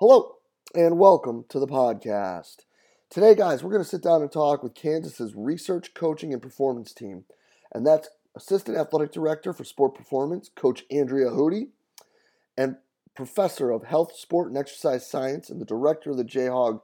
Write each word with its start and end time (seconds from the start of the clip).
Hello, 0.00 0.36
and 0.76 0.96
welcome 0.96 1.44
to 1.48 1.58
the 1.58 1.66
podcast. 1.66 2.58
Today, 3.10 3.34
guys, 3.34 3.64
we're 3.64 3.72
going 3.72 3.82
to 3.82 3.88
sit 3.88 4.00
down 4.00 4.22
and 4.22 4.30
talk 4.30 4.62
with 4.62 4.76
Kansas's 4.76 5.34
research, 5.34 5.92
coaching, 5.92 6.32
and 6.32 6.40
performance 6.40 6.92
team. 6.92 7.24
And 7.74 7.84
that's 7.84 8.08
Assistant 8.36 8.78
Athletic 8.78 9.10
Director 9.10 9.52
for 9.52 9.64
Sport 9.64 9.96
Performance, 9.96 10.50
Coach 10.54 10.84
Andrea 10.88 11.30
Hudy, 11.30 11.70
and 12.56 12.76
Professor 13.16 13.72
of 13.72 13.86
Health, 13.86 14.14
Sport, 14.14 14.50
and 14.50 14.56
Exercise 14.56 15.04
Science, 15.04 15.50
and 15.50 15.60
the 15.60 15.64
Director 15.64 16.12
of 16.12 16.16
the 16.16 16.24
Jayhawk, 16.24 16.82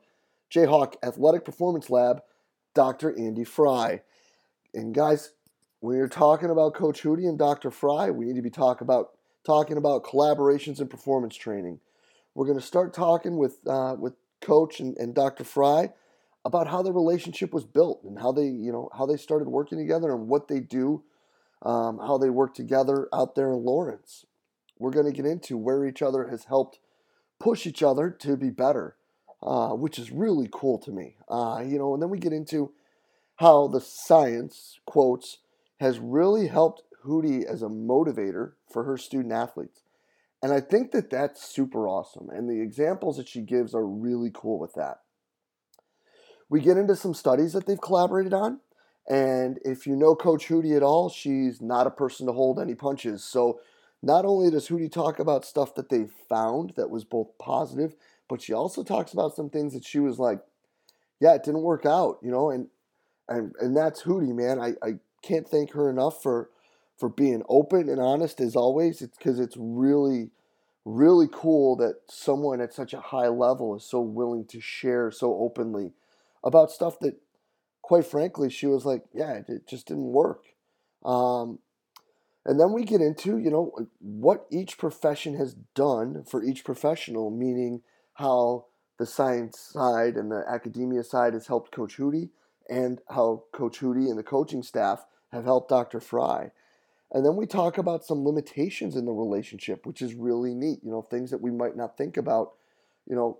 Jayhawk 0.53 0.95
Athletic 1.01 1.45
Performance 1.45 1.91
Lab, 1.91 2.20
Dr. 2.75 3.17
Andy 3.17 3.45
Fry. 3.45 4.01
And 4.75 4.92
guys, 4.92 5.34
when 5.78 5.97
you're 5.97 6.09
talking 6.09 6.51
about 6.51 6.75
Coach 6.75 7.05
Hudy 7.05 7.28
and 7.28 7.39
Dr. 7.39 7.70
Fry, 7.70 8.11
we 8.11 8.25
need 8.25 8.34
to 8.34 8.42
be 8.42 8.51
talk 8.51 8.81
about, 8.81 9.11
talking 9.47 9.77
about 9.77 10.03
collaborations 10.03 10.81
and 10.81 10.91
performance 10.91 11.37
training. 11.37 11.78
We're 12.34 12.47
going 12.47 12.59
to 12.59 12.65
start 12.65 12.93
talking 12.93 13.37
with 13.37 13.59
uh, 13.66 13.95
with 13.98 14.15
Coach 14.41 14.80
and, 14.80 14.97
and 14.97 15.15
Dr. 15.15 15.45
Fry 15.45 15.92
about 16.45 16.66
how 16.66 16.83
the 16.83 16.92
relationship 16.92 17.55
was 17.55 17.65
built 17.65 18.02
and 18.05 18.19
how 18.19 18.33
they 18.33 18.47
you 18.47 18.73
know 18.73 18.91
how 18.97 19.06
they 19.06 19.16
started 19.16 19.48
working 19.48 19.79
together 19.79 20.12
and 20.12 20.29
what 20.29 20.48
they 20.48 20.59
do, 20.61 21.05
um, 21.62 21.98
how 21.98 22.19
they 22.19 22.30
work 22.30 22.55
together 22.55 23.09
out 23.12 23.36
there 23.36 23.53
in 23.53 23.64
Lawrence. 23.64 24.27
We're 24.78 24.91
going 24.91 25.06
to 25.06 25.12
get 25.12 25.27
into 25.27 25.56
where 25.56 25.86
each 25.86 26.03
other 26.03 26.28
has 26.28 26.44
helped 26.44 26.81
push 27.39 27.67
each 27.67 27.83
other 27.83 28.11
to 28.11 28.37
be 28.37 28.50
better, 28.50 28.97
uh, 29.41 29.70
which 29.70 29.98
is 29.98 30.11
really 30.11 30.48
cool 30.53 30.78
to 30.78 30.91
me. 30.91 31.16
Uh, 31.28 31.62
you 31.64 31.78
know, 31.78 31.94
and 31.94 32.03
then 32.03 32.11
we 32.11 32.19
get 32.19 32.33
into 32.33 32.72
how 33.37 33.69
the 33.69 33.81
science 33.81 34.81
quotes 34.87 35.39
has 35.78 36.00
really 36.00 36.48
helped 36.48 36.83
Hudy 37.05 37.44
as 37.44 37.62
a 37.62 37.69
motivator 37.69 38.53
for 38.72 38.84
her 38.84 38.97
student 38.97 39.33
athletes. 39.33 39.84
And 40.45 40.53
I 40.53 40.61
think 40.61 40.92
that 40.92 41.09
that's 41.09 41.42
super 41.42 41.89
awesome. 41.89 42.28
And 42.28 42.50
the 42.50 42.61
examples 42.61 43.17
that 43.17 43.27
she 43.27 43.41
gives 43.41 43.75
are 43.75 43.87
really 43.87 44.31
cool 44.31 44.59
with 44.59 44.75
that. 44.75 44.98
We 46.50 46.61
get 46.61 46.77
into 46.77 46.97
some 46.97 47.14
studies 47.14 47.55
that 47.55 47.64
they've 47.64 47.81
collaborated 47.81 48.34
on. 48.34 48.61
And 49.09 49.59
if 49.65 49.87
you 49.87 49.97
know 49.97 50.15
Coach 50.15 50.48
Hudy 50.48 50.77
at 50.77 50.83
all, 50.83 51.09
she's 51.09 51.62
not 51.62 51.87
a 51.87 51.91
person 51.91 52.27
to 52.27 52.34
hold 52.34 52.61
any 52.61 52.75
punches. 52.75 53.25
So 53.25 53.59
not 54.03 54.27
only 54.27 54.50
does 54.50 54.69
Hudy 54.69 54.92
talk 54.92 55.19
about 55.19 55.47
stuff 55.47 55.75
that 55.77 55.89
they 55.89 56.09
found 56.28 56.75
that 56.77 56.91
was 56.91 57.05
both 57.05 57.39
positive, 57.39 57.95
but 58.28 58.42
she 58.42 58.53
also 58.53 58.84
talks 58.84 59.15
about 59.15 59.34
some 59.34 59.48
things 59.48 59.72
that 59.72 59.87
she 59.87 59.98
was 59.98 60.19
like, 60.19 60.42
yeah, 61.20 61.33
it 61.33 61.42
didn't 61.42 61.62
work 61.62 61.87
out, 61.87 62.19
you 62.20 62.31
know, 62.31 62.50
and 62.50 62.69
and 63.31 63.55
and 63.61 63.75
that's 63.75 64.03
Hudy, 64.03 64.34
man. 64.34 64.61
I, 64.61 64.75
I 64.87 64.97
can't 65.22 65.48
thank 65.48 65.72
her 65.72 65.89
enough 65.89 66.22
for 66.22 66.50
for 66.97 67.09
being 67.09 67.42
open 67.48 67.89
and 67.89 68.00
honest 68.00 68.41
as 68.41 68.56
always. 68.56 69.03
It's 69.03 69.17
because 69.17 69.39
it's 69.39 69.56
really, 69.59 70.31
really 70.84 71.28
cool 71.31 71.77
that 71.77 71.97
someone 72.09 72.61
at 72.61 72.73
such 72.73 72.92
a 72.92 73.00
high 73.00 73.28
level 73.28 73.77
is 73.77 73.84
so 73.84 74.00
willing 74.00 74.47
to 74.47 74.61
share 74.61 75.11
so 75.11 75.34
openly 75.34 75.92
about 76.42 76.70
stuff 76.70 76.98
that, 77.00 77.17
quite 77.83 78.06
frankly, 78.06 78.50
she 78.50 78.67
was 78.67 78.84
like, 78.84 79.05
yeah, 79.12 79.41
it 79.48 79.67
just 79.69 79.89
didn't 79.89 80.12
work. 80.12 80.45
Um, 81.05 81.59
and 82.47 82.61
then 82.61 82.72
we 82.72 82.84
get 82.84 83.00
into, 83.00 83.39
you 83.39 83.50
know, 83.50 83.72
what 84.00 84.47
each 84.50 84.77
profession 84.77 85.37
has 85.37 85.55
done 85.75 86.25
for 86.25 86.45
each 86.45 86.65
professional, 86.65 87.31
meaning 87.31 87.82
how 88.15 88.66
the 88.99 89.06
science 89.06 89.59
side 89.59 90.15
and 90.15 90.31
the 90.31 90.44
academia 90.49 91.03
side 91.03 91.32
has 91.32 91.47
helped 91.47 91.72
Coach 91.72 91.97
Hudy, 91.97 92.31
and 92.69 93.00
how 93.11 93.44
Coach 93.53 93.81
Hudy 93.81 94.09
and 94.09 94.19
the 94.19 94.22
coaching 94.22 94.62
staff 94.62 95.05
have 95.32 95.44
helped 95.44 95.71
Dr. 95.71 96.00
Fry. 96.00 96.53
And 97.12 97.25
then 97.25 97.37
we 97.37 97.47
talk 97.47 97.78
about 97.78 98.04
some 98.04 98.25
limitations 98.25 98.97
in 98.97 99.04
the 99.04 99.12
relationship, 99.12 99.87
which 99.87 100.03
is 100.03 100.15
really 100.15 100.54
neat, 100.54 100.81
you 100.82 100.91
know, 100.91 101.03
things 101.03 101.31
that 101.31 101.41
we 101.41 101.50
might 101.50 101.76
not 101.76 101.97
think 101.97 102.16
about, 102.16 102.53
you 103.06 103.15
know. 103.15 103.38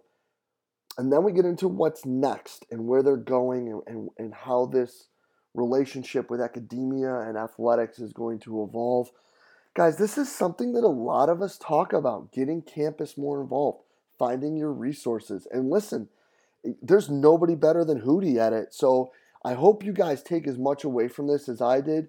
And 0.97 1.13
then 1.13 1.25
we 1.25 1.33
get 1.33 1.45
into 1.45 1.67
what's 1.67 2.07
next 2.07 2.65
and 2.71 2.87
where 2.87 3.03
they're 3.03 3.17
going 3.17 3.69
and, 3.69 3.83
and, 3.87 4.09
and 4.17 4.35
how 4.35 4.67
this 4.67 5.09
relationship 5.55 6.31
with 6.31 6.41
academia 6.41 7.21
and 7.21 7.37
athletics 7.37 7.99
is 7.99 8.13
going 8.13 8.39
to 8.41 8.63
evolve. 8.63 9.11
Guys, 9.75 9.97
this 9.97 10.19
is 10.19 10.31
something 10.31 10.73
that 10.75 10.85
a 10.85 10.89
lot 10.89 11.29
of 11.29 11.43
us 11.43 11.59
talk 11.59 11.93
about 11.93 12.33
getting 12.33 12.63
campus 12.63 13.19
more 13.19 13.41
involved, 13.41 13.83
finding 14.19 14.57
your 14.57 14.73
resources. 14.73 15.49
And 15.51 15.69
listen, 15.69 16.09
eh, 16.65 16.73
there's 16.81 17.11
nobody 17.11 17.57
better 17.57 17.85
than 17.85 18.03
Hudy 18.03 18.39
at 18.39 18.53
it. 18.53 18.73
So 18.73 19.11
I 19.45 19.55
hope 19.55 19.85
you 19.85 19.93
guys 19.93 20.23
take 20.23 20.47
as 20.47 20.59
much 20.59 20.85
away 20.85 21.09
from 21.09 21.27
this 21.27 21.49
as 21.49 21.61
I 21.61 21.81
did. 21.81 22.09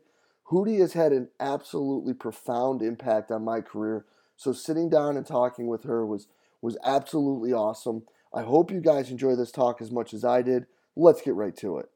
Hudy 0.51 0.79
has 0.79 0.93
had 0.93 1.11
an 1.11 1.29
absolutely 1.39 2.13
profound 2.13 2.81
impact 2.81 3.31
on 3.31 3.43
my 3.43 3.61
career. 3.61 4.05
So 4.35 4.53
sitting 4.53 4.89
down 4.89 5.17
and 5.17 5.25
talking 5.25 5.67
with 5.67 5.83
her 5.83 6.05
was 6.05 6.27
was 6.61 6.77
absolutely 6.83 7.53
awesome. 7.53 8.03
I 8.33 8.41
hope 8.41 8.71
you 8.71 8.81
guys 8.81 9.11
enjoy 9.11 9.35
this 9.35 9.51
talk 9.51 9.81
as 9.81 9.91
much 9.91 10.13
as 10.13 10.25
I 10.25 10.41
did. 10.41 10.65
Let's 10.95 11.21
get 11.21 11.35
right 11.35 11.55
to 11.57 11.77
it. 11.77 11.89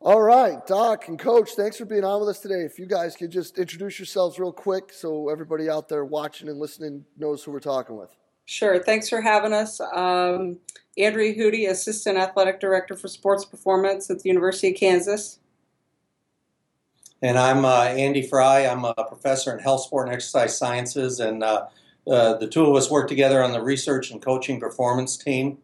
All 0.00 0.20
right, 0.20 0.66
Doc 0.66 1.06
and 1.06 1.16
Coach, 1.16 1.50
thanks 1.52 1.76
for 1.76 1.84
being 1.84 2.02
on 2.02 2.18
with 2.18 2.28
us 2.28 2.40
today. 2.40 2.62
If 2.62 2.80
you 2.80 2.86
guys 2.86 3.14
could 3.14 3.30
just 3.30 3.56
introduce 3.56 4.00
yourselves 4.00 4.36
real 4.40 4.52
quick 4.52 4.92
so 4.92 5.28
everybody 5.28 5.70
out 5.70 5.88
there 5.88 6.04
watching 6.04 6.48
and 6.48 6.58
listening 6.58 7.04
knows 7.16 7.44
who 7.44 7.52
we're 7.52 7.60
talking 7.60 7.96
with. 7.96 8.10
Sure. 8.44 8.82
Thanks 8.82 9.08
for 9.08 9.20
having 9.20 9.52
us. 9.52 9.80
Um, 9.80 10.58
Andrea 10.98 11.32
Hudy, 11.34 11.70
Assistant 11.70 12.18
Athletic 12.18 12.58
Director 12.58 12.96
for 12.96 13.06
Sports 13.06 13.44
Performance 13.44 14.10
at 14.10 14.18
the 14.18 14.28
University 14.28 14.72
of 14.72 14.76
Kansas. 14.76 15.38
And 17.22 17.38
I'm 17.38 17.64
uh, 17.64 17.84
Andy 17.84 18.22
Fry. 18.26 18.66
I'm 18.66 18.84
a 18.84 18.94
professor 18.94 19.52
in 19.52 19.60
health, 19.60 19.82
sport, 19.82 20.08
and 20.08 20.14
exercise 20.14 20.58
sciences. 20.58 21.20
And 21.20 21.44
uh, 21.44 21.66
uh, 22.06 22.34
the 22.34 22.48
two 22.48 22.66
of 22.66 22.74
us 22.74 22.90
work 22.90 23.06
together 23.06 23.42
on 23.42 23.52
the 23.52 23.62
research 23.62 24.10
and 24.10 24.20
coaching 24.20 24.58
performance 24.58 25.16
team. 25.16 25.58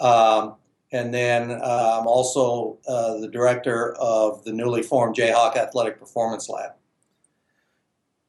Um, 0.00 0.54
and 0.90 1.12
then 1.12 1.50
uh, 1.50 1.98
I'm 2.00 2.06
also 2.06 2.78
uh, 2.88 3.18
the 3.18 3.28
director 3.28 3.94
of 3.96 4.42
the 4.44 4.52
newly 4.52 4.82
formed 4.82 5.14
Jayhawk 5.14 5.56
Athletic 5.56 5.98
Performance 5.98 6.48
Lab. 6.48 6.72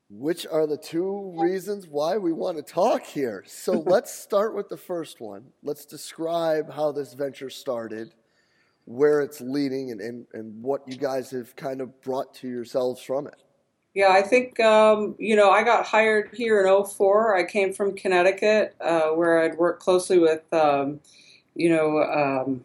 Which 0.10 0.46
are 0.46 0.68
the 0.68 0.78
two 0.78 1.34
reasons 1.38 1.88
why 1.88 2.18
we 2.18 2.34
want 2.34 2.58
to 2.58 2.64
talk 2.64 3.06
here. 3.06 3.46
So 3.48 3.72
let's 3.86 4.14
start 4.14 4.56
with 4.56 4.68
the 4.68 4.78
first 4.78 5.22
one. 5.22 5.46
Let's 5.64 5.86
describe 5.86 6.72
how 6.72 6.92
this 6.92 7.14
venture 7.14 7.50
started 7.50 8.14
where 8.86 9.22
it's 9.22 9.40
leading 9.42 9.92
and, 9.92 10.02
and, 10.02 10.26
and 10.34 10.62
what 10.62 10.82
you 10.88 10.98
guys 10.98 11.32
have 11.32 11.56
kind 11.56 11.82
of 11.82 12.02
brought 12.02 12.34
to 12.36 12.48
yourselves 12.48 13.02
from 13.02 13.28
it. 13.28 13.36
Yeah, 13.94 14.10
I 14.10 14.24
think, 14.24 14.60
um, 14.60 15.16
you 15.20 15.36
know, 15.36 15.52
I 15.52 15.64
got 15.64 15.86
hired 15.86 16.32
here 16.34 16.66
in 16.66 16.86
04. 16.86 17.38
I 17.38 17.44
came 17.44 17.74
from 17.74 17.96
Connecticut 17.96 18.76
uh, 18.82 19.10
where 19.10 19.40
I'd 19.40 19.58
worked 19.58 19.84
closely 19.84 20.18
with, 20.18 20.42
um, 20.52 21.00
you 21.56 21.70
know, 21.70 22.02
um, 22.02 22.64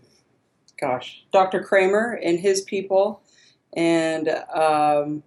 gosh, 0.80 1.24
Dr. 1.30 1.62
Kraemer 1.62 2.18
and 2.22 2.38
his 2.38 2.62
people. 2.62 3.20
And 3.74 4.30
um, 4.54 5.22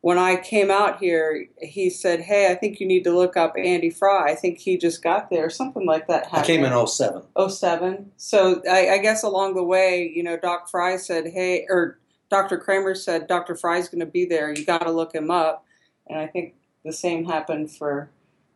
when 0.00 0.18
I 0.18 0.36
came 0.36 0.70
out 0.70 1.00
here, 1.00 1.46
he 1.60 1.90
said, 1.90 2.20
Hey, 2.20 2.50
I 2.50 2.54
think 2.54 2.78
you 2.78 2.86
need 2.86 3.04
to 3.04 3.16
look 3.16 3.36
up 3.36 3.54
Andy 3.56 3.90
Fry. 3.90 4.30
I 4.30 4.34
think 4.34 4.58
he 4.58 4.76
just 4.76 5.02
got 5.02 5.28
there, 5.30 5.50
something 5.50 5.84
like 5.84 6.06
that 6.06 6.24
happened. 6.24 6.42
I 6.42 6.46
came 6.46 6.64
in 6.64 6.86
07. 6.86 7.22
07. 7.48 8.12
So 8.16 8.62
I, 8.70 8.90
I 8.90 8.98
guess 8.98 9.22
along 9.22 9.54
the 9.54 9.64
way, 9.64 10.10
you 10.14 10.22
know, 10.22 10.36
Doc 10.36 10.70
Fry 10.70 10.96
said, 10.96 11.26
Hey, 11.26 11.66
or 11.68 11.98
Dr. 12.30 12.58
Kraemer 12.58 12.96
said, 12.96 13.26
Dr. 13.26 13.56
Fry's 13.56 13.88
going 13.88 14.00
to 14.00 14.06
be 14.06 14.24
there. 14.24 14.52
You 14.52 14.64
got 14.64 14.82
to 14.82 14.92
look 14.92 15.14
him 15.14 15.30
up. 15.30 15.64
And 16.06 16.18
I 16.18 16.26
think 16.26 16.54
the 16.84 16.92
same 16.92 17.24
happened 17.24 17.70
for 17.70 18.10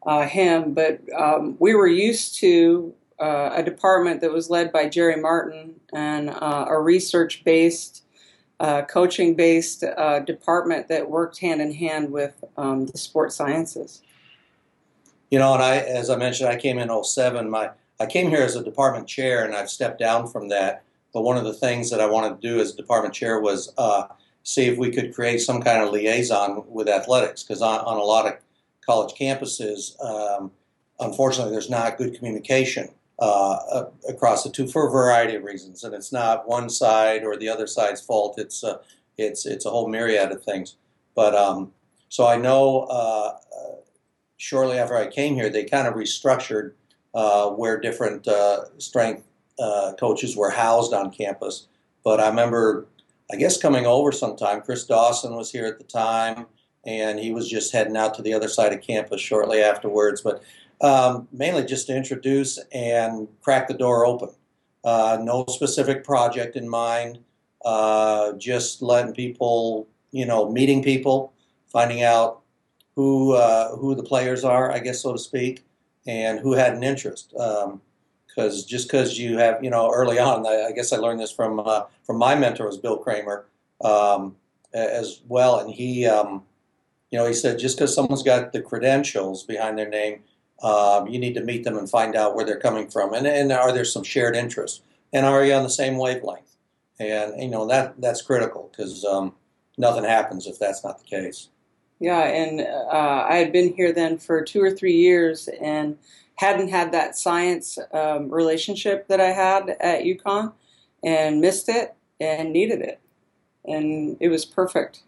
uh, 0.06 0.26
him. 0.26 0.74
But 0.74 1.00
um, 1.18 1.56
we 1.58 1.74
were 1.74 1.88
used 1.88 2.36
to 2.40 2.94
uh, 3.18 3.50
a 3.54 3.62
department 3.62 4.20
that 4.20 4.32
was 4.32 4.48
led 4.50 4.72
by 4.72 4.88
Jerry 4.88 5.20
Martin 5.20 5.74
and 5.92 6.30
uh, 6.30 6.66
a 6.68 6.80
research 6.80 7.42
based 7.44 8.04
uh, 8.62 8.82
coaching 8.82 9.34
based 9.34 9.82
uh, 9.82 10.20
department 10.20 10.86
that 10.86 11.10
worked 11.10 11.38
hand 11.38 11.60
in 11.60 11.74
hand 11.74 12.12
with 12.12 12.44
um, 12.56 12.86
the 12.86 12.96
sports 12.96 13.34
sciences. 13.34 14.02
You 15.32 15.40
know, 15.40 15.52
and 15.54 15.62
I, 15.62 15.78
as 15.78 16.08
I 16.08 16.16
mentioned, 16.16 16.48
I 16.48 16.56
came 16.56 16.78
in 16.78 17.04
07. 17.04 17.50
My, 17.50 17.70
I 17.98 18.06
came 18.06 18.30
here 18.30 18.42
as 18.42 18.54
a 18.54 18.62
department 18.62 19.08
chair, 19.08 19.44
and 19.44 19.54
I've 19.54 19.68
stepped 19.68 19.98
down 19.98 20.28
from 20.28 20.48
that. 20.50 20.84
But 21.12 21.22
one 21.22 21.36
of 21.36 21.44
the 21.44 21.52
things 21.52 21.90
that 21.90 22.00
I 22.00 22.06
wanted 22.06 22.40
to 22.40 22.48
do 22.48 22.60
as 22.60 22.72
department 22.72 23.14
chair 23.14 23.40
was 23.40 23.72
uh, 23.78 24.06
see 24.44 24.66
if 24.66 24.78
we 24.78 24.92
could 24.92 25.12
create 25.12 25.38
some 25.38 25.60
kind 25.60 25.82
of 25.82 25.90
liaison 25.90 26.62
with 26.68 26.88
athletics, 26.88 27.42
because 27.42 27.62
on, 27.62 27.80
on, 27.80 27.96
a 27.96 28.02
lot 28.02 28.26
of 28.26 28.34
college 28.86 29.14
campuses, 29.18 30.00
um, 30.04 30.52
unfortunately, 31.00 31.52
there's 31.52 31.68
not 31.68 31.98
good 31.98 32.14
communication 32.14 32.90
uh, 33.22 33.84
across 34.08 34.42
the 34.42 34.50
two 34.50 34.66
for 34.66 34.88
a 34.88 34.90
variety 34.90 35.36
of 35.36 35.44
reasons, 35.44 35.84
and 35.84 35.94
it's 35.94 36.10
not 36.10 36.48
one 36.48 36.68
side 36.68 37.22
or 37.22 37.36
the 37.36 37.48
other 37.48 37.68
side's 37.68 38.00
fault. 38.00 38.36
It's 38.36 38.64
uh, 38.64 38.78
it's 39.16 39.46
it's 39.46 39.64
a 39.64 39.70
whole 39.70 39.86
myriad 39.86 40.32
of 40.32 40.42
things. 40.42 40.74
But 41.14 41.32
um, 41.36 41.70
so 42.08 42.26
I 42.26 42.36
know 42.36 42.80
uh, 42.90 43.36
uh 43.36 43.74
shortly 44.38 44.76
after 44.76 44.96
I 44.96 45.06
came 45.06 45.36
here, 45.36 45.50
they 45.50 45.62
kind 45.62 45.86
of 45.86 45.94
restructured 45.94 46.72
uh, 47.14 47.50
where 47.50 47.78
different 47.78 48.26
strength 48.78 49.22
coaches 50.00 50.36
were 50.36 50.50
housed 50.50 50.92
on 50.92 51.12
campus. 51.12 51.68
But 52.02 52.18
I 52.18 52.26
remember, 52.26 52.88
I 53.30 53.36
guess 53.36 53.56
coming 53.56 53.86
over 53.86 54.10
sometime, 54.10 54.62
Chris 54.62 54.84
Dawson 54.84 55.36
was 55.36 55.52
here 55.52 55.66
at 55.66 55.78
the 55.78 55.84
time, 55.84 56.46
and 56.84 57.20
he 57.20 57.30
was 57.30 57.48
just 57.48 57.72
heading 57.72 57.96
out 57.96 58.14
to 58.14 58.22
the 58.22 58.34
other 58.34 58.48
side 58.48 58.72
of 58.72 58.80
campus 58.80 59.20
shortly 59.20 59.60
afterwards. 59.60 60.22
But 60.22 60.42
Um, 60.82 61.28
mainly 61.32 61.64
just 61.64 61.86
to 61.86 61.96
introduce 61.96 62.58
and 62.72 63.28
crack 63.40 63.68
the 63.68 63.74
door 63.74 64.04
open. 64.04 64.30
Uh, 64.82 65.16
no 65.22 65.44
specific 65.48 66.02
project 66.02 66.56
in 66.56 66.68
mind. 66.68 67.20
Uh, 67.64 68.32
just 68.32 68.82
letting 68.82 69.14
people, 69.14 69.86
you 70.10 70.26
know, 70.26 70.50
meeting 70.50 70.82
people, 70.82 71.32
finding 71.68 72.02
out 72.02 72.40
who 72.96 73.32
uh, 73.32 73.76
who 73.76 73.94
the 73.94 74.02
players 74.02 74.42
are, 74.42 74.72
I 74.72 74.80
guess 74.80 75.00
so 75.00 75.12
to 75.12 75.18
speak, 75.18 75.64
and 76.04 76.40
who 76.40 76.54
had 76.54 76.74
an 76.74 76.82
interest. 76.82 77.30
Because 77.30 77.64
um, 77.64 77.80
just 78.66 78.88
because 78.88 79.16
you 79.16 79.38
have, 79.38 79.62
you 79.62 79.70
know, 79.70 79.88
early 79.94 80.18
on, 80.18 80.44
I, 80.44 80.66
I 80.70 80.72
guess 80.72 80.92
I 80.92 80.96
learned 80.96 81.20
this 81.20 81.30
from 81.30 81.60
uh, 81.60 81.84
from 82.02 82.18
my 82.18 82.34
mentor 82.34 82.66
was 82.66 82.76
Bill 82.76 82.98
Kraemer 82.98 83.44
um, 83.84 84.34
as 84.74 85.20
well, 85.28 85.60
and 85.60 85.72
he, 85.72 86.06
um, 86.06 86.42
you 87.12 87.18
know, 87.20 87.26
he 87.26 87.34
said 87.34 87.60
just 87.60 87.78
because 87.78 87.94
someone's 87.94 88.24
got 88.24 88.52
the 88.52 88.60
credentials 88.60 89.44
behind 89.44 89.78
their 89.78 89.88
name 89.88 90.22
um, 90.62 91.08
you 91.08 91.18
need 91.18 91.34
to 91.34 91.42
meet 91.42 91.64
them 91.64 91.76
and 91.76 91.90
find 91.90 92.14
out 92.14 92.34
where 92.34 92.44
they're 92.44 92.60
coming 92.60 92.88
from, 92.88 93.12
and, 93.12 93.26
and 93.26 93.52
are 93.52 93.72
there 93.72 93.84
some 93.84 94.04
shared 94.04 94.36
interests, 94.36 94.82
and 95.12 95.26
are 95.26 95.44
you 95.44 95.52
on 95.52 95.62
the 95.62 95.70
same 95.70 95.98
wavelength? 95.98 96.56
And 97.00 97.42
you 97.42 97.48
know 97.48 97.66
that 97.66 98.00
that's 98.00 98.22
critical 98.22 98.70
because 98.70 99.04
um, 99.04 99.34
nothing 99.76 100.04
happens 100.04 100.46
if 100.46 100.58
that's 100.58 100.84
not 100.84 100.98
the 100.98 101.04
case. 101.04 101.48
Yeah, 101.98 102.20
and 102.20 102.60
uh, 102.60 103.26
I 103.28 103.36
had 103.36 103.52
been 103.52 103.74
here 103.74 103.92
then 103.92 104.18
for 104.18 104.42
two 104.42 104.60
or 104.62 104.70
three 104.70 104.96
years 104.96 105.48
and 105.60 105.98
hadn't 106.36 106.68
had 106.68 106.92
that 106.92 107.16
science 107.16 107.78
um, 107.92 108.30
relationship 108.30 109.08
that 109.08 109.20
I 109.20 109.30
had 109.30 109.76
at 109.80 110.04
UConn, 110.04 110.52
and 111.02 111.40
missed 111.40 111.68
it 111.68 111.94
and 112.20 112.52
needed 112.52 112.80
it, 112.80 113.00
and 113.64 114.16
it 114.20 114.28
was 114.28 114.44
perfect. 114.44 115.02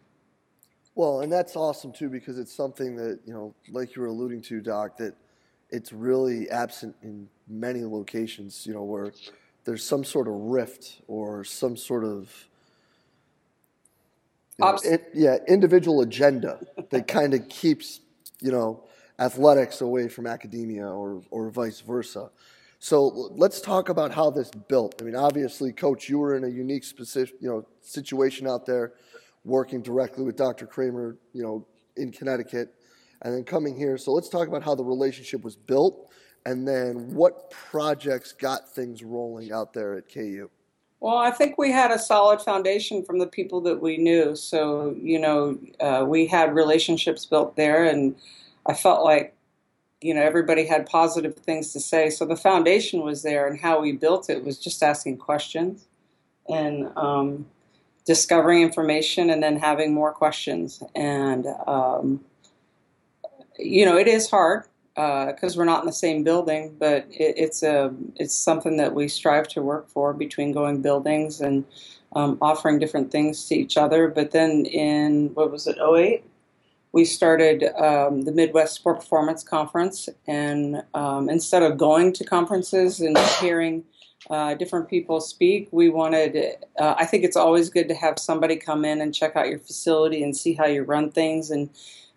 Well, 0.96 1.20
and 1.20 1.32
that's 1.32 1.56
awesome 1.56 1.92
too 1.92 2.08
because 2.08 2.38
it's 2.38 2.54
something 2.54 2.96
that 2.96 3.20
you 3.24 3.32
know, 3.32 3.54
like 3.70 3.94
you 3.94 4.02
were 4.02 4.08
alluding 4.08 4.42
to, 4.42 4.60
Doc, 4.60 4.96
that 4.98 5.14
it's 5.74 5.92
really 5.92 6.48
absent 6.50 6.94
in 7.02 7.28
many 7.48 7.82
locations, 7.82 8.64
you 8.64 8.72
know, 8.72 8.84
where 8.84 9.12
there's 9.64 9.84
some 9.84 10.04
sort 10.04 10.28
of 10.28 10.34
rift 10.34 11.00
or 11.08 11.42
some 11.44 11.76
sort 11.76 12.04
of 12.04 12.32
you 14.56 14.64
know, 14.64 14.78
it, 14.84 15.10
yeah, 15.12 15.38
individual 15.48 16.00
agenda 16.00 16.60
that 16.90 17.08
kind 17.08 17.34
of 17.34 17.48
keeps, 17.48 18.00
you 18.40 18.52
know, 18.52 18.84
athletics 19.18 19.80
away 19.80 20.06
from 20.08 20.28
academia 20.28 20.86
or, 20.86 21.22
or 21.30 21.50
vice 21.50 21.80
versa. 21.80 22.30
So 22.78 23.30
let's 23.34 23.60
talk 23.60 23.88
about 23.88 24.12
how 24.12 24.30
this 24.30 24.50
built. 24.50 24.94
I 25.00 25.04
mean, 25.04 25.16
obviously, 25.16 25.72
Coach, 25.72 26.08
you 26.08 26.18
were 26.20 26.36
in 26.36 26.44
a 26.44 26.48
unique 26.48 26.84
specific, 26.84 27.34
you 27.40 27.48
know, 27.48 27.66
situation 27.80 28.46
out 28.46 28.64
there, 28.64 28.92
working 29.44 29.82
directly 29.82 30.24
with 30.24 30.36
Dr. 30.36 30.66
Kraemer, 30.66 31.16
you 31.32 31.42
know, 31.42 31.66
in 31.96 32.12
Connecticut 32.12 32.74
and 33.24 33.34
then 33.34 33.42
coming 33.42 33.74
here. 33.74 33.98
So 33.98 34.12
let's 34.12 34.28
talk 34.28 34.46
about 34.46 34.62
how 34.62 34.74
the 34.74 34.84
relationship 34.84 35.42
was 35.42 35.56
built 35.56 36.10
and 36.46 36.68
then 36.68 37.14
what 37.14 37.50
projects 37.50 38.32
got 38.32 38.72
things 38.72 39.02
rolling 39.02 39.50
out 39.50 39.72
there 39.72 39.96
at 39.96 40.12
KU. 40.12 40.50
Well, 41.00 41.16
I 41.16 41.30
think 41.30 41.58
we 41.58 41.72
had 41.72 41.90
a 41.90 41.98
solid 41.98 42.40
foundation 42.40 43.02
from 43.02 43.18
the 43.18 43.26
people 43.26 43.60
that 43.62 43.80
we 43.80 43.96
knew. 43.96 44.36
So, 44.36 44.94
you 45.00 45.18
know, 45.18 45.58
uh, 45.80 46.04
we 46.06 46.26
had 46.26 46.54
relationships 46.54 47.26
built 47.26 47.56
there, 47.56 47.84
and 47.84 48.14
I 48.66 48.74
felt 48.74 49.04
like, 49.04 49.34
you 50.00 50.14
know, 50.14 50.22
everybody 50.22 50.66
had 50.66 50.86
positive 50.86 51.34
things 51.36 51.72
to 51.72 51.80
say. 51.80 52.10
So 52.10 52.24
the 52.24 52.36
foundation 52.36 53.02
was 53.02 53.22
there, 53.22 53.46
and 53.46 53.58
how 53.58 53.80
we 53.80 53.92
built 53.92 54.30
it 54.30 54.44
was 54.44 54.58
just 54.58 54.82
asking 54.82 55.18
questions 55.18 55.86
and 56.48 56.90
um, 56.96 57.46
discovering 58.06 58.62
information 58.62 59.30
and 59.30 59.42
then 59.42 59.58
having 59.58 59.92
more 59.92 60.12
questions. 60.12 60.82
And, 60.94 61.46
um, 61.66 62.24
you 63.58 63.84
know, 63.84 63.96
it 63.96 64.08
is 64.08 64.28
hard 64.28 64.64
because 64.94 65.56
uh, 65.56 65.58
we're 65.58 65.64
not 65.64 65.80
in 65.80 65.86
the 65.86 65.92
same 65.92 66.22
building, 66.22 66.76
but 66.78 67.06
it, 67.10 67.34
it's 67.36 67.62
a 67.62 67.92
it's 68.16 68.34
something 68.34 68.76
that 68.76 68.94
we 68.94 69.08
strive 69.08 69.48
to 69.48 69.62
work 69.62 69.88
for 69.88 70.12
between 70.12 70.52
going 70.52 70.82
buildings 70.82 71.40
and 71.40 71.64
um, 72.14 72.38
offering 72.40 72.78
different 72.78 73.10
things 73.10 73.46
to 73.48 73.56
each 73.56 73.76
other. 73.76 74.08
But 74.08 74.30
then 74.30 74.66
in 74.66 75.30
what 75.34 75.50
was 75.50 75.66
it, 75.66 75.78
08? 75.78 76.24
We 76.92 77.04
started 77.04 77.64
um, 77.76 78.22
the 78.22 78.30
Midwest 78.30 78.76
Sport 78.76 79.00
Performance 79.00 79.42
Conference, 79.42 80.08
and 80.28 80.84
um, 80.94 81.28
instead 81.28 81.64
of 81.64 81.76
going 81.76 82.12
to 82.12 82.24
conferences 82.24 83.00
and 83.00 83.18
hearing 83.40 83.82
uh, 84.30 84.54
different 84.54 84.88
people 84.88 85.20
speak, 85.20 85.68
we 85.72 85.88
wanted. 85.88 86.54
Uh, 86.78 86.94
I 86.96 87.04
think 87.04 87.24
it's 87.24 87.36
always 87.36 87.68
good 87.68 87.88
to 87.88 87.94
have 87.94 88.20
somebody 88.20 88.54
come 88.54 88.84
in 88.84 89.00
and 89.00 89.12
check 89.12 89.34
out 89.34 89.48
your 89.48 89.58
facility 89.58 90.22
and 90.22 90.36
see 90.36 90.54
how 90.54 90.66
you 90.66 90.84
run 90.84 91.10
things 91.10 91.50
and 91.50 91.68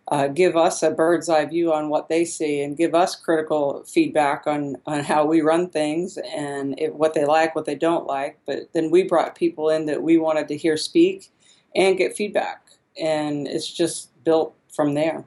uh, 0.09 0.27
give 0.27 0.55
us 0.55 0.83
a 0.83 0.91
bird's 0.91 1.27
eye 1.27 1.45
view 1.45 1.73
on 1.73 1.89
what 1.89 2.07
they 2.07 2.23
see 2.23 2.61
and 2.61 2.77
give 2.77 2.95
us 2.95 3.15
critical 3.15 3.83
feedback 3.85 4.47
on, 4.47 4.77
on 4.85 5.03
how 5.03 5.25
we 5.25 5.41
run 5.41 5.69
things 5.69 6.17
and 6.33 6.79
it, 6.79 6.95
what 6.95 7.13
they 7.13 7.25
like, 7.25 7.55
what 7.55 7.65
they 7.65 7.75
don't 7.75 8.07
like. 8.07 8.39
But 8.45 8.71
then 8.73 8.89
we 8.89 9.03
brought 9.03 9.35
people 9.35 9.69
in 9.69 9.85
that 9.87 10.01
we 10.01 10.17
wanted 10.17 10.47
to 10.47 10.57
hear 10.57 10.77
speak 10.77 11.31
and 11.75 11.97
get 11.97 12.15
feedback. 12.15 12.61
And 12.99 13.47
it's 13.47 13.71
just 13.71 14.11
built 14.23 14.55
from 14.73 14.93
there. 14.93 15.25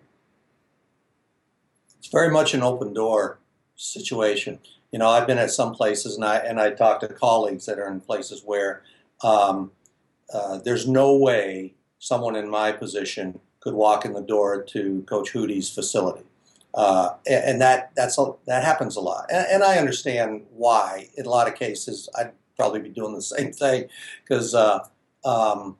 It's 1.99 2.09
very 2.09 2.31
much 2.31 2.55
an 2.55 2.62
open 2.62 2.94
door 2.94 3.38
situation. 3.77 4.61
You 4.93 4.99
know, 4.99 5.11
I've 5.11 5.27
been 5.27 5.38
at 5.38 5.50
some 5.50 5.75
places 5.75 6.17
and 6.17 6.25
I, 6.25 6.37
and 6.38 6.59
I 6.59 6.71
talk 6.71 7.00
to 7.00 7.09
colleagues 7.09 7.67
that 7.67 7.79
are 7.79 7.88
in 7.88 8.00
places 8.00 8.43
where 8.47 8.82
um, 9.23 9.73
uh, 10.32 10.59
there's 10.65 10.88
no 10.88 11.15
way 11.15 11.75
someone 11.99 12.35
in 12.35 12.49
my 12.49 12.73
position 12.73 13.41
could 13.60 13.74
walk 13.74 14.04
in 14.04 14.12
the 14.12 14.22
door 14.22 14.62
to 14.62 15.02
Coach 15.02 15.30
Hudy's 15.30 15.70
facility. 15.70 16.24
Uh, 16.72 17.14
and 17.28 17.60
that 17.60 17.90
that's 17.96 18.16
a, 18.16 18.32
that 18.46 18.62
happens 18.62 18.94
a 18.94 19.00
lot, 19.00 19.26
and, 19.28 19.44
and, 19.50 19.64
I 19.64 19.78
understand 19.78 20.42
why. 20.52 21.08
In 21.16 21.26
a 21.26 21.28
lot 21.28 21.48
of 21.48 21.56
cases, 21.56 22.08
I'd 22.16 22.30
probably 22.56 22.78
be 22.78 22.90
doing 22.90 23.12
the 23.12 23.22
same 23.22 23.52
thing 23.52 23.88
because, 24.22 24.54
uh, 24.54 24.78
um, 25.24 25.76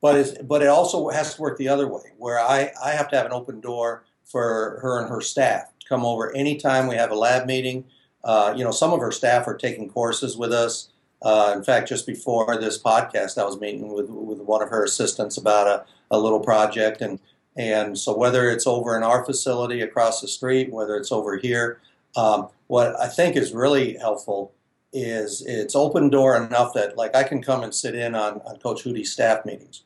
but 0.00 0.16
it 0.16 0.48
but 0.48 0.62
it 0.62 0.68
also 0.68 1.10
has 1.10 1.34
to 1.34 1.42
work 1.42 1.58
the 1.58 1.68
other 1.68 1.86
way, 1.86 2.12
where 2.16 2.40
I 2.40 2.72
I 2.82 2.92
have 2.92 3.10
to 3.10 3.16
have 3.16 3.26
an 3.26 3.32
open 3.32 3.60
door 3.60 4.04
for 4.24 4.78
her 4.80 5.00
and 5.00 5.10
her 5.10 5.20
staff 5.20 5.66
to 5.80 5.86
come 5.86 6.06
over 6.06 6.34
anytime 6.34 6.86
we 6.86 6.96
have 6.96 7.10
a 7.10 7.14
lab 7.14 7.46
meeting. 7.46 7.84
Uh, 8.24 8.54
you 8.56 8.64
know, 8.64 8.70
some 8.70 8.94
of 8.94 9.00
her 9.00 9.12
staff 9.12 9.46
are 9.46 9.56
taking 9.56 9.90
courses 9.90 10.38
with 10.38 10.52
us. 10.52 10.88
Uh, 11.20 11.52
in 11.54 11.62
fact, 11.62 11.88
just 11.88 12.06
before 12.06 12.56
this 12.58 12.80
podcast, 12.80 13.36
I 13.36 13.44
was 13.44 13.60
meeting 13.60 13.92
with 13.92 14.08
with 14.08 14.40
one 14.40 14.62
of 14.62 14.70
her 14.70 14.82
assistants 14.82 15.36
about 15.36 15.66
a 15.66 15.84
a 16.12 16.18
little 16.18 16.38
project. 16.38 17.00
And, 17.00 17.18
and 17.56 17.98
so 17.98 18.16
whether 18.16 18.48
it's 18.48 18.66
over 18.66 18.96
in 18.96 19.02
our 19.02 19.24
facility 19.24 19.80
across 19.80 20.20
the 20.20 20.28
street, 20.28 20.70
whether 20.72 20.96
it's 20.96 21.10
over 21.10 21.36
here, 21.36 21.80
um, 22.14 22.48
what 22.68 22.98
I 23.00 23.08
think 23.08 23.36
is 23.36 23.52
really 23.52 23.96
helpful 23.96 24.52
is 24.92 25.42
it's 25.46 25.74
open 25.74 26.10
door 26.10 26.36
enough 26.36 26.74
that 26.74 26.96
like 26.96 27.16
I 27.16 27.24
can 27.24 27.42
come 27.42 27.62
and 27.62 27.74
sit 27.74 27.94
in 27.94 28.14
on, 28.14 28.40
on 28.44 28.58
Coach 28.58 28.84
Hudy's 28.84 29.10
staff 29.10 29.44
meetings. 29.44 29.82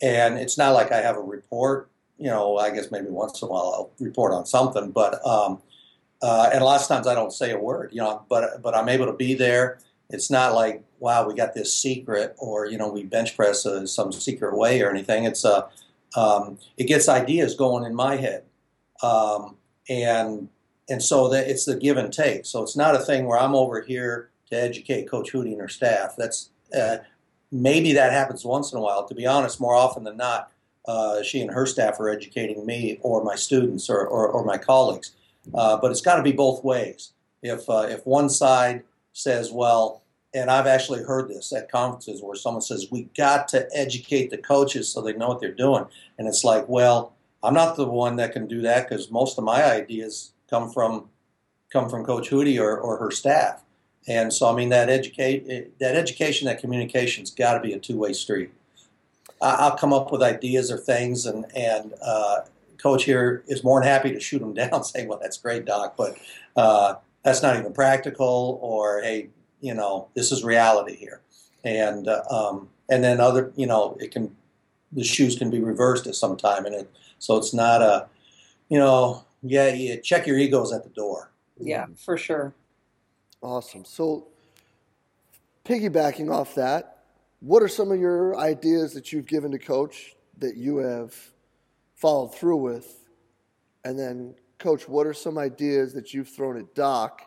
And 0.00 0.38
it's 0.38 0.56
not 0.56 0.72
like 0.72 0.90
I 0.90 1.00
have 1.00 1.16
a 1.16 1.22
report, 1.22 1.90
you 2.18 2.28
know, 2.28 2.56
I 2.56 2.70
guess 2.70 2.90
maybe 2.90 3.08
once 3.08 3.42
in 3.42 3.48
a 3.48 3.50
while 3.50 3.72
I'll 3.74 3.90
report 4.00 4.32
on 4.32 4.46
something, 4.46 4.90
but 4.90 5.24
um, 5.26 5.60
uh, 6.22 6.50
and 6.52 6.62
a 6.62 6.64
lot 6.64 6.80
of 6.80 6.86
times 6.86 7.06
I 7.06 7.14
don't 7.14 7.32
say 7.32 7.52
a 7.52 7.58
word, 7.58 7.90
you 7.92 8.00
know, 8.00 8.24
but 8.28 8.62
but 8.62 8.74
I'm 8.74 8.88
able 8.88 9.06
to 9.06 9.12
be 9.12 9.34
there. 9.34 9.78
It's 10.10 10.30
not 10.30 10.54
like 10.54 10.84
wow, 11.00 11.26
we 11.26 11.34
got 11.34 11.54
this 11.54 11.76
secret, 11.76 12.34
or 12.38 12.66
you 12.66 12.78
know, 12.78 12.88
we 12.88 13.04
bench 13.04 13.36
press 13.36 13.64
uh, 13.64 13.86
some 13.86 14.12
secret 14.12 14.56
way 14.56 14.80
or 14.82 14.90
anything. 14.90 15.24
It's 15.24 15.44
a 15.44 15.68
uh, 16.16 16.40
um, 16.40 16.58
it 16.76 16.84
gets 16.84 17.08
ideas 17.08 17.54
going 17.54 17.84
in 17.84 17.94
my 17.94 18.16
head, 18.16 18.44
um, 19.02 19.56
and 19.88 20.48
and 20.88 21.02
so 21.02 21.28
that 21.28 21.48
it's 21.48 21.64
the 21.64 21.76
give 21.76 21.96
and 21.96 22.12
take. 22.12 22.46
So 22.46 22.62
it's 22.62 22.76
not 22.76 22.94
a 22.94 22.98
thing 22.98 23.26
where 23.26 23.38
I'm 23.38 23.54
over 23.54 23.82
here 23.82 24.30
to 24.50 24.60
educate 24.60 25.08
Coach 25.08 25.32
Hudy 25.32 25.58
her 25.58 25.68
staff. 25.68 26.14
That's 26.16 26.50
uh, 26.76 26.98
maybe 27.52 27.92
that 27.92 28.12
happens 28.12 28.44
once 28.44 28.72
in 28.72 28.78
a 28.78 28.80
while. 28.80 29.06
To 29.06 29.14
be 29.14 29.26
honest, 29.26 29.60
more 29.60 29.74
often 29.74 30.04
than 30.04 30.16
not, 30.16 30.50
uh, 30.86 31.22
she 31.22 31.40
and 31.42 31.50
her 31.50 31.66
staff 31.66 32.00
are 32.00 32.08
educating 32.08 32.64
me 32.64 32.98
or 33.02 33.22
my 33.22 33.36
students 33.36 33.90
or, 33.90 34.06
or, 34.06 34.28
or 34.28 34.44
my 34.44 34.56
colleagues. 34.56 35.12
Uh, 35.54 35.76
but 35.76 35.90
it's 35.90 36.00
got 36.00 36.16
to 36.16 36.22
be 36.22 36.32
both 36.32 36.64
ways. 36.64 37.12
If 37.42 37.68
uh, 37.68 37.86
if 37.88 38.06
one 38.06 38.30
side 38.30 38.82
says, 39.18 39.50
well, 39.52 40.02
and 40.34 40.50
I've 40.50 40.66
actually 40.66 41.02
heard 41.02 41.28
this 41.28 41.52
at 41.52 41.70
conferences 41.70 42.22
where 42.22 42.36
someone 42.36 42.62
says, 42.62 42.88
We 42.90 43.08
got 43.16 43.48
to 43.48 43.66
educate 43.74 44.30
the 44.30 44.38
coaches 44.38 44.92
so 44.92 45.00
they 45.00 45.14
know 45.14 45.28
what 45.28 45.40
they're 45.40 45.52
doing. 45.52 45.86
And 46.18 46.28
it's 46.28 46.44
like, 46.44 46.68
well, 46.68 47.14
I'm 47.42 47.54
not 47.54 47.76
the 47.76 47.86
one 47.86 48.16
that 48.16 48.32
can 48.32 48.46
do 48.46 48.60
that 48.62 48.88
because 48.88 49.10
most 49.10 49.38
of 49.38 49.44
my 49.44 49.64
ideas 49.64 50.32
come 50.50 50.70
from 50.70 51.08
come 51.72 51.88
from 51.88 52.04
Coach 52.04 52.30
Hudy 52.30 52.60
or, 52.60 52.78
or 52.78 52.96
her 52.98 53.10
staff. 53.10 53.62
And 54.06 54.32
so, 54.32 54.50
I 54.50 54.54
mean, 54.54 54.70
that 54.70 54.88
educate 54.88 55.78
that 55.78 55.96
education, 55.96 56.46
that 56.46 56.60
communication's 56.60 57.30
got 57.30 57.54
to 57.54 57.60
be 57.60 57.72
a 57.72 57.78
two 57.78 57.96
way 57.96 58.12
street. 58.12 58.50
I'll 59.40 59.76
come 59.76 59.92
up 59.92 60.10
with 60.10 60.22
ideas 60.22 60.70
or 60.70 60.78
things, 60.78 61.24
and 61.26 61.46
and 61.54 61.94
uh, 62.02 62.40
Coach 62.76 63.04
here 63.04 63.44
is 63.46 63.62
more 63.62 63.80
than 63.80 63.88
happy 63.88 64.12
to 64.12 64.20
shoot 64.20 64.40
them 64.40 64.54
down, 64.62 64.84
saying, 64.84 65.08
"Well, 65.08 65.18
that's 65.20 65.38
great, 65.38 65.64
Doc," 65.64 65.94
but 65.96 66.16
uh, 66.56 66.96
that's 67.28 67.42
not 67.42 67.56
even 67.56 67.72
practical. 67.72 68.58
Or, 68.62 69.00
hey, 69.02 69.28
you 69.60 69.74
know, 69.74 70.08
this 70.14 70.32
is 70.32 70.42
reality 70.44 70.96
here. 70.96 71.20
And 71.64 72.08
uh, 72.08 72.22
um, 72.30 72.68
and 72.88 73.04
then 73.04 73.20
other, 73.20 73.52
you 73.56 73.66
know, 73.66 73.96
it 74.00 74.10
can 74.10 74.34
the 74.92 75.04
shoes 75.04 75.36
can 75.36 75.50
be 75.50 75.60
reversed 75.60 76.06
at 76.06 76.14
some 76.14 76.36
time, 76.36 76.64
and 76.64 76.74
it 76.74 76.90
so 77.18 77.36
it's 77.36 77.52
not 77.52 77.82
a, 77.82 78.06
you 78.68 78.78
know, 78.78 79.24
yeah, 79.42 79.68
you 79.68 80.00
check 80.00 80.26
your 80.26 80.38
egos 80.38 80.72
at 80.72 80.84
the 80.84 80.90
door. 80.90 81.30
yeah, 81.60 81.86
for 81.96 82.16
sure. 82.16 82.54
Awesome. 83.42 83.84
So, 83.84 84.28
piggybacking 85.64 86.32
off 86.32 86.54
that, 86.54 87.04
what 87.40 87.62
are 87.62 87.68
some 87.68 87.92
of 87.92 88.00
your 88.00 88.38
ideas 88.38 88.94
that 88.94 89.12
you've 89.12 89.26
given 89.26 89.52
to 89.52 89.58
coach 89.58 90.14
that 90.38 90.56
you 90.56 90.78
have 90.78 91.14
followed 91.94 92.34
through 92.34 92.56
with? 92.56 93.08
And 93.84 93.98
then, 93.98 94.34
coach, 94.58 94.88
what 94.88 95.06
are 95.06 95.14
some 95.14 95.38
ideas 95.38 95.92
that 95.94 96.12
you've 96.12 96.28
thrown 96.28 96.58
at 96.58 96.74
Doc 96.74 97.22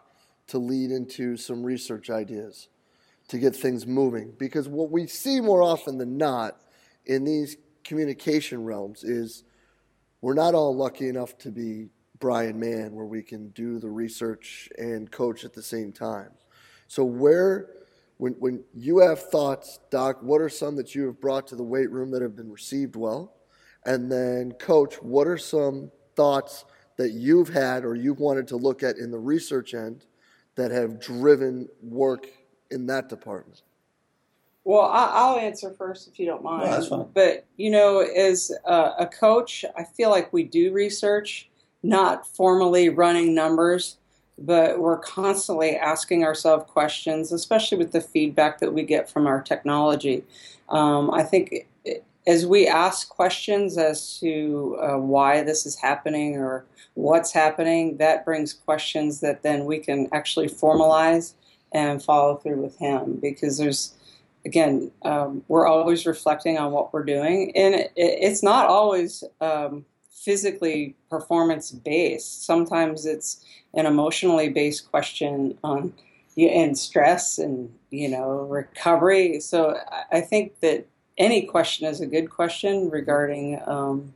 to 0.47 0.57
lead 0.57 0.91
into 0.91 1.37
some 1.37 1.63
research 1.63 2.09
ideas 2.09 2.67
to 3.29 3.37
get 3.37 3.55
things 3.55 3.87
moving? 3.87 4.33
Because 4.37 4.67
what 4.67 4.91
we 4.91 5.07
see 5.07 5.39
more 5.39 5.63
often 5.63 5.97
than 5.97 6.17
not 6.17 6.61
in 7.05 7.23
these 7.23 7.57
communication 7.83 8.63
realms 8.63 9.03
is 9.03 9.43
we're 10.21 10.33
not 10.33 10.53
all 10.53 10.75
lucky 10.75 11.07
enough 11.07 11.37
to 11.39 11.51
be 11.51 11.89
Bryan 12.19 12.59
Mann 12.59 12.93
where 12.93 13.05
we 13.05 13.23
can 13.23 13.49
do 13.49 13.79
the 13.79 13.89
research 13.89 14.69
and 14.77 15.09
coach 15.09 15.43
at 15.43 15.53
the 15.53 15.63
same 15.63 15.91
time. 15.91 16.29
So 16.87 17.03
where 17.03 17.69
when 18.17 18.33
when 18.33 18.63
you 18.75 18.99
have 18.99 19.29
thoughts, 19.29 19.79
Doc, 19.89 20.19
what 20.21 20.41
are 20.41 20.49
some 20.49 20.75
that 20.75 20.93
you 20.93 21.07
have 21.07 21.19
brought 21.19 21.47
to 21.47 21.55
the 21.55 21.63
weight 21.63 21.89
room 21.89 22.11
that 22.11 22.21
have 22.21 22.35
been 22.35 22.51
received 22.51 22.95
well? 22.95 23.33
And 23.83 24.11
then 24.11 24.51
coach, 24.51 25.01
what 25.01 25.27
are 25.27 25.39
some 25.39 25.91
thoughts 26.15 26.65
that 27.01 27.13
you've 27.13 27.49
had 27.49 27.83
or 27.83 27.95
you've 27.95 28.19
wanted 28.19 28.47
to 28.47 28.55
look 28.55 28.83
at 28.83 28.97
in 28.97 29.09
the 29.09 29.17
research 29.17 29.73
end 29.73 30.05
that 30.55 30.69
have 30.69 30.99
driven 30.99 31.67
work 31.81 32.27
in 32.69 32.85
that 32.85 33.09
department? 33.09 33.63
Well, 34.63 34.81
I- 34.81 35.31
will 35.31 35.39
answer 35.39 35.71
first 35.71 36.07
if 36.07 36.19
you 36.19 36.27
don't 36.27 36.43
mind. 36.43 36.65
No, 36.65 36.71
that's 36.71 36.87
fine. 36.87 37.07
But 37.15 37.45
you 37.57 37.71
know, 37.71 38.01
as 38.01 38.51
a, 38.65 38.91
a 38.99 39.07
coach, 39.07 39.65
I 39.75 39.83
feel 39.83 40.11
like 40.11 40.31
we 40.31 40.43
do 40.43 40.71
research, 40.71 41.49
not 41.81 42.27
formally 42.27 42.89
running 42.89 43.33
numbers, 43.33 43.97
but 44.37 44.79
we're 44.79 44.99
constantly 44.99 45.75
asking 45.75 46.23
ourselves 46.23 46.65
questions, 46.67 47.31
especially 47.31 47.79
with 47.79 47.93
the 47.93 48.01
feedback 48.01 48.59
that 48.59 48.71
we 48.71 48.83
get 48.83 49.09
from 49.09 49.25
our 49.25 49.41
technology. 49.41 50.23
Um, 50.69 51.09
I 51.11 51.23
think 51.23 51.67
as 52.27 52.45
we 52.45 52.67
ask 52.67 53.09
questions 53.09 53.77
as 53.77 54.19
to 54.19 54.77
uh, 54.81 54.97
why 54.97 55.43
this 55.43 55.65
is 55.65 55.75
happening 55.75 56.37
or 56.37 56.65
what's 56.93 57.31
happening, 57.31 57.97
that 57.97 58.25
brings 58.25 58.53
questions 58.53 59.21
that 59.21 59.43
then 59.43 59.65
we 59.65 59.79
can 59.79 60.07
actually 60.11 60.47
formalize 60.47 61.33
and 61.71 62.03
follow 62.03 62.35
through 62.35 62.61
with 62.61 62.77
him. 62.77 63.17
Because 63.21 63.57
there's 63.57 63.93
again 64.45 64.91
um, 65.03 65.43
we're 65.47 65.67
always 65.67 66.05
reflecting 66.05 66.57
on 66.57 66.71
what 66.71 66.93
we're 66.93 67.03
doing. 67.03 67.51
And 67.55 67.75
it, 67.75 67.91
it's 67.95 68.43
not 68.43 68.67
always 68.67 69.23
um, 69.39 69.85
physically 70.11 70.95
performance 71.09 71.71
based 71.71 72.45
sometimes 72.45 73.07
it's 73.07 73.43
an 73.73 73.87
emotionally 73.87 74.49
based 74.49 74.89
question 74.91 75.57
on 75.63 75.93
and 76.37 76.77
stress 76.77 77.37
and 77.37 77.73
you 77.89 78.07
know 78.07 78.29
recovery. 78.49 79.39
So 79.39 79.77
I 80.11 80.21
think 80.21 80.59
that 80.61 80.87
any 81.21 81.43
question 81.43 81.87
is 81.87 82.01
a 82.01 82.07
good 82.07 82.29
question 82.29 82.89
regarding 82.89 83.61
um, 83.67 84.13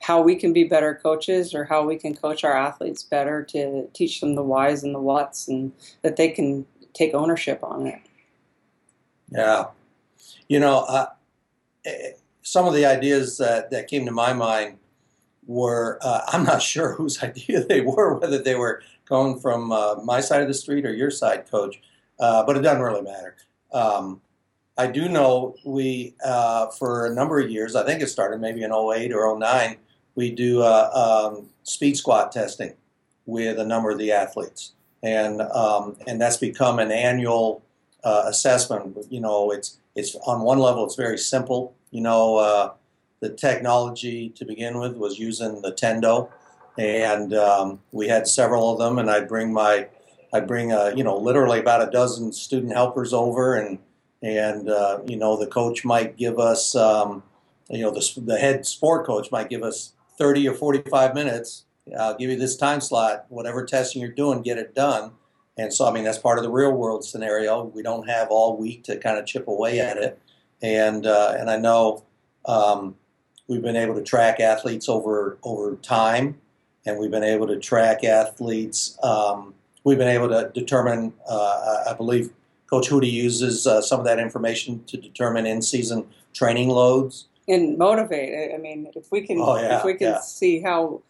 how 0.00 0.22
we 0.22 0.36
can 0.36 0.52
be 0.52 0.64
better 0.64 0.94
coaches 0.94 1.52
or 1.52 1.64
how 1.64 1.84
we 1.84 1.96
can 1.96 2.14
coach 2.14 2.44
our 2.44 2.56
athletes 2.56 3.02
better 3.02 3.42
to 3.42 3.88
teach 3.92 4.20
them 4.20 4.36
the 4.36 4.42
whys 4.42 4.84
and 4.84 4.94
the 4.94 5.00
whats 5.00 5.48
and 5.48 5.72
that 6.02 6.16
they 6.16 6.28
can 6.28 6.64
take 6.94 7.12
ownership 7.12 7.58
on 7.64 7.88
it. 7.88 8.00
Yeah, 9.30 9.66
you 10.48 10.60
know, 10.60 10.78
uh, 10.88 11.06
some 12.42 12.66
of 12.66 12.72
the 12.72 12.86
ideas 12.86 13.36
that, 13.38 13.70
that 13.72 13.88
came 13.88 14.06
to 14.06 14.12
my 14.12 14.32
mind 14.32 14.78
were 15.44 15.98
uh, 16.02 16.20
I'm 16.28 16.44
not 16.44 16.62
sure 16.72 16.94
whose 16.94 17.20
idea 17.22 17.64
they 17.64 17.80
were, 17.80 18.14
whether 18.14 18.38
they 18.38 18.54
were 18.54 18.82
going 19.06 19.40
from 19.40 19.72
uh, 19.72 19.96
my 20.04 20.20
side 20.20 20.42
of 20.42 20.48
the 20.48 20.54
street 20.54 20.86
or 20.86 20.94
your 20.94 21.10
side, 21.10 21.50
coach, 21.50 21.80
uh, 22.20 22.44
but 22.44 22.56
it 22.56 22.60
doesn't 22.60 22.82
really 22.82 23.02
matter. 23.02 23.36
Um, 23.72 24.20
I 24.78 24.86
do 24.86 25.08
know 25.08 25.56
we, 25.64 26.14
uh, 26.24 26.68
for 26.68 27.06
a 27.06 27.14
number 27.14 27.40
of 27.40 27.50
years, 27.50 27.74
I 27.74 27.84
think 27.84 28.00
it 28.00 28.06
started 28.08 28.40
maybe 28.40 28.62
in 28.62 28.72
08 28.72 29.12
or 29.12 29.38
09, 29.38 29.76
we 30.14 30.30
do 30.30 30.62
uh, 30.62 31.32
um, 31.34 31.48
speed 31.64 31.96
squat 31.96 32.32
testing 32.32 32.74
with 33.26 33.58
a 33.58 33.64
number 33.64 33.90
of 33.90 33.98
the 33.98 34.12
athletes. 34.12 34.72
And, 35.02 35.42
um, 35.42 35.96
and 36.06 36.20
that's 36.20 36.36
become 36.36 36.78
an 36.78 36.92
annual 36.92 37.62
uh, 38.04 38.24
assessment. 38.26 38.96
You 39.10 39.20
know, 39.20 39.50
it's, 39.50 39.78
it's 39.94 40.14
on 40.26 40.42
one 40.42 40.58
level, 40.58 40.84
it's 40.84 40.96
very 40.96 41.18
simple. 41.18 41.74
You 41.90 42.00
know, 42.02 42.76
the 43.20 43.30
technology 43.30 44.30
to 44.30 44.44
begin 44.44 44.78
with 44.78 44.96
was 44.96 45.18
using 45.18 45.60
the 45.62 45.72
Tendo, 45.72 46.30
and 46.76 47.34
um, 47.34 47.80
we 47.92 48.08
had 48.08 48.28
several 48.28 48.72
of 48.72 48.78
them. 48.78 48.98
And 48.98 49.10
I'd 49.10 49.28
bring 49.28 49.52
my, 49.52 49.88
I'd 50.32 50.46
bring 50.46 50.72
a, 50.72 50.94
you 50.94 51.02
know 51.02 51.16
literally 51.16 51.58
about 51.58 51.86
a 51.86 51.90
dozen 51.90 52.32
student 52.32 52.72
helpers 52.72 53.12
over, 53.12 53.56
and 53.56 53.78
and 54.22 54.68
uh, 54.68 55.00
you 55.06 55.16
know 55.16 55.36
the 55.36 55.46
coach 55.46 55.84
might 55.84 56.16
give 56.16 56.38
us, 56.38 56.74
um, 56.74 57.22
you 57.70 57.82
know 57.82 57.90
the 57.90 58.20
the 58.20 58.38
head 58.38 58.66
sport 58.66 59.06
coach 59.06 59.30
might 59.30 59.48
give 59.48 59.62
us 59.62 59.92
30 60.18 60.48
or 60.48 60.54
45 60.54 61.14
minutes. 61.14 61.64
I'll 61.98 62.16
give 62.16 62.30
you 62.30 62.36
this 62.36 62.56
time 62.56 62.80
slot. 62.80 63.26
Whatever 63.28 63.64
testing 63.64 64.02
you're 64.02 64.10
doing, 64.10 64.42
get 64.42 64.58
it 64.58 64.74
done. 64.74 65.12
And 65.56 65.72
so, 65.72 65.88
I 65.88 65.92
mean, 65.92 66.04
that's 66.04 66.18
part 66.18 66.38
of 66.38 66.44
the 66.44 66.50
real 66.50 66.72
world 66.72 67.04
scenario. 67.04 67.64
We 67.64 67.82
don't 67.82 68.08
have 68.08 68.28
all 68.30 68.56
week 68.56 68.84
to 68.84 68.96
kind 68.98 69.18
of 69.18 69.26
chip 69.26 69.48
away 69.48 69.80
at 69.80 69.96
it. 69.96 70.20
And 70.60 71.06
uh, 71.06 71.34
and 71.38 71.50
I 71.50 71.56
know 71.56 72.04
um, 72.44 72.94
We've 73.48 73.62
been 73.62 73.76
able 73.76 73.94
to 73.94 74.02
track 74.02 74.40
athletes 74.40 74.90
over 74.90 75.38
over 75.42 75.76
time, 75.76 76.38
and 76.84 76.98
we've 76.98 77.10
been 77.10 77.24
able 77.24 77.46
to 77.46 77.58
track 77.58 78.04
athletes. 78.04 78.98
Um, 79.02 79.54
we've 79.84 79.96
been 79.96 80.06
able 80.06 80.28
to 80.28 80.50
determine. 80.52 81.14
Uh, 81.26 81.84
I 81.88 81.94
believe 81.94 82.30
Coach 82.68 82.88
Hudy 82.90 83.10
uses 83.10 83.66
uh, 83.66 83.80
some 83.80 83.98
of 83.98 84.06
that 84.06 84.18
information 84.18 84.84
to 84.84 84.96
determine 84.96 85.46
in-season 85.46 86.06
training 86.34 86.68
loads 86.68 87.26
and 87.48 87.78
motivate. 87.78 88.54
I 88.54 88.58
mean, 88.58 88.90
if 88.94 89.10
we 89.10 89.26
can, 89.26 89.40
oh, 89.40 89.58
yeah, 89.58 89.78
if 89.78 89.84
we 89.84 89.94
can 89.94 90.08
yeah. 90.08 90.20
see 90.20 90.60
how 90.60 91.02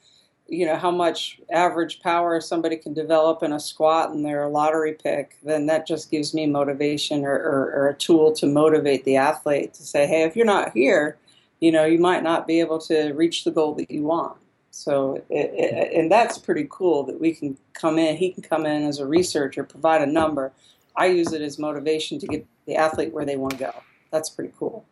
you 0.47 0.65
know 0.65 0.77
how 0.77 0.91
much 0.91 1.41
average 1.51 2.01
power 2.01 2.41
somebody 2.41 2.77
can 2.77 2.95
develop 2.95 3.43
in 3.43 3.53
a 3.53 3.61
squat 3.61 4.11
and 4.11 4.25
they're 4.25 4.45
a 4.45 4.49
lottery 4.49 4.95
pick, 4.95 5.37
then 5.43 5.67
that 5.67 5.87
just 5.87 6.11
gives 6.11 6.33
me 6.33 6.47
motivation 6.47 7.25
or, 7.25 7.35
or, 7.35 7.73
or, 7.75 7.89
a 7.89 7.95
tool 7.95 8.33
to 8.33 8.47
motivate 8.47 9.05
the 9.05 9.17
athlete 9.17 9.75
to 9.75 9.83
say, 9.83 10.07
hey, 10.07 10.23
if 10.23 10.35
you're 10.35 10.47
not 10.47 10.73
here, 10.73 11.19
you 11.61 11.71
know, 11.71 11.85
you 11.85 11.99
might 11.99 12.23
not 12.23 12.47
be 12.47 12.61
able 12.61 12.79
to 12.79 13.13
reach 13.13 13.45
the 13.45 13.51
goal 13.51 13.75
that 13.75 13.91
you 13.91 14.05
want. 14.05 14.39
So, 14.71 15.17
it, 15.29 15.51
it, 15.55 15.93
and 15.93 16.11
that's 16.11 16.39
pretty 16.39 16.67
cool 16.71 17.03
that 17.05 17.21
we 17.21 17.35
can 17.35 17.59
come 17.75 17.99
in, 17.99 18.17
he 18.17 18.31
can 18.31 18.43
come 18.43 18.65
in 18.65 18.85
as 18.85 19.01
a 19.01 19.07
researcher, 19.07 19.65
provide 19.65 20.01
a 20.01 20.07
number. 20.07 20.53
I 20.99 21.07
use 21.07 21.33
it 21.33 21.41
as 21.41 21.59
motivation 21.59 22.19
to 22.19 22.27
get 22.27 22.45
the 22.67 22.75
athlete 22.75 23.13
where 23.13 23.25
they 23.25 23.37
want 23.37 23.53
to 23.53 23.59
go. 23.59 23.73
That's 24.11 24.29
pretty 24.29 24.53
cool. 24.59 24.85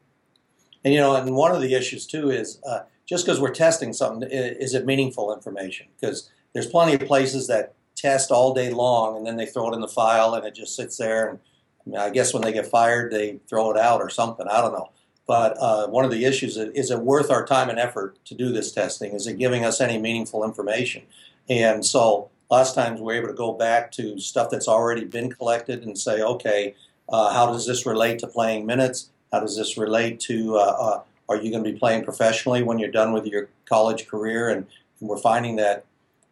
And, 0.84 0.94
you 0.94 1.00
know, 1.00 1.16
and 1.16 1.34
one 1.34 1.50
of 1.50 1.60
the 1.60 1.74
issues 1.74 2.06
too 2.06 2.30
is 2.30 2.60
uh, 2.64 2.80
just 3.06 3.26
because 3.26 3.40
we're 3.40 3.52
testing 3.52 3.92
something, 3.92 4.28
is 4.30 4.72
it 4.72 4.86
meaningful 4.86 5.34
information? 5.34 5.88
Because 6.00 6.30
there's 6.52 6.68
plenty 6.68 6.94
of 6.94 7.00
places 7.00 7.48
that 7.48 7.74
test 7.96 8.30
all 8.30 8.54
day 8.54 8.70
long 8.70 9.16
and 9.16 9.26
then 9.26 9.36
they 9.36 9.46
throw 9.46 9.68
it 9.70 9.74
in 9.74 9.80
the 9.80 9.88
file 9.88 10.34
and 10.34 10.46
it 10.46 10.54
just 10.54 10.76
sits 10.76 10.96
there. 10.96 11.28
And 11.28 11.38
I, 11.84 11.90
mean, 11.90 11.98
I 11.98 12.10
guess 12.10 12.32
when 12.32 12.42
they 12.42 12.52
get 12.52 12.66
fired, 12.66 13.10
they 13.10 13.40
throw 13.48 13.72
it 13.72 13.76
out 13.76 14.00
or 14.00 14.08
something. 14.08 14.46
I 14.46 14.60
don't 14.60 14.72
know. 14.72 14.90
But 15.26 15.56
uh, 15.58 15.88
one 15.88 16.04
of 16.04 16.12
the 16.12 16.24
issues 16.24 16.56
is, 16.56 16.70
is 16.72 16.92
it 16.92 17.00
worth 17.00 17.32
our 17.32 17.44
time 17.44 17.68
and 17.68 17.80
effort 17.80 18.24
to 18.26 18.34
do 18.34 18.52
this 18.52 18.70
testing? 18.70 19.12
Is 19.12 19.26
it 19.26 19.38
giving 19.38 19.64
us 19.64 19.80
any 19.80 19.98
meaningful 19.98 20.44
information? 20.44 21.02
And 21.48 21.84
so 21.84 22.30
last 22.50 22.74
times 22.74 23.00
we're 23.00 23.14
able 23.14 23.28
to 23.28 23.34
go 23.34 23.52
back 23.52 23.90
to 23.92 24.18
stuff 24.18 24.50
that's 24.50 24.68
already 24.68 25.04
been 25.04 25.30
collected 25.30 25.84
and 25.84 25.98
say, 25.98 26.22
okay, 26.22 26.74
uh, 27.08 27.32
how 27.32 27.46
does 27.46 27.66
this 27.66 27.86
relate 27.86 28.18
to 28.20 28.26
playing 28.26 28.66
minutes? 28.66 29.10
How 29.32 29.40
does 29.40 29.56
this 29.56 29.76
relate 29.76 30.20
to, 30.20 30.56
uh, 30.56 30.76
uh 30.78 31.02
are 31.28 31.36
you 31.36 31.50
going 31.50 31.64
to 31.64 31.72
be 31.72 31.78
playing 31.78 32.04
professionally 32.04 32.62
when 32.62 32.78
you're 32.78 32.90
done 32.90 33.12
with 33.12 33.26
your 33.26 33.48
college 33.64 34.06
career? 34.06 34.50
And, 34.50 34.66
and 35.00 35.08
we're 35.08 35.18
finding 35.18 35.56
that, 35.56 35.84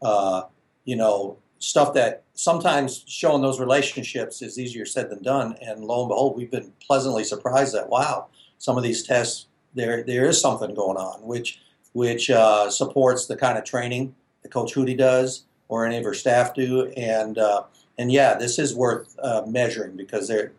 uh, 0.02 0.42
you 0.85 0.94
know, 0.94 1.37
stuff 1.59 1.94
that 1.94 2.23
sometimes 2.35 3.04
showing 3.09 3.42
those 3.42 3.59
relationships 3.59 4.40
is 4.40 4.59
easier 4.59 4.87
said 4.87 5.11
than 5.11 5.23
done. 5.23 5.56
And 5.61 5.85
lo 5.85 6.02
and 6.02 6.09
behold, 6.09 6.37
we've 6.37 6.50
been 6.50 6.73
pleasantly 6.80 7.25
surprised 7.25 7.75
that, 7.75 7.88
wow, 7.88 8.26
some 8.59 8.76
of 8.76 8.85
these 8.85 9.02
tests, 9.02 9.47
there 9.75 10.04
there 10.04 10.26
is 10.26 10.40
something 10.40 10.73
going 10.75 10.97
on, 10.97 11.26
which 11.26 11.61
which 11.92 12.30
uh, 12.30 12.71
supports 12.71 13.26
the 13.26 13.37
kind 13.37 13.59
of 13.59 13.64
training 13.64 14.14
that 14.42 14.50
Coach 14.50 14.75
Hudy 14.75 14.97
does 14.97 15.44
or 15.68 15.87
any 15.87 15.97
of 15.97 16.04
her 16.04 16.14
staff 16.14 16.54
do, 16.54 16.87
and 16.97 17.38
uh, 17.38 17.62
and 17.99 18.11
yeah, 18.12 18.35
this 18.35 18.59
is 18.59 18.75
worth 18.75 19.16
uh, 19.23 19.42
measuring 19.47 19.97
because 19.97 20.28
there 20.28 20.52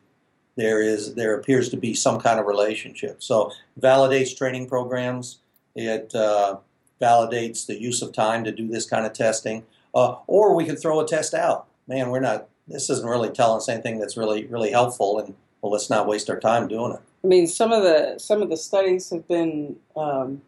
there 0.56 0.82
is 0.82 1.16
there 1.16 1.36
appears 1.36 1.70
to 1.70 1.78
be 1.78 1.94
some 1.94 2.20
kind 2.20 2.40
of 2.40 2.46
relationship. 2.46 3.22
So 3.22 3.52
validates 3.80 4.36
training 4.36 4.68
programs. 4.68 5.40
It 5.76 6.14
uh, 6.16 6.58
validates 7.02 7.66
the 7.66 7.80
use 7.80 8.02
of 8.02 8.14
time 8.14 8.44
to 8.46 8.52
do 8.52 8.68
this 8.68 8.86
kind 8.86 9.06
of 9.06 9.14
testing, 9.14 9.66
uh, 9.94 10.16
or 10.28 10.56
we 10.56 10.66
could 10.66 10.80
throw 10.80 11.00
a 11.02 11.08
test 11.08 11.34
out. 11.34 11.68
Man, 11.88 12.10
we're 12.10 12.22
not. 12.22 12.48
This 12.68 12.90
isn't 12.90 13.08
really 13.08 13.30
telling 13.30 13.58
us 13.58 13.70
anything 13.70 14.00
that's 14.00 14.18
really 14.18 14.46
really 14.46 14.72
helpful, 14.72 15.20
and 15.20 15.36
well, 15.62 15.72
let's 15.72 15.90
not 15.90 16.08
waste 16.08 16.30
our 16.30 16.40
time 16.40 16.68
doing 16.68 16.94
it. 16.94 17.02
I 17.24 17.28
mean, 17.28 17.48
some 17.48 17.72
of 17.72 17.84
the 17.84 18.18
some 18.18 18.42
of 18.42 18.50
the 18.50 18.58
studies 18.58 19.10
have 19.10 19.28
been 19.28 19.76
um, 19.96 20.42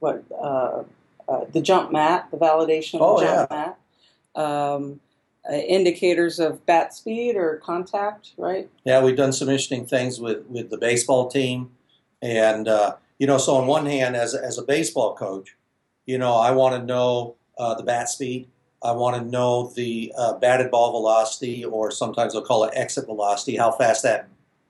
what 0.00 0.22
uh, 1.28 1.44
the 1.52 1.60
jump 1.60 1.92
mat, 1.92 2.28
the 2.30 2.36
validation 2.36 2.94
of 2.94 3.02
oh, 3.02 3.20
the 3.20 3.26
jump 3.26 3.48
yeah. 3.50 3.56
mat. 3.56 3.78
Um, 4.34 5.00
uh, 5.50 5.54
indicators 5.54 6.38
of 6.38 6.64
bat 6.66 6.94
speed 6.94 7.34
or 7.34 7.56
contact, 7.56 8.32
right? 8.36 8.70
Yeah, 8.84 9.02
we've 9.02 9.16
done 9.16 9.32
some 9.32 9.48
interesting 9.48 9.84
things 9.84 10.20
with, 10.20 10.46
with 10.46 10.70
the 10.70 10.78
baseball 10.78 11.28
team. 11.28 11.72
And, 12.22 12.68
uh, 12.68 12.96
you 13.18 13.26
know, 13.26 13.38
so 13.38 13.56
on 13.56 13.66
one 13.66 13.86
hand, 13.86 14.14
as, 14.14 14.34
as 14.34 14.56
a 14.56 14.62
baseball 14.62 15.16
coach, 15.16 15.56
you 16.06 16.16
know, 16.16 16.34
I 16.34 16.52
want 16.52 16.76
to 16.76 16.86
know 16.86 17.34
uh, 17.58 17.74
the 17.74 17.82
bat 17.82 18.08
speed. 18.08 18.48
I 18.84 18.92
want 18.92 19.16
to 19.16 19.28
know 19.28 19.72
the 19.74 20.12
uh, 20.16 20.34
batted 20.34 20.70
ball 20.70 20.92
velocity, 20.92 21.64
or 21.64 21.90
sometimes 21.90 22.32
they'll 22.32 22.42
call 22.42 22.64
it 22.64 22.72
exit 22.74 23.06
velocity, 23.06 23.56
how 23.56 23.72
fast 23.72 24.02
that 24.04 24.28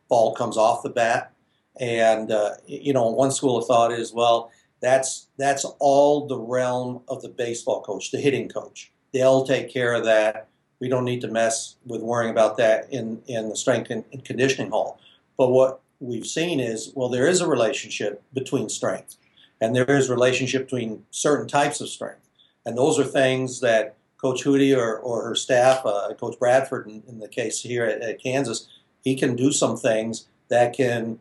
ball 0.09 0.35
comes 0.35 0.57
off 0.57 0.83
the 0.83 0.91
bat. 0.91 1.33
And, 1.81 2.31
uh, 2.31 2.55
you 2.67 2.93
know, 2.93 3.09
one 3.09 3.31
school 3.31 3.59
of 3.59 3.67
thought 3.67 3.93
is, 3.93 4.13
well, 4.13 4.51
that's, 4.83 5.29
that's 5.39 5.65
all 5.79 6.27
the 6.27 6.39
realm 6.39 7.03
of 7.09 7.23
the 7.23 7.31
baseball 7.31 7.81
coach, 7.81 8.11
the 8.11 8.21
hitting 8.21 8.51
coach. 8.51 8.93
They'll 9.13 9.45
take 9.45 9.73
care 9.73 9.95
of 9.95 10.05
that 10.05 10.49
we 10.83 10.89
don't 10.89 11.05
need 11.05 11.21
to 11.21 11.29
mess 11.29 11.77
with 11.87 12.03
worrying 12.03 12.33
about 12.33 12.57
that 12.57 12.93
in, 12.93 13.23
in 13.29 13.49
the 13.49 13.55
strength 13.55 13.89
and 13.89 14.25
conditioning 14.25 14.73
hall. 14.73 14.99
But 15.39 15.53
what 15.53 15.81
we've 16.01 16.27
seen 16.27 16.59
is, 16.59 16.91
well, 16.97 17.09
there 17.09 17.29
is 17.29 17.41
a 17.41 17.47
relationship 17.47 18.21
between 18.35 18.69
strength, 18.69 19.17
and 19.61 19.77
there 19.77 19.89
is 19.89 20.11
a 20.11 20.13
relationship 20.13 20.65
between 20.65 21.05
certain 21.13 21.47
types 21.47 21.81
of 21.81 21.89
strength. 21.89 22.29
And 22.67 22.77
those 22.77 22.99
are 22.99 23.05
things 23.05 23.61
that 23.61 23.95
Coach 24.21 24.43
Hudy 24.43 24.77
or, 24.77 24.99
or 24.99 25.23
her 25.23 25.37
staff, 25.37 25.87
uh, 25.87 26.13
Coach 26.15 26.37
Bradford 26.41 26.89
in, 26.89 27.05
in, 27.07 27.21
the 27.21 27.29
case 27.29 27.61
here 27.61 27.85
at, 27.85 28.03
at, 28.03 28.21
Kansas, 28.21 28.67
he 29.05 29.15
can 29.15 29.37
do 29.37 29.53
some 29.53 29.77
things 29.77 30.27
that 30.49 30.77
can 30.77 31.21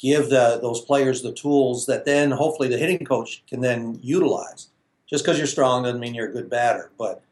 give 0.00 0.30
the, 0.30 0.58
those 0.62 0.80
players 0.80 1.22
the 1.22 1.32
tools 1.32 1.86
that 1.86 2.04
then 2.04 2.30
hopefully 2.30 2.68
the 2.68 2.78
hitting 2.78 3.04
coach 3.04 3.42
can 3.46 3.60
then 3.60 3.98
utilize. 4.02 4.68
Just 5.08 5.24
because 5.24 5.38
you're 5.38 5.46
strong 5.46 5.82
doesn't 5.82 6.00
mean 6.00 6.14
you're 6.14 6.28
a 6.28 6.32
good 6.32 6.48
batter, 6.48 6.90
but 6.96 7.22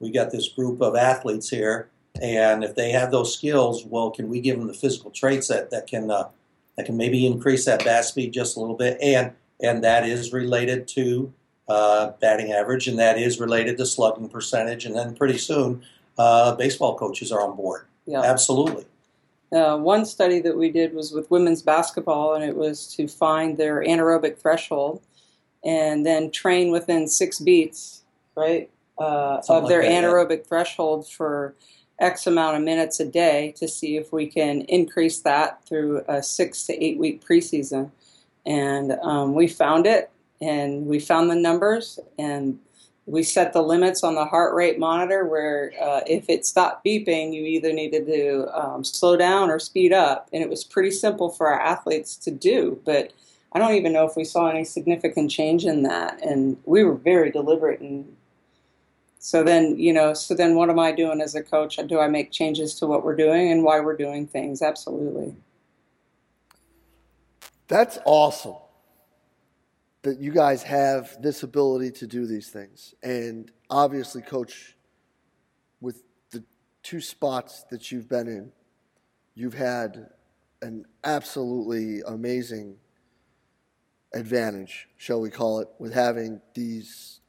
we 0.00 0.10
got 0.10 0.30
this 0.30 0.48
group 0.48 0.80
of 0.80 0.96
athletes 0.96 1.48
here, 1.48 1.88
and 2.20 2.64
if 2.64 2.74
they 2.74 2.90
have 2.90 3.10
those 3.10 3.34
skills, 3.34 3.84
well, 3.84 4.10
can 4.10 4.28
we 4.28 4.40
give 4.40 4.58
them 4.58 4.66
the 4.66 4.74
physical 4.74 5.10
traits 5.10 5.48
that 5.48 5.70
that 5.70 5.86
can 5.86 6.10
uh, 6.10 6.28
that 6.76 6.86
can 6.86 6.96
maybe 6.96 7.26
increase 7.26 7.64
that 7.66 7.84
bat 7.84 8.04
speed 8.04 8.32
just 8.32 8.56
a 8.56 8.60
little 8.60 8.76
bit, 8.76 8.98
and 9.02 9.32
and 9.60 9.84
that 9.84 10.06
is 10.06 10.32
related 10.32 10.88
to 10.88 11.32
uh, 11.68 12.12
batting 12.20 12.52
average, 12.52 12.88
and 12.88 12.98
that 12.98 13.18
is 13.18 13.38
related 13.38 13.76
to 13.78 13.86
slugging 13.86 14.28
percentage, 14.28 14.84
and 14.84 14.94
then 14.94 15.14
pretty 15.14 15.38
soon, 15.38 15.82
uh, 16.18 16.54
baseball 16.54 16.96
coaches 16.96 17.32
are 17.32 17.40
on 17.40 17.56
board. 17.56 17.86
Yeah. 18.06 18.22
Absolutely. 18.22 18.86
Uh, 19.52 19.76
one 19.76 20.04
study 20.04 20.40
that 20.40 20.56
we 20.56 20.70
did 20.70 20.92
was 20.92 21.12
with 21.12 21.30
women's 21.30 21.62
basketball, 21.62 22.34
and 22.34 22.44
it 22.44 22.56
was 22.56 22.92
to 22.94 23.06
find 23.06 23.56
their 23.56 23.82
anaerobic 23.82 24.38
threshold 24.38 25.00
and 25.64 26.04
then 26.04 26.30
train 26.30 26.70
within 26.70 27.06
six 27.08 27.38
beats, 27.38 28.02
right? 28.36 28.70
uh, 28.98 29.42
of 29.48 29.68
their 29.68 29.82
like 29.82 29.90
that, 29.90 30.04
anaerobic 30.04 30.38
yeah. 30.38 30.44
threshold 30.48 31.08
for 31.08 31.54
X 31.98 32.26
amount 32.26 32.56
of 32.56 32.62
minutes 32.62 33.00
a 33.00 33.06
day 33.06 33.54
to 33.56 33.68
see 33.68 33.96
if 33.96 34.12
we 34.12 34.26
can 34.26 34.62
increase 34.62 35.20
that 35.20 35.64
through 35.66 36.04
a 36.08 36.22
six 36.22 36.64
to 36.66 36.84
eight 36.84 36.98
week 36.98 37.24
preseason. 37.24 37.90
And 38.44 38.92
um, 39.02 39.34
we 39.34 39.48
found 39.48 39.86
it, 39.86 40.10
and 40.40 40.86
we 40.86 41.00
found 41.00 41.30
the 41.30 41.34
numbers, 41.34 41.98
and 42.18 42.58
we 43.06 43.22
set 43.22 43.52
the 43.52 43.62
limits 43.62 44.02
on 44.02 44.16
the 44.16 44.24
heart 44.24 44.54
rate 44.54 44.80
monitor 44.80 45.24
where 45.24 45.72
uh, 45.80 46.00
if 46.08 46.28
it 46.28 46.44
stopped 46.44 46.84
beeping, 46.84 47.32
you 47.32 47.44
either 47.44 47.72
needed 47.72 48.04
to 48.06 48.48
um, 48.52 48.82
slow 48.82 49.16
down 49.16 49.48
or 49.48 49.60
speed 49.60 49.92
up. 49.92 50.28
And 50.32 50.42
it 50.42 50.50
was 50.50 50.64
pretty 50.64 50.90
simple 50.90 51.30
for 51.30 51.46
our 51.46 51.60
athletes 51.60 52.16
to 52.16 52.32
do. 52.32 52.80
But 52.84 53.12
I 53.52 53.60
don't 53.60 53.74
even 53.74 53.92
know 53.92 54.06
if 54.06 54.16
we 54.16 54.24
saw 54.24 54.48
any 54.48 54.64
significant 54.64 55.30
change 55.30 55.64
in 55.64 55.84
that. 55.84 56.20
And 56.20 56.58
we 56.64 56.82
were 56.82 56.96
very 56.96 57.30
deliberate 57.30 57.80
And 57.80 58.16
so 59.20 59.44
then, 59.44 59.78
you 59.78 59.92
know, 59.92 60.12
so 60.12 60.34
then 60.34 60.56
what 60.56 60.68
am 60.68 60.80
I 60.80 60.90
doing 60.90 61.20
as 61.20 61.36
a 61.36 61.44
coach? 61.44 61.76
Do 61.86 62.00
I 62.00 62.08
make 62.08 62.32
changes 62.32 62.74
to 62.80 62.88
what 62.88 63.04
we're 63.04 63.16
doing 63.16 63.52
and 63.52 63.62
why 63.62 63.78
we're 63.78 63.96
doing 63.96 64.26
things? 64.26 64.62
Absolutely. 64.62 65.36
That's 67.68 67.98
awesome 68.04 68.56
that 70.06 70.20
you 70.20 70.30
guys 70.30 70.62
have 70.62 71.20
this 71.20 71.42
ability 71.42 71.90
to 71.90 72.06
do 72.06 72.28
these 72.28 72.48
things. 72.48 72.94
And 73.02 73.50
obviously, 73.68 74.22
coach, 74.22 74.76
with 75.80 76.04
the 76.30 76.44
two 76.84 77.00
spots 77.00 77.64
that 77.70 77.90
you've 77.90 78.08
been 78.08 78.28
in, 78.28 78.52
you've 79.34 79.54
had 79.54 80.10
an 80.62 80.84
absolutely 81.02 82.02
amazing 82.06 82.76
advantage, 84.14 84.88
shall 84.96 85.20
we 85.20 85.28
call 85.28 85.58
it, 85.58 85.66
with 85.80 85.92
having 85.92 86.40
these 86.54 87.20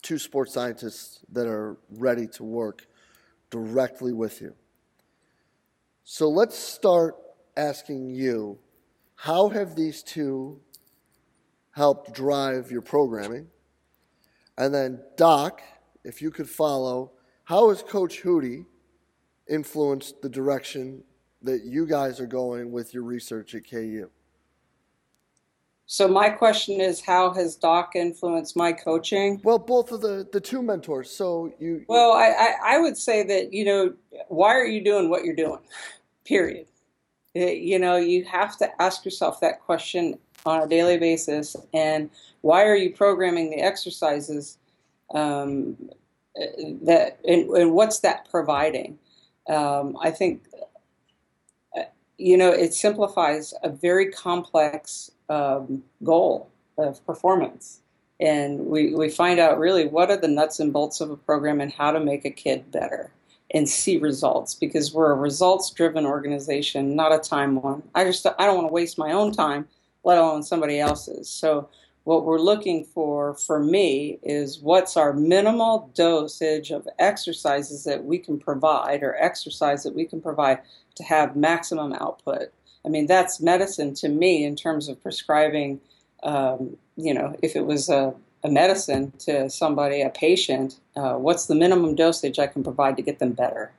two 0.00 0.18
sports 0.18 0.54
scientists 0.54 1.24
that 1.32 1.48
are 1.48 1.76
ready 1.90 2.28
to 2.28 2.44
work 2.44 2.86
directly 3.50 4.12
with 4.12 4.40
you. 4.40 4.54
So 6.04 6.28
let's 6.28 6.56
start 6.56 7.16
asking 7.56 8.10
you 8.10 8.60
how 9.16 9.48
have 9.48 9.74
these 9.74 10.04
two 10.04 10.60
helped 11.76 12.14
drive 12.14 12.70
your 12.70 12.80
programming? 12.80 13.46
And 14.56 14.74
then, 14.74 15.02
Doc, 15.16 15.60
if 16.04 16.22
you 16.22 16.30
could 16.30 16.48
follow, 16.48 17.12
how 17.44 17.68
has 17.68 17.82
Coach 17.82 18.22
Hudy 18.22 18.64
influenced 19.46 20.22
the 20.22 20.30
direction 20.30 21.04
that 21.42 21.64
you 21.64 21.86
guys 21.86 22.18
are 22.18 22.26
going 22.26 22.72
with 22.72 22.94
your 22.94 23.02
research 23.02 23.54
at 23.54 23.68
KU? 23.70 24.08
So 25.84 26.08
my 26.08 26.30
question 26.30 26.80
is, 26.80 27.00
how 27.00 27.32
has 27.34 27.54
Doc 27.54 27.92
influenced 27.94 28.56
my 28.56 28.72
coaching? 28.72 29.40
Well, 29.44 29.58
both 29.58 29.92
of 29.92 30.00
the 30.00 30.26
the 30.32 30.40
two 30.40 30.62
mentors. 30.62 31.10
So 31.10 31.52
you. 31.60 31.84
Well, 31.88 32.10
I, 32.12 32.26
I, 32.26 32.74
I 32.74 32.78
would 32.78 32.96
say 32.96 33.22
that 33.22 33.52
you 33.52 33.64
know 33.64 33.94
why 34.26 34.52
are 34.54 34.66
you 34.66 34.82
doing 34.82 35.08
what 35.10 35.24
you're 35.24 35.36
doing? 35.36 35.60
Period. 36.24 36.66
It, 37.34 37.40
eh, 37.40 37.52
you 37.52 37.78
know 37.78 37.96
you 37.98 38.24
have 38.24 38.56
to 38.58 38.82
ask 38.82 39.04
yourself 39.04 39.38
that 39.40 39.60
question 39.60 40.18
on 40.46 40.62
a 40.62 40.66
daily 40.66 40.98
basis, 40.98 41.56
and 41.72 42.10
why 42.42 42.64
are 42.64 42.76
you 42.76 42.90
programming 42.90 43.50
the 43.50 43.60
exercises? 43.60 44.58
Um, 45.14 45.76
that 46.82 47.18
and, 47.26 47.48
and 47.50 47.72
what's 47.72 48.00
that 48.00 48.28
providing? 48.30 48.98
Um, 49.48 49.96
I 50.00 50.10
think 50.10 50.42
eh, 51.76 51.84
you 52.18 52.36
know 52.36 52.50
it 52.50 52.74
simplifies 52.74 53.54
a 53.62 53.70
very 53.70 54.10
complex 54.10 55.10
um, 55.28 55.82
goal 56.02 56.50
of 56.78 57.04
performance. 57.06 57.80
And 58.18 58.66
we, 58.66 58.94
we 58.94 59.10
find 59.10 59.38
out 59.38 59.58
really 59.58 59.86
what 59.86 60.10
are 60.10 60.16
the 60.16 60.28
nuts 60.28 60.58
and 60.58 60.72
bolts 60.72 61.00
of 61.00 61.10
a 61.10 61.16
program 61.16 61.60
and 61.60 61.72
how 61.72 61.90
to 61.90 62.00
make 62.00 62.24
a 62.24 62.30
kid 62.30 62.70
better 62.70 63.10
and 63.52 63.68
see 63.68 63.98
results 63.98 64.54
because 64.54 64.92
we're 64.92 65.12
a 65.12 65.16
results 65.16 65.70
driven 65.70 66.06
organization, 66.06 66.96
not 66.96 67.14
a 67.14 67.18
time 67.18 67.60
one. 67.60 67.82
I 67.94 68.04
just 68.04 68.26
I 68.26 68.46
don't 68.46 68.56
want 68.56 68.68
to 68.68 68.72
waste 68.72 68.98
my 68.98 69.12
own 69.12 69.32
time, 69.32 69.68
let 70.06 70.18
alone 70.18 70.42
somebody 70.42 70.80
else's. 70.80 71.28
So 71.28 71.68
what 72.04 72.24
we're 72.24 72.38
looking 72.38 72.84
for 72.84 73.34
for 73.34 73.60
me 73.60 74.18
is 74.22 74.60
what's 74.60 74.96
our 74.96 75.12
minimal 75.12 75.90
dosage 75.94 76.70
of 76.70 76.88
exercises 76.98 77.84
that 77.84 78.04
we 78.04 78.18
can 78.18 78.38
provide 78.38 79.02
or 79.02 79.16
exercise 79.16 79.82
that 79.82 79.94
we 79.94 80.06
can 80.06 80.22
provide 80.22 80.60
to 80.94 81.02
have 81.02 81.36
maximum 81.36 81.92
output 81.92 82.52
I 82.86 82.88
mean, 82.88 83.06
that's 83.06 83.40
medicine 83.40 83.94
to 83.94 84.08
me 84.08 84.44
in 84.44 84.54
terms 84.54 84.88
of 84.88 85.02
prescribing, 85.02 85.80
um, 86.22 86.76
you 86.96 87.12
know, 87.12 87.34
if 87.42 87.56
it 87.56 87.66
was 87.66 87.88
a, 87.88 88.14
a, 88.44 88.48
medicine 88.48 89.12
to 89.18 89.50
somebody, 89.50 90.00
a 90.00 90.08
patient, 90.08 90.78
uh, 90.94 91.14
what's 91.14 91.46
the 91.46 91.56
minimum 91.56 91.96
dosage 91.96 92.38
I 92.38 92.46
can 92.46 92.62
provide 92.62 92.96
to 92.96 93.02
get 93.02 93.18
them 93.18 93.32
better? 93.32 93.72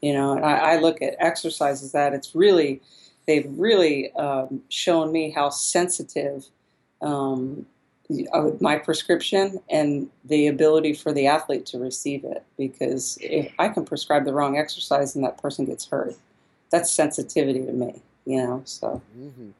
You 0.00 0.14
know, 0.14 0.32
and 0.32 0.46
I, 0.46 0.56
I 0.56 0.76
look 0.78 1.02
at 1.02 1.14
exercises 1.18 1.92
that 1.92 2.14
it's 2.14 2.34
really, 2.34 2.80
they've 3.26 3.50
really 3.56 4.12
um, 4.14 4.62
shown 4.68 5.12
me 5.12 5.30
how 5.30 5.50
sensitive 5.50 6.46
um, 7.02 7.66
uh, 8.32 8.50
my 8.60 8.76
prescription 8.76 9.60
and 9.70 10.08
the 10.24 10.46
ability 10.46 10.92
for 10.94 11.12
the 11.12 11.26
athlete 11.26 11.66
to 11.66 11.78
receive 11.78 12.24
it. 12.24 12.44
Because 12.58 13.18
if 13.20 13.52
I 13.58 13.68
can 13.68 13.84
prescribe 13.84 14.24
the 14.24 14.32
wrong 14.32 14.58
exercise 14.58 15.14
and 15.14 15.24
that 15.24 15.38
person 15.38 15.64
gets 15.64 15.86
hurt, 15.86 16.14
that's 16.70 16.90
sensitivity 16.90 17.64
to 17.64 17.72
me 17.72 18.02
you 18.24 18.42
know. 18.42 18.62
So 18.64 19.02
mm-hmm. 19.18 19.50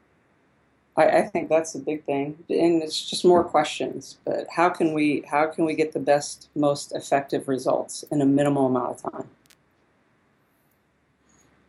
I, 0.97 1.19
I 1.19 1.21
think 1.23 1.49
that's 1.49 1.75
a 1.75 1.79
big 1.79 2.03
thing, 2.05 2.37
and 2.49 2.81
it's 2.81 3.09
just 3.09 3.25
more 3.25 3.43
questions. 3.43 4.17
But 4.25 4.47
how 4.49 4.69
can 4.69 4.93
we 4.93 5.23
how 5.29 5.47
can 5.47 5.65
we 5.65 5.75
get 5.75 5.93
the 5.93 5.99
best, 5.99 6.49
most 6.55 6.93
effective 6.93 7.47
results 7.47 8.03
in 8.11 8.21
a 8.21 8.25
minimal 8.25 8.67
amount 8.67 9.03
of 9.03 9.11
time? 9.11 9.29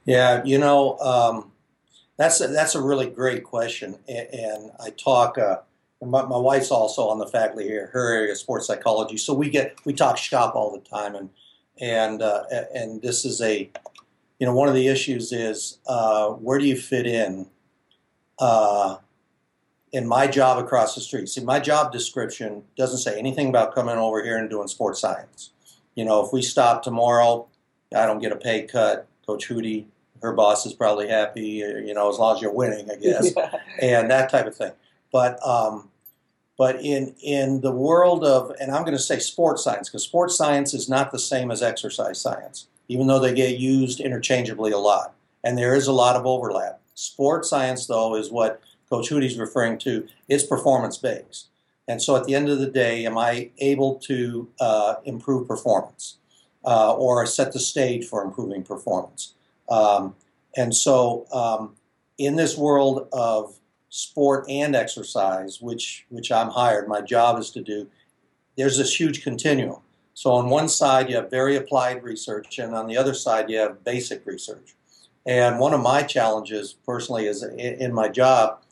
Yeah, 0.05 0.43
you 0.45 0.59
know, 0.59 0.99
um, 0.99 1.51
that's 2.17 2.41
a, 2.41 2.49
that's 2.49 2.75
a 2.75 2.83
really 2.83 3.07
great 3.07 3.45
question, 3.45 3.99
and, 4.09 4.29
and 4.33 4.71
I 4.81 4.91
talk. 4.91 5.39
Uh, 5.39 5.59
my, 6.03 6.23
my, 6.27 6.37
wife's 6.37 6.71
also 6.71 7.09
on 7.09 7.19
the 7.19 7.27
faculty 7.27 7.67
here, 7.67 7.89
her 7.95 8.15
area 8.15 8.33
of 8.33 8.39
sports 8.39 8.67
psychology. 8.67 9.17
So 9.17 9.33
we 9.33 9.49
get 9.49 9.79
we 9.85 9.93
talk 9.93 10.17
shop 10.19 10.55
all 10.55 10.73
the 10.73 10.81
time, 10.81 11.15
and 11.15 11.31
and 11.81 12.23
uh, 12.23 12.45
and 12.75 13.01
this 13.03 13.25
is 13.25 13.41
a 13.41 13.71
you 14.39 14.47
know, 14.47 14.55
one 14.55 14.69
of 14.69 14.75
the 14.75 14.89
issues 14.89 15.33
is 15.33 15.79
uh, 15.87 16.29
where 16.29 16.59
do 16.59 16.67
you 16.67 16.77
fit 16.77 17.07
in 17.07 17.47
uh, 18.39 18.97
in 19.93 20.07
my 20.07 20.27
job 20.27 20.63
across 20.63 20.95
the 20.95 21.01
street? 21.01 21.29
See, 21.29 21.43
my 21.43 21.59
job 21.59 21.93
description 21.93 22.63
doesn't 22.77 22.99
say 22.99 23.19
anything 23.19 23.49
about 23.49 23.75
coming 23.75 23.97
over 23.97 24.23
here 24.23 24.37
and 24.37 24.51
doing 24.51 24.69
sports 24.69 25.01
science. 25.01 25.51
You 25.95 26.05
know, 26.05 26.25
if 26.25 26.33
we 26.33 26.43
stop 26.43 26.83
tomorrow 26.83 27.49
I 27.95 28.07
don't 28.07 28.21
get 28.21 28.33
a 28.33 28.37
pay 28.37 28.63
cut. 28.63 29.07
Coach 29.27 29.49
Hudy, 29.49 29.87
her 30.27 30.33
boss 30.33 30.67
is 30.67 30.75
probably 30.75 31.09
happy, 31.09 31.63
uh, 31.65 31.79
you 31.79 31.95
know, 31.95 32.09
as 32.11 32.19
long 32.19 32.35
as 32.37 32.43
you're 32.43 32.53
winning, 32.53 32.91
I 32.91 32.97
guess, 32.97 33.33
Yeah. 33.37 34.01
and 34.01 34.11
that 34.11 34.29
type 34.31 34.47
of 34.47 34.57
thing. 34.57 34.73
But 35.13 35.39
um, 35.47 35.89
but 36.59 36.81
in 36.83 37.15
in 37.23 37.61
the 37.61 37.71
world 37.71 38.25
of, 38.25 38.51
and 38.61 38.71
I'm 38.73 38.83
going 38.83 38.97
to 38.97 38.99
say 39.03 39.19
sports 39.21 39.63
science 39.63 39.89
because 39.89 40.03
sports 40.03 40.37
science 40.37 40.75
is 40.75 40.89
not 40.89 41.13
the 41.13 41.19
same 41.19 41.51
as 41.51 41.63
exercise 41.63 42.21
science, 42.21 42.67
even 42.89 43.07
though 43.07 43.21
they 43.21 43.33
get 43.35 43.59
used 43.59 44.01
interchangeably 44.01 44.73
a 44.73 44.79
lot, 44.79 45.15
and 45.45 45.57
there 45.57 45.75
is 45.75 45.87
a 45.87 45.93
lot 45.93 46.17
of 46.17 46.27
overlap. 46.27 46.81
Sports 46.95 47.49
science, 47.51 47.87
though, 47.87 48.17
is 48.17 48.31
what 48.31 48.61
Coach 48.91 49.11
Hudy's 49.11 49.39
referring 49.39 49.79
to. 49.79 50.09
It's 50.29 50.45
performance 50.45 50.97
based, 50.99 51.47
and 51.87 52.03
so 52.03 52.17
at 52.17 52.25
the 52.25 52.35
end 52.35 52.49
of 52.49 52.59
the 52.59 52.71
day, 52.71 53.07
am 53.07 53.17
I 53.17 53.51
able 53.59 53.95
to 54.11 54.49
uh, 54.59 54.95
improve 55.05 55.47
performance 55.47 56.17
uh, 56.65 56.95
or 56.95 57.25
set 57.27 57.53
the 57.53 57.61
stage 57.61 58.07
for 58.07 58.25
improving 58.25 58.65
performance? 58.65 59.35
Um, 59.69 60.15
and 60.57 60.75
so, 60.75 61.27
um, 61.33 61.77
in 62.19 62.37
this 62.37 62.57
world 62.57 63.09
of 63.13 63.59
sport 63.91 64.45
and 64.49 64.75
exercise, 64.75 65.61
which 65.61 66.07
which 66.09 66.33
I'm 66.33 66.51
hired, 66.51 66.89
my 66.89 67.01
job 67.01 67.39
is 67.39 67.51
to 67.51 67.63
do. 67.63 67.89
There's 68.57 68.79
this 68.79 68.99
huge 68.99 69.23
continuum. 69.23 69.81
So 70.15 70.33
on 70.33 70.49
one 70.49 70.69
side 70.69 71.11
you 71.11 71.17
have 71.17 71.31
very 71.31 71.57
applied 71.57 72.03
research, 72.03 72.59
and 72.59 72.75
on 72.75 72.87
the 72.87 72.97
other 72.97 73.13
side 73.13 73.51
you 73.51 73.59
have 73.59 73.85
basic 73.85 74.25
research. 74.25 74.75
And 75.27 75.59
one 75.59 75.75
of 75.75 75.83
my 75.83 76.03
challenges 76.03 76.75
personally 76.87 77.27
is 77.27 77.43
in, 77.43 77.93
my 77.93 78.09
job, 78.09 78.63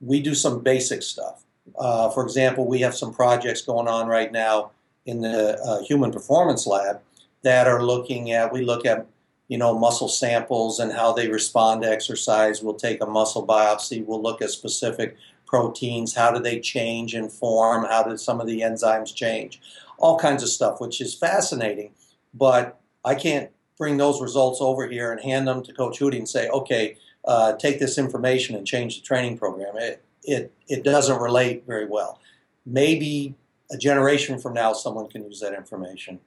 we 0.00 0.22
do 0.22 0.34
some 0.34 0.60
basic 0.60 1.02
stuff. 1.02 1.44
Uh, 1.78 2.08
for 2.10 2.22
example, 2.22 2.66
we 2.66 2.80
have 2.80 2.94
some 2.94 3.12
projects 3.12 3.60
going 3.60 3.88
on 3.88 4.06
right 4.06 4.32
now 4.32 4.70
in 5.04 5.20
the 5.20 5.60
uh, 5.60 5.82
Human 5.82 6.12
Performance 6.12 6.66
Lab 6.66 7.00
that 7.42 7.66
are 7.66 7.82
looking 7.82 8.30
at. 8.30 8.52
We 8.52 8.62
look 8.62 8.86
at 8.86 9.04
you 9.50 9.58
know, 9.58 9.76
muscle 9.76 10.06
samples 10.06 10.78
and 10.78 10.92
how 10.92 11.12
they 11.12 11.26
respond 11.26 11.82
to 11.82 11.90
exercise. 11.90 12.62
We'll 12.62 12.74
take 12.74 13.02
a 13.02 13.06
muscle 13.06 13.44
biopsy. 13.44 14.06
We'll 14.06 14.22
look 14.22 14.40
at 14.40 14.50
specific 14.50 15.16
proteins. 15.44 16.14
How 16.14 16.30
do 16.30 16.40
they 16.40 16.60
change 16.60 17.14
and 17.14 17.32
form? 17.32 17.84
How 17.84 18.04
did 18.04 18.20
some 18.20 18.40
of 18.40 18.46
the 18.46 18.60
enzymes 18.60 19.12
change? 19.12 19.60
All 19.98 20.16
kinds 20.16 20.44
of 20.44 20.50
stuff, 20.50 20.80
which 20.80 21.00
is 21.00 21.16
fascinating. 21.16 21.90
But 22.32 22.80
I 23.04 23.16
can't 23.16 23.50
bring 23.76 23.96
those 23.96 24.22
results 24.22 24.60
over 24.60 24.86
here 24.86 25.10
and 25.10 25.20
hand 25.20 25.48
them 25.48 25.64
to 25.64 25.72
Coach 25.72 25.98
Hudy 25.98 26.18
and 26.18 26.28
say, 26.28 26.48
okay, 26.50 26.96
uh, 27.24 27.54
take 27.54 27.80
this 27.80 27.98
information 27.98 28.54
and 28.54 28.64
change 28.64 29.00
the 29.00 29.02
training 29.04 29.36
program. 29.36 29.76
It, 29.76 30.04
it, 30.22 30.52
it 30.68 30.84
doesn't 30.84 31.20
relate 31.20 31.66
very 31.66 31.86
well. 31.86 32.20
Maybe 32.64 33.34
a 33.72 33.76
generation 33.76 34.38
from 34.38 34.54
now, 34.54 34.74
someone 34.74 35.08
can 35.08 35.24
use 35.24 35.40
that 35.40 35.54
information. 35.54 36.20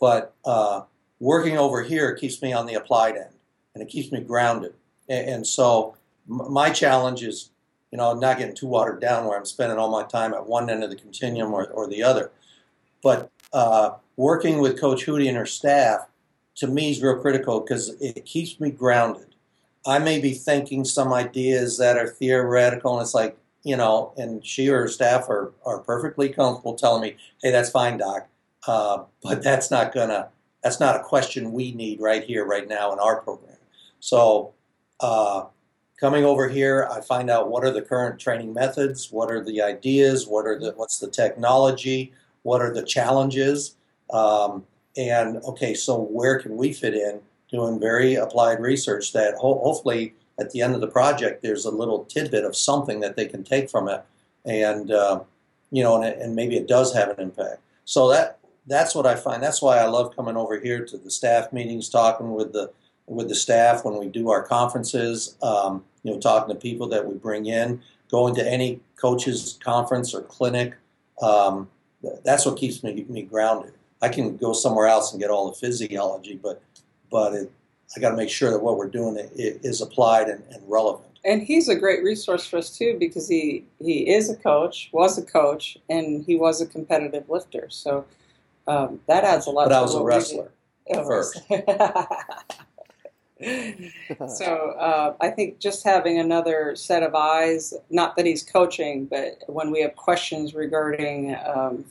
But 0.00 0.34
uh, 0.42 0.82
working 1.20 1.56
over 1.56 1.82
here 1.82 2.14
keeps 2.14 2.40
me 2.42 2.52
on 2.52 2.66
the 2.66 2.74
applied 2.74 3.16
end 3.16 3.34
and 3.74 3.82
it 3.82 3.88
keeps 3.88 4.12
me 4.12 4.20
grounded. 4.20 4.74
And, 5.08 5.46
so 5.46 5.96
my 6.26 6.70
challenge 6.70 7.22
is, 7.22 7.50
you 7.92 7.98
know, 7.98 8.12
not 8.14 8.38
getting 8.38 8.56
too 8.56 8.66
watered 8.66 9.00
down 9.00 9.26
where 9.26 9.38
I'm 9.38 9.44
spending 9.44 9.78
all 9.78 9.90
my 9.90 10.02
time 10.02 10.34
at 10.34 10.46
one 10.46 10.68
end 10.68 10.82
of 10.82 10.90
the 10.90 10.96
continuum 10.96 11.52
or, 11.52 11.66
or 11.66 11.86
the 11.86 12.02
other. 12.02 12.32
But 13.02 13.30
uh, 13.52 13.90
working 14.16 14.60
with 14.60 14.80
Coach 14.80 15.06
Hudy 15.06 15.28
and 15.28 15.36
her 15.36 15.46
staff 15.46 16.08
to 16.56 16.66
me 16.66 16.90
is 16.90 17.02
real 17.02 17.20
critical 17.20 17.60
because 17.60 17.90
it 18.00 18.24
keeps 18.24 18.58
me 18.58 18.70
grounded. 18.70 19.34
I 19.86 20.00
may 20.00 20.18
be 20.20 20.32
thinking 20.32 20.84
some 20.84 21.12
ideas 21.12 21.78
that 21.78 21.96
are 21.96 22.08
theoretical, 22.08 22.94
and 22.94 23.02
it's 23.02 23.14
like, 23.14 23.36
you 23.62 23.76
know, 23.76 24.12
and 24.16 24.44
she 24.44 24.68
or 24.68 24.80
her 24.80 24.88
staff 24.88 25.28
are, 25.28 25.52
are 25.64 25.78
perfectly 25.78 26.28
comfortable 26.28 26.74
telling 26.74 27.02
me, 27.02 27.16
hey, 27.42 27.52
that's 27.52 27.70
fine, 27.70 27.98
Doc, 27.98 28.26
uh, 28.66 29.04
but 29.22 29.42
that's 29.42 29.70
not 29.70 29.94
going 29.94 30.08
to 30.08 30.28
that's 30.66 30.80
not 30.80 30.96
a 30.96 31.04
question 31.04 31.52
we 31.52 31.70
need 31.70 32.00
right 32.00 32.24
here, 32.24 32.44
right 32.44 32.68
now 32.68 32.92
in 32.92 32.98
our 32.98 33.20
program. 33.20 33.56
So, 34.00 34.52
uh, 34.98 35.44
coming 36.00 36.24
over 36.24 36.48
here, 36.48 36.88
I 36.90 37.00
find 37.02 37.30
out 37.30 37.50
what 37.50 37.62
are 37.62 37.70
the 37.70 37.82
current 37.82 38.18
training 38.18 38.52
methods, 38.52 39.12
what 39.12 39.30
are 39.30 39.44
the 39.44 39.62
ideas, 39.62 40.26
what 40.26 40.44
are 40.44 40.58
the 40.58 40.72
what's 40.72 40.98
the 40.98 41.06
technology, 41.06 42.12
what 42.42 42.60
are 42.60 42.74
the 42.74 42.82
challenges, 42.82 43.76
um, 44.12 44.66
and 44.96 45.36
okay, 45.44 45.72
so 45.72 46.00
where 46.00 46.40
can 46.40 46.56
we 46.56 46.72
fit 46.72 46.94
in? 46.94 47.20
Doing 47.48 47.78
very 47.78 48.16
applied 48.16 48.58
research 48.58 49.12
that 49.12 49.34
ho- 49.34 49.60
hopefully 49.62 50.14
at 50.40 50.50
the 50.50 50.62
end 50.62 50.74
of 50.74 50.80
the 50.80 50.88
project 50.88 51.44
there's 51.44 51.64
a 51.64 51.70
little 51.70 52.06
tidbit 52.06 52.44
of 52.44 52.56
something 52.56 52.98
that 53.00 53.14
they 53.14 53.26
can 53.26 53.44
take 53.44 53.70
from 53.70 53.88
it, 53.88 54.02
and 54.44 54.90
uh, 54.90 55.20
you 55.70 55.84
know, 55.84 56.02
and, 56.02 56.20
and 56.20 56.34
maybe 56.34 56.56
it 56.56 56.66
does 56.66 56.92
have 56.92 57.10
an 57.10 57.20
impact. 57.20 57.60
So 57.84 58.10
that 58.10 58.40
that's 58.66 58.94
what 58.94 59.06
I 59.06 59.14
find. 59.14 59.42
That's 59.42 59.62
why 59.62 59.78
I 59.78 59.86
love 59.86 60.14
coming 60.16 60.36
over 60.36 60.58
here 60.58 60.84
to 60.84 60.96
the 60.96 61.10
staff 61.10 61.52
meetings, 61.52 61.88
talking 61.88 62.34
with 62.34 62.52
the 62.52 62.70
with 63.06 63.28
the 63.28 63.34
staff 63.34 63.84
when 63.84 63.98
we 63.98 64.08
do 64.08 64.30
our 64.30 64.42
conferences. 64.42 65.36
Um, 65.42 65.84
you 66.02 66.12
know, 66.12 66.20
talking 66.20 66.54
to 66.54 66.60
people 66.60 66.88
that 66.88 67.06
we 67.06 67.14
bring 67.14 67.46
in, 67.46 67.82
going 68.10 68.34
to 68.36 68.48
any 68.48 68.80
coaches 69.00 69.58
conference 69.62 70.14
or 70.14 70.22
clinic. 70.22 70.74
Um, 71.20 71.68
that's 72.24 72.46
what 72.46 72.56
keeps 72.56 72.82
me 72.82 73.04
me 73.08 73.22
grounded. 73.22 73.72
I 74.02 74.08
can 74.08 74.36
go 74.36 74.52
somewhere 74.52 74.86
else 74.86 75.12
and 75.12 75.20
get 75.20 75.30
all 75.30 75.48
the 75.48 75.56
physiology, 75.56 76.38
but 76.42 76.62
but 77.10 77.34
it, 77.34 77.52
I 77.96 78.00
got 78.00 78.10
to 78.10 78.16
make 78.16 78.30
sure 78.30 78.50
that 78.50 78.58
what 78.58 78.76
we're 78.76 78.88
doing 78.88 79.16
is 79.36 79.80
applied 79.80 80.28
and, 80.28 80.42
and 80.50 80.62
relevant. 80.66 81.04
And 81.24 81.42
he's 81.42 81.68
a 81.68 81.74
great 81.74 82.04
resource 82.04 82.46
for 82.46 82.58
us 82.58 82.76
too 82.76 82.96
because 82.98 83.28
he 83.28 83.64
he 83.78 84.12
is 84.12 84.28
a 84.30 84.36
coach, 84.36 84.90
was 84.92 85.18
a 85.18 85.22
coach, 85.22 85.78
and 85.88 86.24
he 86.24 86.36
was 86.36 86.60
a 86.60 86.66
competitive 86.66 87.28
lifter. 87.28 87.68
So 87.70 88.04
um, 88.66 89.00
that 89.06 89.24
adds 89.24 89.46
a 89.46 89.50
lot. 89.50 89.64
But 89.64 89.70
to 89.70 89.76
I 89.76 89.82
was 89.82 89.94
a 89.94 90.02
what 90.02 90.04
we 90.04 90.10
do. 90.10 90.16
wrestler 90.16 90.52
first. 91.04 91.40
so 94.36 94.70
uh, 94.78 95.14
I 95.20 95.28
think 95.28 95.58
just 95.58 95.84
having 95.84 96.18
another 96.18 96.74
set 96.74 97.02
of 97.02 97.14
eyes, 97.14 97.74
not 97.90 98.16
that 98.16 98.24
he's 98.24 98.42
coaching, 98.42 99.04
but 99.04 99.42
when 99.46 99.70
we 99.70 99.82
have 99.82 99.94
questions 99.94 100.54
regarding, 100.54 101.36
um, 101.46 101.84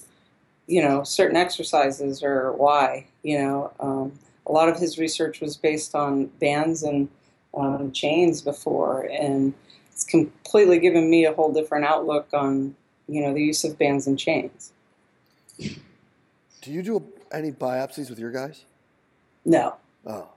you 0.66 0.82
know, 0.82 1.04
certain 1.04 1.38
exercises 1.38 2.24
or 2.24 2.54
why, 2.54 3.06
you 3.22 3.38
know, 3.38 3.72
um, 3.80 4.20
a 4.48 4.52
lot 4.52 4.70
of 4.70 4.78
his 4.78 4.98
research 4.98 5.40
was 5.40 5.56
based 5.56 5.94
on 5.94 6.26
bands 6.40 6.82
and 6.82 7.10
um, 7.56 7.92
chains 7.92 8.42
before, 8.42 9.08
and 9.12 9.54
it's 9.92 10.04
completely 10.04 10.80
given 10.80 11.10
me 11.12 11.26
a 11.26 11.34
whole 11.34 11.54
different 11.54 11.86
outlook 11.86 12.28
on, 12.34 12.76
you 13.08 13.22
know, 13.22 13.34
the 13.34 13.42
use 13.42 13.64
of 13.64 13.78
bands 13.78 14.08
and 14.08 14.18
chains. 14.18 14.74
Do 16.66 16.72
you 16.74 16.82
do 16.82 17.04
any 17.32 17.52
biopsies 17.52 18.10
with 18.10 18.18
your 18.18 18.32
guys? 18.32 18.66
No, 19.46 19.76
Oh. 20.08 20.28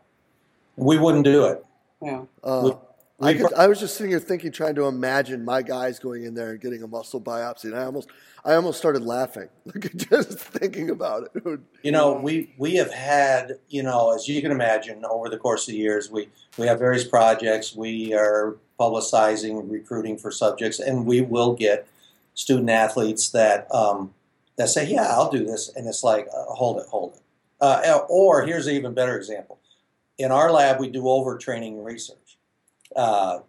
We 0.77 0.99
wouldn't 0.99 1.25
do 1.25 1.47
it. 1.47 1.64
yeah. 2.03 2.23
Uh, 2.45 2.61
We- 2.64 2.73
I, 3.21 3.35
could, 3.35 3.53
I 3.55 3.67
was 3.67 3.81
just 3.81 3.97
sitting 3.97 4.11
here 4.11 4.21
thinking, 4.21 4.53
trying 4.53 4.77
to 4.77 4.85
imagine 4.87 5.45
my 5.45 5.61
guys 5.62 5.99
going 5.99 6.23
in 6.23 6.35
there 6.35 6.51
and 6.51 6.61
getting 6.61 6.85
a 6.85 6.87
muscle 6.87 7.21
biopsy, 7.21 7.64
and 7.64 7.75
I 7.75 7.83
almost, 7.85 8.09
I 8.45 8.55
almost 8.55 8.79
started 8.79 9.03
laughing, 9.03 9.49
just 9.97 10.38
thinking 10.38 10.88
about 10.91 11.25
it. 11.35 11.43
It 11.45 11.61
You 11.83 11.91
know, 11.91 12.12
we 12.12 12.55
we 12.59 12.77
have 12.77 12.93
had, 12.93 13.59
you 13.69 13.83
know, 13.83 14.14
as 14.14 14.29
you 14.29 14.41
can 14.41 14.53
imagine, 14.53 15.05
over 15.05 15.29
the 15.29 15.37
course 15.37 15.67
of 15.67 15.73
the 15.73 15.79
years, 15.79 16.12
we 16.12 16.29
we 16.59 16.69
have 16.69 16.79
various 16.79 17.03
projects. 17.09 17.75
We 17.75 18.14
are 18.14 18.57
publicizing, 18.79 19.69
recruiting 19.69 20.17
for 20.17 20.31
subjects, 20.31 20.79
and 20.79 21.05
we 21.05 21.21
will 21.21 21.55
get 21.55 21.88
student 22.35 22.71
athletes 22.71 23.31
that 23.31 23.67
um, 23.75 24.14
that 24.59 24.68
say, 24.68 24.87
"Yeah, 24.87 25.07
I'll 25.09 25.31
do 25.31 25.44
this," 25.44 25.71
and 25.75 25.87
it's 25.88 26.05
like, 26.05 26.29
uh, 26.37 26.44
"Hold 26.53 26.81
it, 26.81 26.87
hold 26.88 27.14
it." 27.14 27.23
Uh, 27.61 28.01
or 28.09 28.42
here's 28.42 28.66
an 28.66 28.75
even 28.75 28.92
better 28.92 29.16
example: 29.16 29.59
in 30.18 30.31
our 30.31 30.53
lab, 30.53 30.79
we 30.79 30.88
do 30.88 31.03
overtraining 31.05 31.83
research. 31.83 32.37
Uh, 32.94 33.40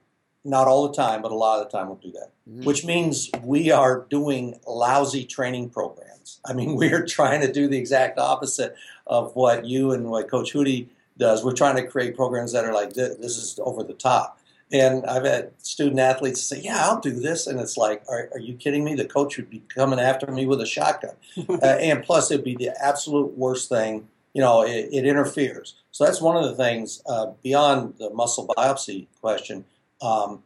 not 0.46 0.68
all 0.68 0.88
the 0.88 0.94
time, 0.96 1.22
but 1.22 1.32
a 1.32 1.36
lot 1.36 1.60
of 1.60 1.70
the 1.70 1.78
time 1.78 1.88
we'll 1.88 1.98
do 1.98 2.12
that 2.14 2.32
Mhm. 2.50 2.64
which 2.66 2.86
means 2.86 3.30
we 3.44 3.70
are 3.72 4.06
doing 4.10 4.60
lousy 4.66 5.24
training 5.26 5.70
programs. 5.70 6.40
I 6.46 6.54
mean, 6.54 6.76
we're 6.78 7.06
trying 7.06 7.42
to 7.42 7.52
do 7.52 7.68
the 7.68 7.78
exact 7.78 8.18
opposite 8.18 8.76
of 9.06 9.36
what 9.36 9.66
you 9.66 9.92
and 9.92 10.10
what 10.10 10.30
Coach 10.30 10.54
Hudy 10.54 10.88
does. 11.18 11.44
We're 11.44 11.52
trying 11.54 11.76
to 11.76 11.86
create 11.86 12.16
programs 12.16 12.54
that 12.54 12.64
are 12.66 12.74
like 12.74 12.94
this, 12.94 13.18
this 13.18 13.38
is 13.38 13.60
over 13.62 13.84
the 13.84 13.94
top. 13.94 14.39
And 14.72 15.06
I've 15.08 15.26
had 15.26 15.52
student 15.58 16.00
athletes 16.00 16.44
say, 16.44 16.62
"Yeah, 16.62 16.86
I'll 16.86 17.00
do 17.00 17.12
this," 17.12 17.48
and 17.48 17.60
it's 17.60 17.76
like, 17.76 18.04
"Are, 18.08 18.30
are 18.34 18.40
you 18.40 18.54
kidding 18.54 18.84
me? 18.84 18.94
The 18.94 19.06
coach 19.06 19.38
would 19.38 19.50
be 19.50 19.64
coming 19.74 20.00
after 20.00 20.32
me 20.32 20.46
with 20.46 20.62
a 20.62 20.66
shotgun." 20.66 21.16
uh, 21.50 21.66
and 21.66 22.04
plus, 22.04 22.30
it'd 22.30 22.46
be 22.46 22.56
the 22.56 22.72
absolute 22.84 23.36
worst 23.38 23.68
thing. 23.68 24.08
You 24.34 24.42
know, 24.42 24.62
it, 24.62 24.90
it 24.92 25.06
interferes. 25.06 25.76
So 25.92 26.06
that's 26.06 26.22
one 26.22 26.38
of 26.38 26.44
the 26.44 26.56
things 26.56 27.02
uh, 27.08 27.32
beyond 27.42 27.96
the 27.98 28.12
muscle 28.12 28.48
biopsy 28.48 29.08
question. 29.22 29.66
Um, 30.02 30.44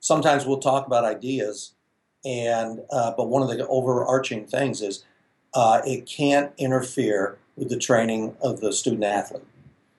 sometimes 0.00 0.46
we'll 0.46 0.60
talk 0.60 0.86
about 0.86 1.04
ideas, 1.04 1.74
and 2.24 2.80
uh, 2.90 3.12
but 3.14 3.28
one 3.28 3.42
of 3.42 3.48
the 3.48 3.66
overarching 3.66 4.46
things 4.46 4.80
is 4.80 5.04
uh, 5.52 5.82
it 5.84 6.06
can't 6.06 6.52
interfere 6.56 7.38
with 7.56 7.68
the 7.68 7.78
training 7.78 8.36
of 8.40 8.60
the 8.60 8.72
student 8.72 9.04
athlete. 9.04 9.42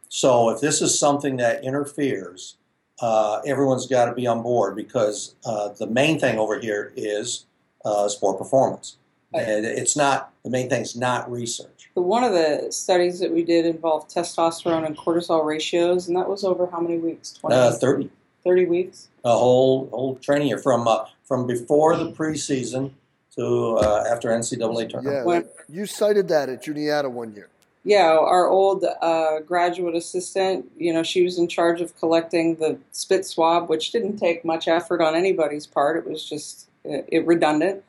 So 0.10 0.50
if 0.50 0.62
this 0.62 0.82
is 0.82 0.98
something 0.98 1.38
that 1.38 1.64
interferes, 1.64 2.56
uh, 3.02 3.42
everyone's 3.46 3.86
got 3.88 4.06
to 4.06 4.14
be 4.14 4.28
on 4.28 4.42
board 4.42 4.76
because 4.76 5.36
uh, 5.46 5.70
the 5.70 5.88
main 5.88 6.20
thing 6.20 6.38
over 6.40 6.60
here 6.60 6.94
is 6.96 7.46
uh, 7.86 8.08
sport 8.10 8.38
performance. 8.38 8.98
And 9.34 9.66
it's 9.66 9.96
not 9.96 10.32
the 10.44 10.50
main 10.50 10.70
thing 10.70 10.82
is 10.82 10.96
not 10.96 11.30
research. 11.30 11.90
But 11.94 12.04
one 12.04 12.24
of 12.24 12.32
the 12.32 12.68
studies 12.72 13.20
that 13.20 13.32
we 13.32 13.44
did 13.44 13.66
involved 13.66 14.10
testosterone 14.10 14.86
and 14.86 14.98
cortisol 14.98 15.46
ratios, 15.46 16.08
and 16.08 16.16
that 16.18 16.28
was 16.30 16.44
over 16.44 16.66
how 16.68 16.80
many 16.80 16.98
weeks? 16.98 17.34
20, 17.34 17.56
Uh, 17.56 17.72
30, 17.74 18.10
30 18.44 18.66
weeks? 18.66 19.10
a 19.26 19.30
whole 19.38 19.90
whole 19.90 20.16
training 20.16 20.48
year 20.48 20.58
from 20.58 20.88
uh, 20.88 21.06
from 21.26 21.46
before 21.46 21.98
the 21.98 22.12
preseason 22.14 22.92
to 23.36 23.76
uh, 23.78 24.06
after 24.10 24.30
NCAA 24.30 24.90
tournament. 24.90 25.04
Yeah, 25.18 25.24
When- 25.24 25.50
you 25.70 25.86
cited 25.86 26.30
that 26.30 26.48
at 26.50 26.64
Juniata 26.64 27.10
one 27.10 27.36
year. 27.36 27.50
Yeah, 27.88 28.18
our 28.20 28.50
old 28.50 28.84
uh, 28.84 29.40
graduate 29.40 29.96
assistant, 29.96 30.70
you 30.76 30.92
know, 30.92 31.04
she 31.04 31.24
was 31.24 31.40
in 31.40 31.48
charge 31.48 31.80
of 31.80 31.98
collecting 31.98 32.56
the 32.56 32.78
spit 32.92 33.26
swab, 33.26 33.70
which 33.70 33.94
didn't 33.94 34.18
take 34.18 34.44
much 34.44 34.68
effort 34.68 35.00
on 35.00 35.16
anybody's 35.16 35.66
part. 35.66 35.96
It 35.96 36.06
was 36.06 36.28
just 36.28 36.68
it, 36.84 37.08
it 37.08 37.26
redundant, 37.26 37.86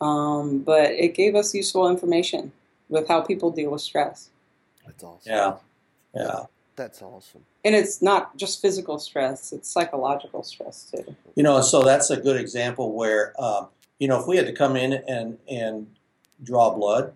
um, 0.00 0.60
but 0.60 0.92
it 0.92 1.14
gave 1.14 1.34
us 1.34 1.54
useful 1.54 1.86
information 1.86 2.52
with 2.88 3.06
how 3.08 3.20
people 3.20 3.50
deal 3.50 3.72
with 3.72 3.82
stress. 3.82 4.30
That's 4.86 5.04
awesome. 5.04 5.30
Yeah, 5.30 5.56
yeah. 6.14 6.40
That's 6.74 7.02
awesome. 7.02 7.44
And 7.62 7.74
it's 7.74 8.00
not 8.00 8.34
just 8.38 8.62
physical 8.62 8.98
stress; 8.98 9.52
it's 9.52 9.68
psychological 9.68 10.42
stress 10.44 10.90
too. 10.90 11.14
You 11.34 11.42
know, 11.42 11.60
so 11.60 11.82
that's 11.82 12.08
a 12.08 12.16
good 12.16 12.40
example 12.40 12.94
where 12.94 13.38
um, 13.38 13.68
you 13.98 14.08
know 14.08 14.18
if 14.18 14.26
we 14.26 14.38
had 14.38 14.46
to 14.46 14.54
come 14.54 14.76
in 14.76 14.94
and 14.94 15.36
and 15.46 15.88
draw 16.42 16.74
blood, 16.74 17.12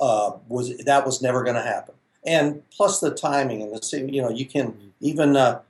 uh, 0.00 0.32
was 0.48 0.76
that 0.78 1.06
was 1.06 1.22
never 1.22 1.42
going 1.42 1.56
to 1.56 1.62
happen. 1.62 1.94
And 2.26 2.68
plus 2.70 3.00
the 3.00 3.14
timing 3.14 3.62
and 3.62 3.72
the 3.72 4.08
you 4.10 4.22
know 4.22 4.30
you 4.30 4.46
can 4.46 4.92
even 5.00 5.36
uh, 5.36 5.60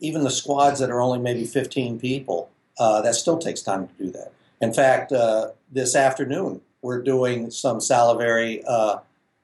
even 0.00 0.24
the 0.24 0.30
squads 0.30 0.80
that 0.80 0.90
are 0.90 1.00
only 1.00 1.18
maybe 1.18 1.44
15 1.44 1.98
people 1.98 2.50
uh, 2.78 3.00
that 3.02 3.14
still 3.14 3.38
takes 3.38 3.62
time 3.62 3.86
to 3.86 3.94
do 3.94 4.10
that. 4.12 4.32
In 4.60 4.72
fact, 4.72 5.12
uh, 5.12 5.50
this 5.70 5.94
afternoon 5.94 6.60
we're 6.82 7.02
doing 7.02 7.50
some 7.50 7.80
salivary 7.80 8.62
uh, 8.66 8.98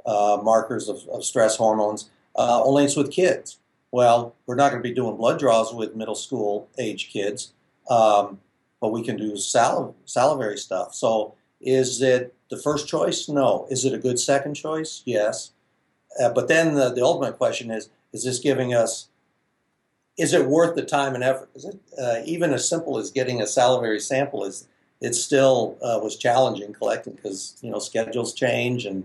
uh, 0.05 0.41
markers 0.43 0.89
of, 0.89 1.07
of 1.09 1.25
stress 1.25 1.57
hormones. 1.57 2.11
Uh, 2.35 2.63
only 2.63 2.85
it's 2.85 2.97
with 2.97 3.11
kids. 3.11 3.59
Well, 3.91 4.35
we're 4.47 4.57
not 4.57 4.71
going 4.71 4.83
to 4.83 4.89
be 4.89 4.95
doing 4.95 5.17
blood 5.17 5.39
draws 5.39 5.73
with 5.73 5.97
middle 5.97 6.15
school 6.15 6.69
age 6.79 7.11
kids, 7.11 7.53
um, 7.89 8.41
but 8.81 8.93
we 8.93 9.03
can 9.03 9.17
do 9.17 9.33
saliv- 9.33 9.95
salivary 10.05 10.59
stuff. 10.59 10.95
So, 10.95 11.35
is 11.61 12.03
it 12.03 12.35
the 12.51 12.57
first 12.57 12.89
choice? 12.89 13.29
No. 13.29 13.67
Is 13.71 13.85
it 13.85 13.93
a 13.93 13.99
good 13.99 14.19
second 14.19 14.55
choice? 14.55 15.03
Yes. 15.05 15.53
Uh, 16.21 16.31
but 16.31 16.49
then 16.49 16.75
the, 16.75 16.91
the 16.91 17.05
ultimate 17.05 17.37
question 17.37 17.71
is: 17.71 17.89
Is 18.13 18.25
this 18.25 18.39
giving 18.39 18.75
us? 18.75 19.09
Is 20.17 20.33
it 20.33 20.47
worth 20.47 20.75
the 20.75 20.85
time 20.85 21.15
and 21.15 21.23
effort? 21.23 21.51
Is 21.55 21.65
it 21.67 21.79
uh, 22.01 22.21
even 22.25 22.53
as 22.53 22.69
simple 22.69 22.99
as 22.99 23.11
getting 23.11 23.43
a 23.43 23.47
salivary 23.47 24.01
sample? 24.01 24.45
Is 24.45 24.67
it 25.01 25.15
still 25.15 25.77
uh, 25.83 26.01
was 26.03 26.17
challenging 26.17 26.73
collecting 26.73 27.15
because 27.15 27.57
you 27.61 27.71
know 27.71 27.79
schedules 27.79 28.33
change 28.33 28.87
and 28.87 29.05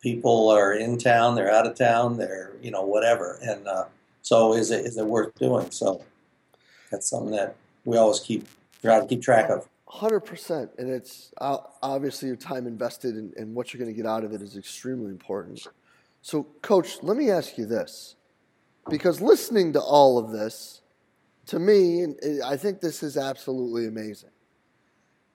people 0.00 0.48
are 0.48 0.72
in 0.72 0.98
town, 0.98 1.34
they're 1.34 1.50
out 1.50 1.66
of 1.66 1.74
town, 1.74 2.16
they're 2.16 2.52
you 2.62 2.70
know 2.70 2.82
whatever, 2.82 3.38
and 3.42 3.66
uh, 3.66 3.84
so 4.22 4.54
is 4.54 4.70
it 4.70 4.86
is 4.86 4.96
it 4.96 5.06
worth 5.06 5.34
doing? 5.34 5.70
So 5.70 6.02
that's 6.90 7.10
something 7.10 7.32
that 7.32 7.56
we 7.84 7.96
always 7.96 8.20
keep 8.20 8.46
try 8.82 9.00
to 9.00 9.06
keep 9.06 9.22
track 9.22 9.50
of. 9.50 9.68
Hundred 9.96 10.20
percent, 10.20 10.70
and 10.76 10.90
it's 10.90 11.32
uh, 11.40 11.56
obviously 11.82 12.28
your 12.28 12.36
time 12.36 12.66
invested 12.66 13.14
and, 13.14 13.32
and 13.32 13.54
what 13.54 13.72
you're 13.72 13.82
going 13.82 13.90
to 13.90 13.96
get 13.96 14.06
out 14.06 14.24
of 14.24 14.32
it 14.34 14.42
is 14.42 14.54
extremely 14.58 15.10
important. 15.10 15.66
So, 16.20 16.42
Coach, 16.60 16.98
let 17.02 17.16
me 17.16 17.30
ask 17.30 17.56
you 17.56 17.64
this, 17.64 18.16
because 18.90 19.22
listening 19.22 19.72
to 19.72 19.80
all 19.80 20.18
of 20.18 20.32
this, 20.32 20.82
to 21.46 21.58
me, 21.58 22.02
and 22.02 22.14
I 22.44 22.58
think 22.58 22.82
this 22.82 23.02
is 23.02 23.16
absolutely 23.16 23.86
amazing. 23.86 24.28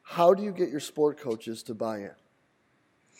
How 0.03 0.31
do 0.31 0.43
you 0.43 0.51
get 0.51 0.69
your 0.69 0.79
sport 0.79 1.19
coaches 1.19 1.63
to 1.63 1.73
buy 1.73 1.97
in 1.97 2.11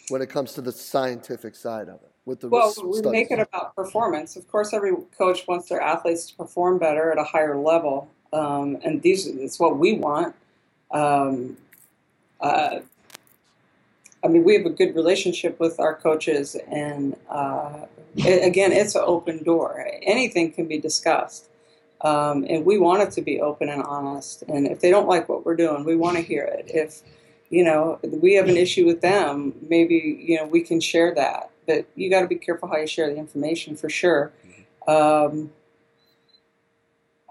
when 0.10 0.22
it 0.22 0.30
comes 0.30 0.54
to 0.54 0.62
the 0.62 0.72
scientific 0.72 1.56
side 1.56 1.90
of 1.90 1.96
it? 2.04 2.12
With 2.26 2.42
the 2.42 2.50
Well, 2.50 2.72
we 2.86 3.00
studies? 3.00 3.12
make 3.12 3.32
it 3.32 3.40
about 3.40 3.76
performance. 3.76 4.36
Of 4.36 4.48
course, 4.48 4.74
every 4.74 4.94
coach 5.18 5.48
wants 5.48 5.70
their 5.70 5.82
athletes 5.82 6.28
to 6.28 6.36
perform 6.36 6.78
better 6.78 7.12
at 7.12 7.18
a 7.18 7.24
higher 7.24 7.58
level, 7.58 8.12
um, 8.32 8.78
and 8.84 9.02
these 9.02 9.26
it's 9.26 9.60
what 9.60 9.80
we 9.80 9.94
want. 9.94 10.36
Um, 10.94 11.58
uh, 12.40 12.80
I 14.24 14.28
mean, 14.28 14.44
we 14.44 14.56
have 14.56 14.66
a 14.66 14.70
good 14.70 14.96
relationship 14.96 15.60
with 15.60 15.80
our 15.80 15.96
coaches, 15.96 16.56
and 16.68 17.16
uh, 17.30 17.86
it, 18.16 18.46
again, 18.46 18.72
it's 18.72 18.96
an 18.96 19.04
open 19.06 19.44
door. 19.44 19.88
Anything 20.04 20.52
can 20.52 20.68
be 20.68 20.78
discussed, 20.78 21.50
um, 22.02 22.46
and 22.48 22.66
we 22.66 22.78
want 22.78 23.02
it 23.02 23.12
to 23.12 23.22
be 23.22 23.42
open 23.42 23.70
and 23.70 23.82
honest. 23.82 24.44
And 24.44 24.68
if 24.68 24.80
they 24.80 24.92
don't 24.92 25.08
like 25.08 25.28
what 25.28 25.46
we're 25.46 25.56
doing, 25.56 25.86
we 25.86 25.96
want 25.96 26.18
to 26.18 26.24
hear 26.24 26.44
it. 26.44 26.66
If 26.68 27.02
you 27.50 27.64
know 27.64 28.00
we 28.04 28.36
have 28.36 28.48
an 28.48 28.58
issue 28.58 28.86
with 28.86 29.02
them, 29.02 29.56
maybe 29.68 30.20
you 30.22 30.38
know 30.38 30.46
we 30.46 30.62
can 30.62 30.80
share 30.80 31.16
that. 31.16 31.50
But 31.66 31.86
you 31.96 32.10
got 32.10 32.22
to 32.22 32.28
be 32.28 32.36
careful 32.36 32.70
how 32.70 32.78
you 32.78 32.88
share 32.88 33.10
the 33.10 33.18
information 33.18 33.76
for 33.76 33.90
sure. 33.90 34.32
Um, 34.88 35.52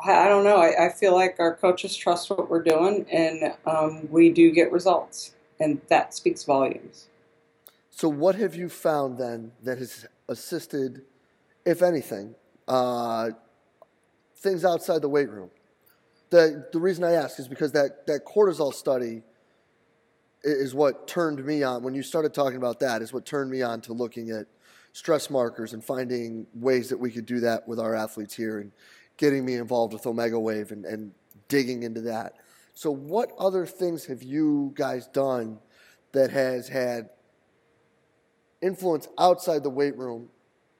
I, 0.04 0.26
I 0.26 0.28
don't 0.28 0.44
know. 0.44 0.56
I, 0.56 0.86
I 0.86 0.88
feel 0.90 1.14
like 1.14 1.36
our 1.38 1.54
coaches 1.54 1.96
trust 1.96 2.30
what 2.30 2.50
we're 2.50 2.62
doing, 2.62 3.06
and 3.10 3.54
um, 3.66 4.08
we 4.10 4.30
do 4.30 4.50
get 4.52 4.72
results, 4.72 5.34
and 5.58 5.80
that 5.88 6.14
speaks 6.14 6.44
volumes. 6.44 7.08
So, 7.90 8.08
what 8.08 8.34
have 8.36 8.54
you 8.54 8.68
found 8.68 9.18
then 9.18 9.52
that 9.62 9.78
has 9.78 10.06
assisted, 10.28 11.02
if 11.64 11.82
anything, 11.82 12.34
uh, 12.68 13.30
things 14.36 14.64
outside 14.64 15.02
the 15.02 15.08
weight 15.08 15.30
room? 15.30 15.50
The 16.30 16.66
the 16.72 16.78
reason 16.78 17.04
I 17.04 17.12
ask 17.12 17.38
is 17.38 17.48
because 17.48 17.72
that 17.72 18.06
that 18.06 18.24
cortisol 18.24 18.72
study 18.72 19.22
is 20.42 20.74
what 20.74 21.06
turned 21.06 21.44
me 21.44 21.62
on. 21.62 21.82
When 21.82 21.94
you 21.94 22.02
started 22.02 22.32
talking 22.32 22.56
about 22.56 22.80
that, 22.80 23.02
is 23.02 23.12
what 23.12 23.26
turned 23.26 23.50
me 23.50 23.62
on 23.62 23.80
to 23.82 23.92
looking 23.92 24.30
at 24.30 24.46
stress 24.92 25.30
markers 25.30 25.72
and 25.72 25.84
finding 25.84 26.46
ways 26.54 26.88
that 26.88 26.98
we 26.98 27.10
could 27.10 27.26
do 27.26 27.40
that 27.40 27.66
with 27.68 27.78
our 27.78 27.94
athletes 27.94 28.34
here 28.34 28.58
and 28.58 28.72
getting 29.20 29.44
me 29.44 29.54
involved 29.54 29.92
with 29.92 30.02
Omegawave 30.04 30.72
and, 30.72 30.87
and 30.87 31.12
digging 31.48 31.83
into 31.83 32.00
that. 32.00 32.37
So, 32.74 32.90
what 32.90 33.33
other 33.38 33.66
things 33.66 34.06
have 34.06 34.22
you 34.22 34.72
guys 34.74 35.06
done 35.09 35.59
that 36.12 36.30
has 36.30 36.66
had 36.66 37.11
influence 38.62 39.06
outside 39.18 39.62
the 39.62 39.70
weight 39.70 39.96
room, 39.96 40.30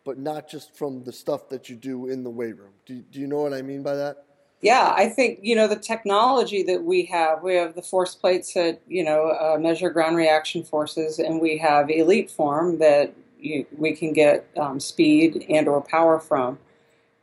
but 0.05 0.18
not 0.18 0.48
just 0.48 0.74
from 0.74 1.05
the 1.05 1.12
stuff 1.12 1.50
that 1.50 1.68
you 1.68 1.76
do 1.76 2.09
in 2.09 2.24
the 2.24 2.31
weight 2.31 2.59
room? 2.59 2.72
Do, 2.87 3.03
do 3.03 3.20
you 3.20 3.26
know 3.26 3.42
what 3.42 3.53
I 3.53 3.61
mean 3.61 3.83
by 3.83 3.94
that? 3.94 4.24
Yeah, 4.62 4.92
I 4.94 5.09
think 5.09 5.40
you 5.42 5.55
know 5.55 5.68
the 5.68 5.76
technology 5.76 6.62
that 6.64 6.83
we 6.83 7.05
have. 7.07 7.42
We 7.42 7.55
have 7.57 7.74
the 7.74 7.83
force 7.83 8.14
plates 8.14 8.55
that 8.55 8.81
you 8.88 9.05
know 9.05 9.31
uh, 9.31 9.59
measure 9.59 9.90
ground 9.90 10.16
reaction 10.16 10.64
forces, 10.64 11.18
and 11.18 11.40
we 11.40 11.59
have 11.59 11.87
EliteForm 11.87 12.79
that 12.79 13.12
you, 13.38 13.66
we 13.76 13.94
can 13.94 14.12
get 14.12 14.46
um, 14.57 14.81
speed 14.81 15.44
and 15.50 15.68
or 15.68 15.83
power 15.83 16.18
from. 16.18 16.59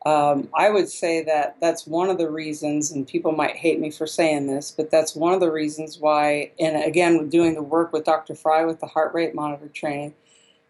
Um, 0.05 0.47
I 0.53 0.69
would 0.69 0.89
say 0.89 1.23
that 1.23 1.57
that's 1.59 1.87
one 1.87 2.09
of 2.09 2.17
the 2.17 2.29
reasons, 2.29 2.91
and 2.91 3.07
people 3.07 3.31
might 3.31 3.55
hate 3.55 3.79
me 3.79 3.89
for 3.89 4.07
saying 4.07 4.47
this, 4.47 4.71
but 4.71 4.91
that's 4.91 5.15
one 5.15 5.33
of 5.33 5.39
the 5.39 5.51
reasons 5.51 5.97
why. 5.99 6.51
And 6.59 6.81
again, 6.83 7.29
doing 7.29 7.55
the 7.55 7.63
work 7.63 7.91
with 7.91 8.05
Dr. 8.05 8.35
Fry 8.35 8.63
with 8.63 8.79
the 8.79 8.85
heart 8.85 9.13
rate 9.13 9.35
monitor 9.35 9.67
training, 9.67 10.13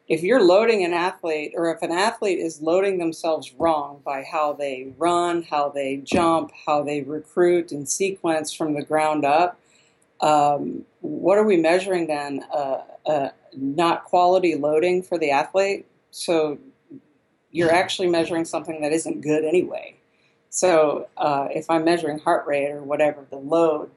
if 0.08 0.24
you're 0.24 0.42
loading 0.42 0.86
an 0.86 0.94
athlete 0.94 1.52
or 1.56 1.74
if 1.74 1.82
an 1.82 1.92
athlete 1.92 2.40
is 2.40 2.62
loading 2.62 2.98
themselves 2.98 3.54
wrong 3.58 4.02
by 4.06 4.24
how 4.24 4.54
they 4.54 4.94
run, 4.98 5.44
how 5.44 5.70
they 5.70 5.98
jump, 5.98 6.52
how 6.66 6.82
they 6.82 7.02
recruit 7.02 7.72
and 7.72 7.88
sequence 7.88 8.54
from 8.54 8.74
the 8.74 8.82
ground 8.82 9.26
up, 9.26 9.60
um, 10.22 10.86
what 11.02 11.38
are 11.38 11.44
we 11.44 11.58
measuring 11.58 12.08
then? 12.08 12.44
Uh, 12.54 12.82
uh, 13.06 13.30
not 13.56 14.06
quality 14.06 14.56
loading 14.56 15.04
for 15.04 15.18
the 15.18 15.32
athlete. 15.32 15.86
So 16.12 16.58
you're 17.52 17.72
actually 17.72 18.08
measuring 18.08 18.46
something 18.46 18.82
that 18.82 18.92
isn't 18.92 19.22
good 19.22 19.44
anyway. 19.44 19.96
So 20.50 21.08
uh, 21.18 21.48
if 21.52 21.70
I'm 21.70 21.84
measuring 21.84 22.20
heart 22.20 22.48
rate 22.48 22.72
or 22.72 22.84
whatever 22.84 23.26
the 23.30 23.38
load, 23.38 23.92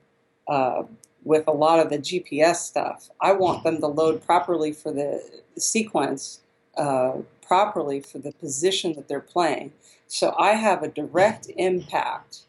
uh, 0.49 0.83
with 1.25 1.47
a 1.47 1.53
lot 1.53 1.81
of 1.81 1.91
the 1.91 1.99
GPS 1.99 2.57
stuff. 2.57 3.11
I 3.21 3.33
want 3.33 3.65
them 3.65 3.81
to 3.81 3.87
load 3.87 4.25
properly 4.25 4.73
for 4.73 4.93
the 4.93 5.23
sequence, 5.59 6.41
uh, 6.77 7.19
properly 7.43 8.01
for 8.01 8.19
the 8.19 8.33
position 8.33 8.95
that 8.95 9.09
they're 9.09 9.21
playing. 9.21 9.73
So 10.07 10.35
I 10.39 10.53
have 10.53 10.83
a 10.83 10.89
direct 10.89 11.49
impact, 11.57 12.41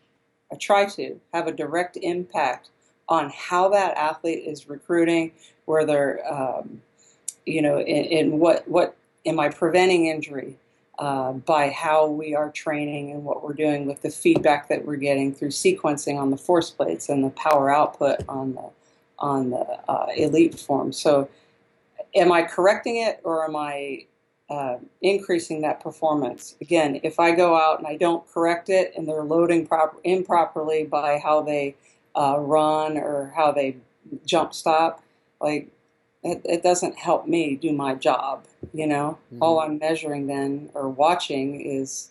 I 0.52 0.56
try 0.56 0.86
to 0.86 1.20
have 1.34 1.48
a 1.48 1.52
direct 1.52 1.98
impact 2.02 2.70
on 3.08 3.32
how 3.36 3.70
that 3.70 3.98
athlete 3.98 4.44
is 4.46 4.70
recruiting, 4.70 5.32
where 5.66 5.86
they're, 5.86 6.22
um, 6.32 6.82
you 7.46 7.62
know, 7.62 7.80
in, 7.80 8.06
in 8.06 8.40
what, 8.40 8.68
what 8.68 8.96
am 9.26 9.40
I 9.40 9.50
preventing 9.50 10.08
injury? 10.08 10.58
Uh, 11.02 11.34
by 11.34 11.72
how 11.72 12.06
we 12.06 12.36
are 12.36 12.52
training 12.52 13.10
and 13.10 13.24
what 13.24 13.44
we're 13.44 13.56
doing 13.56 13.88
with 13.88 14.00
the 14.04 14.10
feedback 14.12 14.68
that 14.68 14.86
we're 14.86 14.96
getting 14.96 15.34
through 15.34 15.50
sequencing 15.50 16.16
on 16.22 16.30
the 16.30 16.38
force 16.38 16.70
plates 16.70 17.10
and 17.10 17.24
the 17.24 17.32
power 17.32 17.74
output 17.74 18.20
on 18.30 18.54
the 18.54 18.70
on 19.18 19.50
the 19.50 19.66
uh, 19.90 20.06
EliteForm. 20.16 20.94
So, 20.94 21.28
am 22.14 22.32
I 22.32 22.44
correcting 22.44 22.98
it 22.98 23.20
or 23.24 23.44
am 23.44 23.56
I 23.56 24.06
uh, 24.48 24.78
increasing 25.02 25.62
that 25.62 25.80
performance? 25.80 26.56
Again, 26.62 27.00
if 27.02 27.20
I 27.20 27.32
go 27.32 27.56
out 27.56 27.80
and 27.80 27.88
I 27.88 27.98
don't 27.98 28.24
correct 28.32 28.70
it 28.70 28.94
and 28.96 29.08
they're 29.08 29.24
loading 29.24 29.66
prop- 29.66 30.00
improperly 30.04 30.84
by 30.84 31.18
how 31.18 31.42
they 31.42 31.74
uh, 32.16 32.38
run 32.38 32.96
or 33.00 33.34
how 33.36 33.52
they 33.52 33.78
jump 34.28 34.54
stop, 34.54 35.04
like 35.40 35.68
it, 36.24 36.42
it 36.46 36.64
doesn't 36.64 36.98
help 36.98 37.28
me 37.28 37.56
do 37.56 37.72
my 37.72 37.96
job. 37.96 38.46
You 38.74 38.88
know, 38.88 39.18
Mm-hmm. 39.34 39.44
all 39.44 39.60
I'm 39.60 39.78
measuring 39.80 40.28
then 40.28 40.70
or 40.74 40.88
watching 40.90 41.62
is 41.62 42.10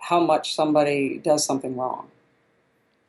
how 0.00 0.20
much 0.20 0.54
somebody 0.54 1.18
does 1.18 1.44
something 1.44 1.76
wrong. 1.76 2.08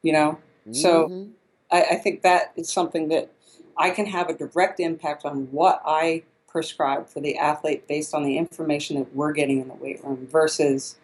You 0.02 0.14
know, 0.14 0.38
So- 0.72 1.08
Mhm. 1.10 1.32
I, 1.72 1.84
I 1.92 1.96
think 1.96 2.22
that 2.22 2.52
is 2.56 2.72
something 2.72 3.08
that 3.10 3.30
I 3.78 3.90
can 3.90 4.06
have 4.06 4.30
a 4.30 4.34
direct 4.34 4.80
impact 4.80 5.26
on 5.26 5.48
what 5.52 5.82
I 5.86 6.24
prescribe 6.48 7.08
for 7.10 7.20
the 7.20 7.38
athlete 7.38 7.88
based 7.88 8.14
on 8.14 8.24
the 8.24 8.38
information 8.38 8.98
that 9.00 9.14
we're 9.16 9.34
getting 9.34 9.60
in 9.62 9.68
the 9.68 9.74
weight 9.74 10.04
room 10.04 10.28
versus, 10.32 10.96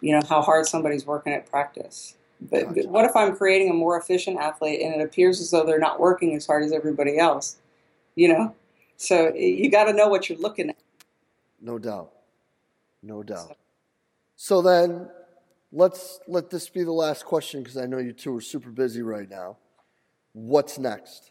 you 0.00 0.12
know, 0.12 0.20
how 0.28 0.40
hard 0.42 0.66
somebody's 0.66 1.06
working 1.06 1.32
at 1.32 1.50
practice. 1.50 2.14
But, 2.40 2.74
but 2.74 2.86
what 2.86 3.04
if 3.06 3.16
I'm 3.16 3.34
creating 3.36 3.70
a 3.70 3.74
more 3.74 3.98
efficient 3.98 4.38
athlete 4.38 4.80
and 4.82 4.94
it 4.94 5.02
appears 5.02 5.40
as 5.40 5.50
though 5.50 5.64
they're 5.64 5.78
not 5.78 5.98
working 6.00 6.34
as 6.36 6.46
hard 6.46 6.62
as 6.64 6.72
everybody 6.72 7.18
else? 7.18 7.56
You 8.14 8.28
know, 8.28 8.54
so 9.00 9.32
you 9.34 9.70
got 9.70 9.84
to 9.84 9.94
know 9.94 10.08
what 10.08 10.28
you're 10.28 10.38
looking 10.38 10.68
at. 10.68 10.76
No 11.58 11.78
doubt. 11.78 12.12
No 13.02 13.22
doubt. 13.22 13.56
So 14.36 14.60
then, 14.60 15.08
let's 15.72 16.20
let 16.28 16.50
this 16.50 16.68
be 16.68 16.84
the 16.84 16.92
last 16.92 17.24
question 17.24 17.62
because 17.62 17.78
I 17.78 17.86
know 17.86 17.96
you 17.96 18.12
two 18.12 18.36
are 18.36 18.42
super 18.42 18.68
busy 18.68 19.00
right 19.00 19.28
now. 19.28 19.56
What's 20.34 20.78
next? 20.78 21.30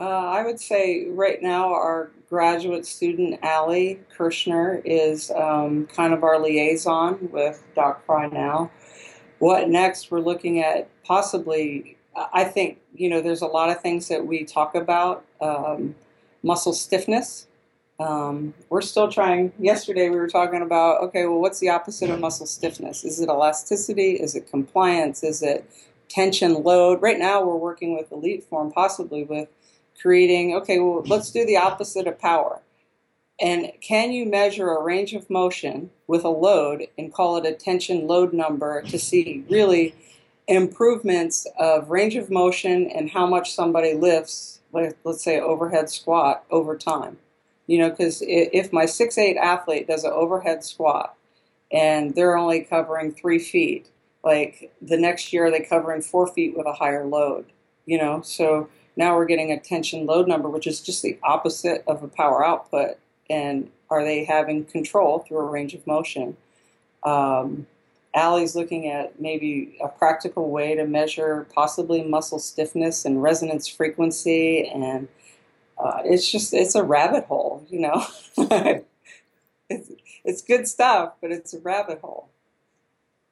Uh, 0.00 0.02
I 0.02 0.44
would 0.44 0.58
say 0.58 1.06
right 1.08 1.40
now 1.40 1.72
our 1.72 2.10
graduate 2.28 2.84
student 2.84 3.38
Allie 3.44 4.00
Kirshner 4.16 4.82
is 4.84 5.30
um, 5.30 5.86
kind 5.86 6.12
of 6.12 6.24
our 6.24 6.40
liaison 6.40 7.28
with 7.30 7.62
Doc 7.76 8.04
Fry 8.04 8.26
now. 8.26 8.68
What 9.38 9.68
next? 9.68 10.10
We're 10.10 10.18
looking 10.18 10.58
at 10.58 10.88
possibly. 11.04 11.98
I 12.14 12.44
think 12.44 12.80
you 12.94 13.08
know 13.08 13.20
there's 13.20 13.42
a 13.42 13.46
lot 13.46 13.70
of 13.70 13.80
things 13.80 14.08
that 14.08 14.26
we 14.26 14.44
talk 14.44 14.74
about. 14.74 15.24
Um, 15.40 15.94
muscle 16.42 16.72
stiffness. 16.72 17.46
Um, 18.00 18.54
we're 18.68 18.82
still 18.82 19.10
trying. 19.10 19.52
Yesterday 19.58 20.08
we 20.08 20.16
were 20.16 20.28
talking 20.28 20.62
about 20.62 21.02
okay, 21.02 21.26
well, 21.26 21.40
what's 21.40 21.60
the 21.60 21.68
opposite 21.68 22.10
of 22.10 22.20
muscle 22.20 22.46
stiffness? 22.46 23.04
Is 23.04 23.20
it 23.20 23.28
elasticity? 23.28 24.12
Is 24.12 24.34
it 24.34 24.50
compliance? 24.50 25.22
Is 25.22 25.42
it 25.42 25.70
tension 26.08 26.62
load? 26.62 27.00
Right 27.00 27.18
now 27.18 27.42
we're 27.44 27.56
working 27.56 27.96
with 27.96 28.10
EliteForm, 28.10 28.72
possibly 28.72 29.24
with 29.24 29.48
creating, 30.00 30.54
okay, 30.56 30.78
well, 30.80 31.02
let's 31.06 31.30
do 31.30 31.46
the 31.46 31.56
opposite 31.56 32.06
of 32.06 32.18
power. 32.18 32.60
And 33.40 33.72
can 33.80 34.12
you 34.12 34.26
measure 34.26 34.70
a 34.70 34.82
range 34.82 35.14
of 35.14 35.30
motion 35.30 35.90
with 36.06 36.24
a 36.24 36.28
load 36.28 36.86
and 36.98 37.12
call 37.12 37.36
it 37.36 37.46
a 37.46 37.52
tension 37.52 38.06
load 38.06 38.32
number 38.32 38.82
to 38.82 38.98
see 38.98 39.44
really 39.48 39.94
improvements 40.48 41.46
of 41.58 41.90
range 41.90 42.16
of 42.16 42.30
motion 42.30 42.90
and 42.90 43.10
how 43.10 43.26
much 43.26 43.54
somebody 43.54 43.94
lifts, 43.94 44.60
let's 44.72 45.22
say 45.22 45.40
overhead 45.40 45.88
squat 45.88 46.44
over 46.50 46.76
time? 46.76 47.18
You 47.66 47.78
know, 47.78 47.90
because 47.90 48.22
if 48.26 48.72
my 48.72 48.86
six 48.86 49.16
eight 49.18 49.36
athlete 49.36 49.86
does 49.86 50.04
an 50.04 50.12
overhead 50.12 50.64
squat 50.64 51.14
and 51.70 52.14
they're 52.14 52.36
only 52.36 52.60
covering 52.60 53.12
three 53.12 53.38
feet, 53.38 53.88
like 54.24 54.72
the 54.80 54.98
next 54.98 55.32
year 55.32 55.50
they're 55.50 55.64
covering 55.64 56.02
four 56.02 56.26
feet 56.26 56.56
with 56.56 56.66
a 56.66 56.72
higher 56.72 57.06
load? 57.06 57.46
You 57.86 57.98
know, 57.98 58.22
so 58.22 58.68
now 58.96 59.16
we're 59.16 59.26
getting 59.26 59.52
a 59.52 59.60
tension 59.60 60.06
load 60.06 60.28
number, 60.28 60.48
which 60.48 60.66
is 60.66 60.80
just 60.80 61.02
the 61.02 61.18
opposite 61.22 61.82
of 61.86 62.02
a 62.02 62.08
power 62.08 62.44
output. 62.44 62.98
And 63.30 63.70
are 63.90 64.04
they 64.04 64.24
having 64.24 64.64
control 64.64 65.20
through 65.20 65.38
a 65.38 65.50
range 65.50 65.74
of 65.74 65.86
motion? 65.86 66.36
Um, 67.04 67.66
Allie's 68.14 68.54
looking 68.54 68.88
at 68.88 69.20
maybe 69.20 69.76
a 69.82 69.88
practical 69.88 70.50
way 70.50 70.74
to 70.74 70.86
measure 70.86 71.46
possibly 71.54 72.02
muscle 72.02 72.38
stiffness 72.38 73.04
and 73.04 73.22
resonance 73.22 73.66
frequency. 73.66 74.68
And 74.68 75.08
uh, 75.78 76.02
it's 76.04 76.30
just, 76.30 76.52
it's 76.52 76.74
a 76.74 76.82
rabbit 76.82 77.24
hole, 77.24 77.66
you 77.70 77.80
know. 77.80 78.06
it's, 79.70 79.92
it's 80.24 80.42
good 80.42 80.68
stuff, 80.68 81.14
but 81.20 81.32
it's 81.32 81.54
a 81.54 81.60
rabbit 81.60 82.00
hole 82.00 82.28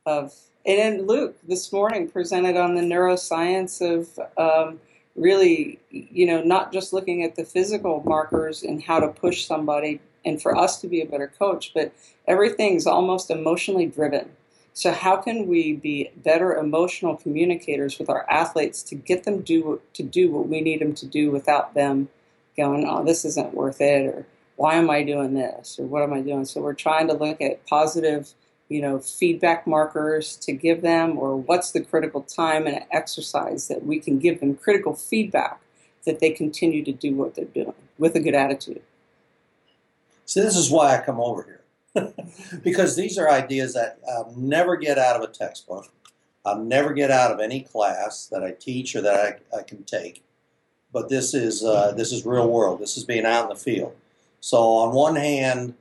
of, 0.07 0.35
and 0.65 0.79
then 0.79 1.07
Luke 1.07 1.37
this 1.47 1.73
morning 1.73 2.09
presented 2.09 2.57
on 2.57 2.75
the 2.75 2.83
neuroscience 2.83 3.81
of, 3.81 4.19
um, 4.39 4.81
really, 5.15 5.79
you 5.91 6.27
know, 6.27 6.43
not 6.43 6.73
just 6.73 6.93
looking 6.93 7.23
at 7.23 7.37
the 7.37 7.45
physical 7.45 8.03
markers 8.07 8.63
and 8.63 8.83
how 8.83 9.01
to 9.01 9.09
push 9.09 9.45
somebody 9.45 10.01
and 10.25 10.41
for 10.41 10.57
us 10.57 10.81
to 10.81 10.89
be 10.89 11.01
a 11.01 11.07
better 11.07 11.33
coach, 11.39 11.73
but 11.75 11.93
everything's 12.27 12.87
almost 12.87 13.31
emotionally 13.31 13.87
driven. 13.87 14.31
So 14.73 14.93
how 14.93 15.17
can 15.17 15.47
we 15.47 15.75
be 15.75 16.11
better 16.17 16.55
emotional 16.55 17.17
communicators 17.17 17.99
with 17.99 18.09
our 18.09 18.29
athletes 18.31 18.83
to 18.85 18.95
get 18.95 19.25
them 19.25 19.43
do 19.43 19.81
to 19.95 20.03
do 20.03 20.31
what 20.31 20.49
we 20.49 20.61
need 20.61 20.81
them 20.81 20.95
to 20.95 21.07
do 21.07 21.31
without 21.31 21.75
them 21.75 22.09
going, 22.57 22.87
"Oh, 22.89 23.05
this 23.05 23.25
isn't 23.25 23.55
worth 23.55 23.81
it," 23.81 24.07
or 24.07 24.27
"Why 24.57 24.75
am 24.75 24.89
I 24.91 25.03
doing 25.03 25.35
this?" 25.35 25.79
or 25.79 25.87
"What 25.87 26.03
am 26.03 26.13
I 26.13 26.21
doing?" 26.21 26.45
So 26.45 26.61
we're 26.61 26.75
trying 26.75 27.09
to 27.09 27.15
look 27.15 27.41
at 27.41 27.67
positive 27.67 28.35
you 28.71 28.81
know, 28.81 29.01
feedback 29.01 29.67
markers 29.67 30.37
to 30.37 30.53
give 30.53 30.81
them, 30.81 31.19
or 31.19 31.37
what's 31.37 31.73
the 31.73 31.81
critical 31.81 32.23
time 32.23 32.69
in 32.69 32.75
an 32.77 32.85
exercise 32.93 33.67
that 33.67 33.85
we 33.85 33.99
can 33.99 34.19
give 34.19 34.39
them 34.39 34.55
critical 34.55 34.95
feedback 34.95 35.61
that 36.05 36.21
they 36.21 36.31
continue 36.31 36.85
to 36.85 36.93
do 36.93 37.15
what 37.15 37.35
they're 37.35 37.45
doing 37.47 37.75
with 37.99 38.15
a 38.15 38.21
good 38.21 38.35
attitude. 38.35 38.81
So 40.25 40.41
this 40.41 40.57
is 40.57 40.71
why 40.71 40.97
I 40.97 41.05
come 41.05 41.21
over 41.21 41.43
here. 41.43 41.60
because 42.63 42.97
these 42.97 43.19
are 43.19 43.31
ideas 43.31 43.75
that 43.75 43.99
I'll 44.09 44.33
never 44.37 44.77
get 44.77 44.99
out 44.99 45.17
of 45.17 45.23
a 45.23 45.33
textbook. 45.33 45.89
I'll 46.45 46.63
never 46.63 46.93
get 46.93 47.11
out 47.11 47.33
of 47.33 47.41
any 47.41 47.61
class 47.61 48.27
that 48.27 48.43
I 48.43 48.53
teach 48.53 48.97
or 48.97 49.03
that 49.03 49.43
I, 49.53 49.59
I 49.59 49.63
can 49.63 49.85
take. 49.85 50.23
But 50.93 51.09
this 51.09 51.35
is 51.35 51.65
uh, 51.65 51.93
this 51.93 52.13
is 52.13 52.27
real 52.27 52.49
world. 52.49 52.81
This 52.81 52.97
is 52.97 53.05
being 53.05 53.27
out 53.27 53.45
in 53.45 53.49
the 53.51 53.57
field. 53.57 53.95
So 54.41 54.59
on 54.59 54.95
one 54.95 55.17
hand, 55.17 55.75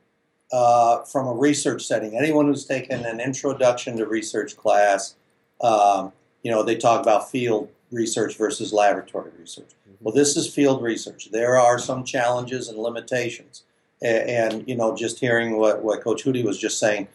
uh, 0.52 1.04
from 1.04 1.28
a 1.28 1.34
research 1.34 1.86
setting. 1.86 2.18
Anyone 2.18 2.48
who's 2.48 2.66
taken 2.66 3.06
an 3.06 3.20
introduction 3.20 3.98
to 3.98 4.06
research 4.06 4.58
class, 4.58 5.16
um, 5.62 6.12
you 6.44 6.52
know, 6.52 6.64
they 6.64 6.76
talk 6.76 7.02
about 7.02 7.30
field 7.30 7.70
research 7.92 8.38
versus 8.38 8.74
laboratory 8.74 9.32
research. 9.38 9.70
Well, 10.02 10.14
this 10.14 10.38
is 10.38 10.52
field 10.52 10.82
research. 10.82 11.30
There 11.32 11.58
are 11.58 11.78
some 11.78 12.04
challenges 12.04 12.70
and 12.70 12.78
limitations. 12.78 13.64
And, 14.02 14.68
you 14.68 14.76
know, 14.76 14.96
just 14.96 15.20
hearing 15.20 15.58
what, 15.58 15.84
what 15.84 16.02
Coach 16.02 16.24
Hudy 16.24 16.44
was 16.44 16.58
just 16.58 16.80
saying, 16.80 17.08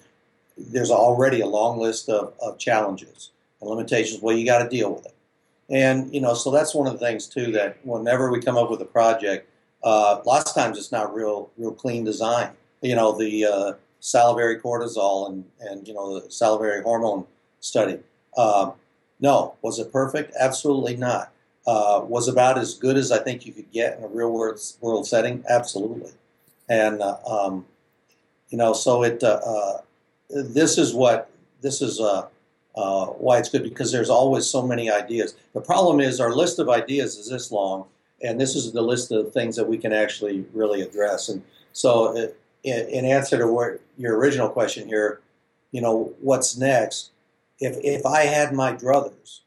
there's 0.56 0.90
already 0.90 1.40
a 1.40 1.46
long 1.46 1.78
list 1.78 2.08
of, 2.08 2.34
of 2.40 2.58
challenges 2.58 3.30
and 3.60 3.70
limitations. 3.70 4.20
Well, 4.20 4.36
you 4.36 4.44
got 4.44 4.62
to 4.62 4.68
deal 4.68 4.94
with 4.94 5.06
it. 5.06 5.14
And, 5.70 6.14
you 6.14 6.20
know, 6.20 6.34
so 6.34 6.50
that's 6.50 6.74
one 6.74 6.86
of 6.86 6.92
the 6.92 6.98
things, 6.98 7.26
too, 7.26 7.50
that 7.52 7.78
whenever 7.84 8.30
we 8.30 8.40
come 8.40 8.58
up 8.58 8.70
with 8.70 8.82
a 8.82 8.86
project, 8.86 9.48
uh, 9.82 10.20
lots 10.26 10.50
of 10.50 10.54
times 10.54 10.76
it's 10.76 10.92
not 10.92 11.14
real, 11.14 11.50
real 11.56 11.72
clean 11.72 12.04
design 12.04 12.50
you 12.84 12.94
know, 12.94 13.16
the 13.16 13.46
uh, 13.46 13.72
salivary 14.00 14.60
cortisol 14.60 15.30
and, 15.30 15.44
and, 15.60 15.88
you 15.88 15.94
know, 15.94 16.20
the 16.20 16.30
salivary 16.30 16.82
hormone 16.82 17.26
study. 17.60 17.98
Um, 18.36 18.74
no. 19.20 19.54
Was 19.62 19.78
it 19.78 19.90
perfect? 19.90 20.34
Absolutely 20.38 20.96
not. 20.96 21.32
Uh, 21.66 22.02
was 22.06 22.28
about 22.28 22.58
as 22.58 22.74
good 22.74 22.98
as 22.98 23.10
I 23.10 23.18
think 23.18 23.46
you 23.46 23.52
could 23.52 23.70
get 23.72 23.96
in 23.96 24.04
a 24.04 24.08
real 24.08 24.30
world, 24.30 24.60
world 24.82 25.06
setting? 25.06 25.42
Absolutely. 25.48 26.12
And, 26.68 27.02
uh, 27.02 27.16
um, 27.26 27.66
you 28.50 28.58
know, 28.58 28.72
so 28.72 29.02
it, 29.02 29.22
uh, 29.22 29.78
this 30.30 30.78
is 30.78 30.94
what, 30.94 31.30
this 31.60 31.82
is 31.82 32.00
why 32.74 33.38
it's 33.38 33.48
good 33.48 33.62
because 33.62 33.92
there's 33.92 34.10
always 34.10 34.46
so 34.46 34.66
many 34.66 34.90
ideas. 34.90 35.34
The 35.52 35.60
problem 35.60 36.00
is 36.00 36.20
our 36.20 36.34
list 36.34 36.58
of 36.58 36.68
ideas 36.68 37.16
is 37.16 37.28
this 37.28 37.50
long, 37.50 37.86
and 38.22 38.40
this 38.40 38.54
is 38.54 38.72
the 38.72 38.82
list 38.82 39.12
of 39.12 39.32
things 39.32 39.56
that 39.56 39.68
we 39.68 39.78
can 39.78 39.92
actually 39.92 40.44
really 40.52 40.80
address. 40.82 41.28
And 41.28 41.42
so 41.72 42.32
in, 42.62 42.88
in 42.88 43.04
answer 43.04 43.36
to 43.38 43.78
your 43.98 44.16
original 44.16 44.48
question 44.48 44.88
here, 44.88 45.20
you 45.72 45.80
know, 45.80 46.12
what's 46.20 46.56
next? 46.56 47.10
If, 47.60 47.76
if 47.82 48.06
I 48.06 48.22
had 48.22 48.52
my 48.52 48.72
druthers, 48.72 49.40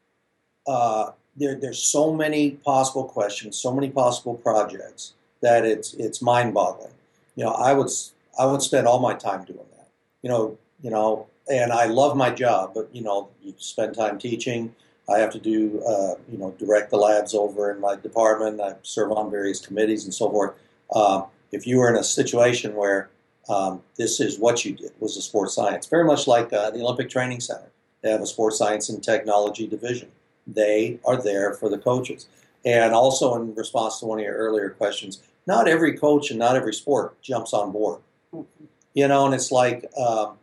uh, 0.67 1.11
there, 1.35 1.55
there's 1.55 1.81
so 1.81 2.13
many 2.13 2.51
possible 2.51 3.05
questions, 3.05 3.57
so 3.57 3.73
many 3.73 3.89
possible 3.89 4.35
projects 4.35 5.13
that 5.41 5.65
it's 5.65 5.93
it's 5.93 6.21
mind-boggling. 6.21 6.91
You 7.37 7.45
know, 7.45 7.51
I 7.51 7.71
would 7.71 7.89
I 8.37 8.45
would 8.45 8.61
spend 8.61 8.87
all 8.87 8.99
my 8.99 9.13
time 9.13 9.45
doing 9.45 9.67
that. 9.77 9.87
You 10.23 10.29
know, 10.29 10.57
you 10.81 10.89
know, 10.89 11.27
and 11.49 11.71
I 11.71 11.85
love 11.85 12.17
my 12.17 12.31
job, 12.31 12.71
but 12.73 12.89
you 12.91 13.03
know, 13.03 13.29
you 13.41 13.53
spend 13.57 13.95
time 13.95 14.17
teaching. 14.17 14.75
I 15.09 15.19
have 15.19 15.31
to 15.31 15.39
do, 15.39 15.81
uh, 15.87 16.15
you 16.29 16.37
know, 16.37 16.51
direct 16.59 16.89
the 16.89 16.97
labs 16.97 17.33
over 17.33 17.71
in 17.71 17.79
my 17.79 17.95
department. 17.95 18.59
I 18.59 18.75
serve 18.81 19.13
on 19.13 19.31
various 19.31 19.65
committees 19.65 20.03
and 20.03 20.13
so 20.13 20.29
forth. 20.29 20.55
Uh, 20.93 21.23
if 21.53 21.65
you 21.65 21.77
were 21.77 21.89
in 21.89 21.95
a 21.95 22.03
situation 22.03 22.75
where 22.75 23.09
um, 23.47 23.81
this 23.95 24.19
is 24.19 24.37
what 24.37 24.65
you 24.65 24.73
did 24.73 24.91
was 24.99 25.15
a 25.15 25.21
sports 25.21 25.53
science, 25.53 25.85
very 25.87 26.03
much 26.03 26.27
like 26.27 26.51
uh, 26.51 26.71
the 26.71 26.81
Olympic 26.81 27.09
Training 27.09 27.39
Center. 27.39 27.71
They 28.01 28.11
have 28.11 28.21
a 28.21 28.27
sports 28.27 28.57
science 28.57 28.89
and 28.89 29.01
technology 29.01 29.67
division. 29.67 30.09
They 30.45 30.99
are 31.05 31.21
there 31.21 31.53
for 31.53 31.69
the 31.69 31.77
coaches. 31.77 32.27
And 32.65 32.93
also, 32.93 33.35
in 33.35 33.55
response 33.55 33.99
to 33.99 34.05
one 34.05 34.19
of 34.19 34.25
your 34.25 34.35
earlier 34.35 34.71
questions, 34.71 35.21
not 35.47 35.67
every 35.67 35.97
coach 35.97 36.29
and 36.29 36.37
not 36.37 36.55
every 36.55 36.73
sport 36.73 37.19
jumps 37.21 37.53
on 37.53 37.71
board. 37.71 38.01
Mm-hmm. 38.33 38.65
You 38.93 39.07
know, 39.07 39.25
and 39.25 39.33
it's 39.33 39.51
like, 39.51 39.89
um, 39.97 40.37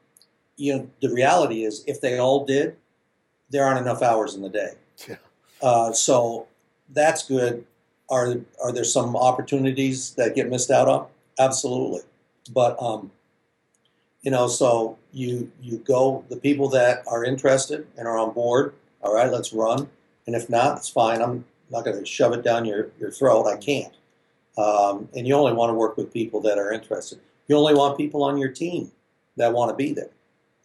you 0.56 0.74
know, 0.74 0.90
the 1.00 1.12
reality 1.12 1.64
is 1.64 1.84
if 1.86 2.00
they 2.00 2.18
all 2.18 2.44
did, 2.44 2.76
there 3.50 3.64
aren't 3.64 3.80
enough 3.80 4.02
hours 4.02 4.34
in 4.34 4.42
the 4.42 4.48
day. 4.48 4.70
Yeah. 5.08 5.16
Uh, 5.60 5.92
so 5.92 6.46
that's 6.90 7.26
good. 7.26 7.64
Are 8.10 8.36
are 8.62 8.72
there 8.72 8.84
some 8.84 9.16
opportunities 9.16 10.14
that 10.14 10.34
get 10.34 10.48
missed 10.50 10.70
out 10.70 10.88
on? 10.88 11.06
Absolutely, 11.38 12.02
but 12.52 12.80
um, 12.80 13.10
you 14.22 14.30
know, 14.30 14.46
so 14.46 14.98
you 15.12 15.50
you 15.60 15.78
go 15.78 16.24
the 16.28 16.36
people 16.36 16.68
that 16.70 17.02
are 17.06 17.24
interested 17.24 17.86
and 17.96 18.06
are 18.06 18.18
on 18.18 18.32
board. 18.32 18.74
All 19.02 19.14
right, 19.14 19.30
let's 19.30 19.52
run. 19.52 19.88
And 20.26 20.34
if 20.36 20.48
not, 20.48 20.78
it's 20.78 20.88
fine. 20.88 21.20
I'm 21.22 21.44
not 21.70 21.84
going 21.84 21.98
to 21.98 22.06
shove 22.06 22.32
it 22.32 22.42
down 22.42 22.64
your, 22.64 22.90
your 22.98 23.10
throat. 23.10 23.46
I 23.46 23.56
can't. 23.56 23.92
Um, 24.56 25.08
and 25.16 25.26
you 25.26 25.34
only 25.34 25.52
want 25.52 25.70
to 25.70 25.74
work 25.74 25.96
with 25.96 26.12
people 26.12 26.40
that 26.42 26.58
are 26.58 26.72
interested. 26.72 27.18
You 27.48 27.56
only 27.56 27.74
want 27.74 27.96
people 27.96 28.22
on 28.22 28.38
your 28.38 28.50
team 28.50 28.92
that 29.36 29.52
want 29.52 29.70
to 29.70 29.76
be 29.76 29.92
there. 29.92 30.10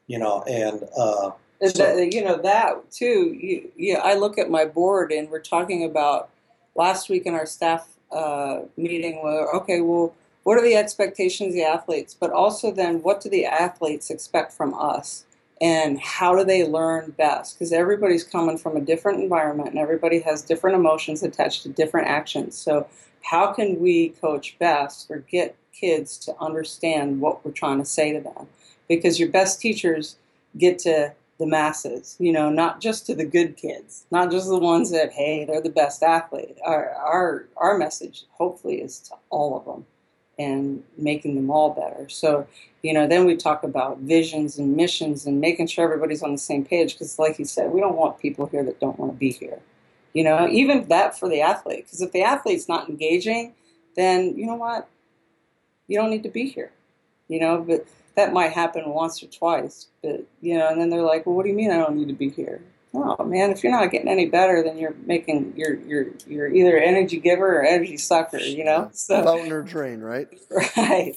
You 0.07 0.19
know, 0.19 0.43
and 0.43 0.87
uh, 0.97 1.31
And 1.61 1.75
So- 1.75 1.95
that, 1.95 2.13
you 2.13 2.23
know 2.23 2.37
that 2.37 2.91
too. 2.91 3.33
You, 3.39 3.71
yeah, 3.75 3.99
I 3.99 4.15
look 4.15 4.37
at 4.37 4.49
my 4.49 4.65
board, 4.65 5.11
and 5.11 5.29
we're 5.29 5.39
talking 5.41 5.83
about 5.83 6.29
last 6.75 7.09
week 7.09 7.25
in 7.25 7.33
our 7.33 7.45
staff 7.45 7.87
uh, 8.11 8.61
meeting. 8.77 9.23
Where 9.23 9.47
okay, 9.55 9.81
well, 9.81 10.13
what 10.43 10.57
are 10.57 10.63
the 10.63 10.75
expectations 10.75 11.49
of 11.49 11.53
the 11.55 11.63
athletes? 11.63 12.15
But 12.19 12.31
also, 12.31 12.71
then, 12.71 13.01
what 13.03 13.21
do 13.21 13.29
the 13.29 13.45
athletes 13.45 14.09
expect 14.09 14.53
from 14.53 14.73
us? 14.73 15.25
And 15.61 15.99
how 15.99 16.33
do 16.35 16.45
they 16.45 16.65
learn 16.65 17.13
best? 17.17 17.59
Because 17.59 17.73
everybody's 17.73 18.23
coming 18.23 18.57
from 18.57 18.77
a 18.77 18.81
different 18.81 19.21
environment, 19.21 19.69
and 19.69 19.77
everybody 19.77 20.19
has 20.21 20.41
different 20.41 20.75
emotions 20.77 21.21
attached 21.21 21.63
to 21.63 21.69
different 21.69 22.07
actions. 22.07 22.57
So, 22.57 22.87
how 23.23 23.53
can 23.53 23.79
we 23.79 24.09
coach 24.09 24.57
best 24.59 25.09
or 25.09 25.19
get 25.19 25.55
kids 25.73 26.17
to 26.17 26.35
understand 26.39 27.21
what 27.21 27.43
we're 27.45 27.51
trying 27.51 27.79
to 27.79 27.85
say 27.85 28.13
to 28.13 28.19
them? 28.19 28.47
Because 28.87 29.19
your 29.19 29.29
best 29.29 29.61
teachers 29.61 30.17
get 30.57 30.79
to 30.79 31.13
the 31.39 31.45
masses, 31.47 32.17
you 32.19 32.33
know, 32.33 32.49
not 32.49 32.81
just 32.81 33.05
to 33.05 33.15
the 33.15 33.25
good 33.25 33.55
kids, 33.55 34.05
not 34.11 34.29
just 34.29 34.49
the 34.49 34.59
ones 34.59 34.91
that, 34.91 35.13
hey, 35.13 35.45
they're 35.45 35.61
the 35.61 35.69
best 35.69 36.03
athlete. 36.03 36.57
Our, 36.65 36.91
our, 36.91 37.45
our 37.55 37.77
message, 37.77 38.25
hopefully, 38.31 38.81
is 38.81 38.99
to 38.99 39.15
all 39.29 39.57
of 39.57 39.65
them 39.65 39.85
and 40.37 40.83
making 40.97 41.35
them 41.35 41.49
all 41.49 41.69
better. 41.71 42.09
So, 42.09 42.45
you 42.83 42.93
know, 42.93 43.07
then 43.07 43.25
we 43.25 43.37
talk 43.37 43.63
about 43.63 43.99
visions 43.99 44.57
and 44.57 44.75
missions 44.75 45.25
and 45.25 45.39
making 45.39 45.67
sure 45.67 45.85
everybody's 45.85 46.23
on 46.23 46.33
the 46.33 46.37
same 46.37 46.65
page 46.65 46.93
because, 46.93 47.17
like 47.17 47.39
you 47.39 47.45
said, 47.45 47.71
we 47.71 47.79
don't 47.79 47.95
want 47.95 48.19
people 48.19 48.47
here 48.47 48.63
that 48.63 48.79
don't 48.81 48.99
want 48.99 49.13
to 49.13 49.17
be 49.17 49.31
here. 49.31 49.59
You 50.13 50.23
know, 50.23 50.47
even 50.49 50.87
that 50.87 51.17
for 51.19 51.29
the 51.29 51.41
athlete, 51.41 51.85
because 51.85 52.01
if 52.01 52.11
the 52.11 52.23
athlete's 52.23 52.67
not 52.67 52.89
engaging, 52.89 53.53
then 53.95 54.35
you 54.37 54.45
know 54.45 54.55
what? 54.55 54.87
You 55.87 55.97
don't 55.97 56.09
need 56.09 56.23
to 56.23 56.29
be 56.29 56.49
here. 56.49 56.71
You 57.27 57.39
know, 57.39 57.61
but 57.61 57.85
that 58.15 58.33
might 58.33 58.51
happen 58.51 58.89
once 58.89 59.21
or 59.21 59.27
twice, 59.27 59.87
but 60.01 60.25
you 60.41 60.57
know, 60.57 60.67
and 60.67 60.81
then 60.81 60.89
they're 60.89 61.03
like, 61.03 61.25
"Well, 61.25 61.35
what 61.35 61.43
do 61.43 61.49
you 61.49 61.55
mean 61.55 61.71
I 61.71 61.77
don't 61.77 61.95
need 61.95 62.07
to 62.07 62.13
be 62.13 62.29
here?" 62.29 62.61
Oh 62.93 63.23
man, 63.23 63.51
if 63.51 63.63
you're 63.63 63.71
not 63.71 63.91
getting 63.91 64.07
any 64.07 64.25
better, 64.25 64.63
then 64.63 64.77
you're 64.77 64.95
making 65.05 65.53
you're 65.55 65.75
you're 65.81 66.07
you're 66.27 66.47
either 66.47 66.77
energy 66.77 67.19
giver 67.19 67.59
or 67.59 67.63
energy 67.63 67.97
sucker. 67.97 68.39
You 68.39 68.65
know, 68.65 68.89
so 68.93 69.37
or 69.49 69.61
drain, 69.61 70.01
right? 70.01 70.27
right. 70.77 71.15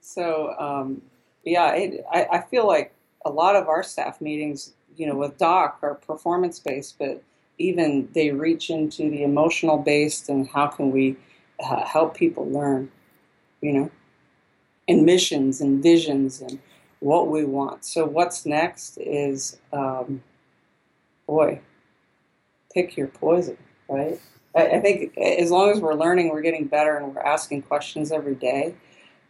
So 0.00 0.54
um, 0.58 1.02
yeah, 1.44 1.74
it, 1.74 2.04
I 2.10 2.26
I 2.30 2.40
feel 2.42 2.66
like 2.66 2.94
a 3.24 3.30
lot 3.30 3.56
of 3.56 3.68
our 3.68 3.82
staff 3.82 4.20
meetings, 4.20 4.72
you 4.96 5.06
know, 5.06 5.16
with 5.16 5.36
Doc 5.38 5.80
are 5.82 5.96
performance 5.96 6.60
based, 6.60 6.98
but 6.98 7.22
even 7.58 8.08
they 8.14 8.30
reach 8.30 8.70
into 8.70 9.10
the 9.10 9.22
emotional 9.22 9.78
based 9.78 10.28
and 10.28 10.48
how 10.48 10.66
can 10.66 10.90
we 10.90 11.16
uh, 11.60 11.84
help 11.84 12.16
people 12.16 12.48
learn, 12.48 12.90
you 13.60 13.72
know, 13.72 13.90
and 14.88 15.04
missions 15.04 15.60
and 15.60 15.82
visions 15.82 16.40
and 16.40 16.58
what 17.00 17.28
we 17.28 17.44
want. 17.44 17.84
So 17.84 18.04
what's 18.04 18.46
next 18.46 18.98
is, 18.98 19.58
um, 19.72 20.22
boy, 21.26 21.60
pick 22.72 22.96
your 22.96 23.08
poison, 23.08 23.58
right? 23.88 24.20
I, 24.54 24.66
I 24.66 24.80
think 24.80 25.16
as 25.18 25.50
long 25.50 25.70
as 25.70 25.80
we're 25.80 25.94
learning, 25.94 26.30
we're 26.30 26.42
getting 26.42 26.66
better 26.66 26.96
and 26.96 27.14
we're 27.14 27.22
asking 27.22 27.62
questions 27.62 28.12
every 28.12 28.34
day. 28.34 28.74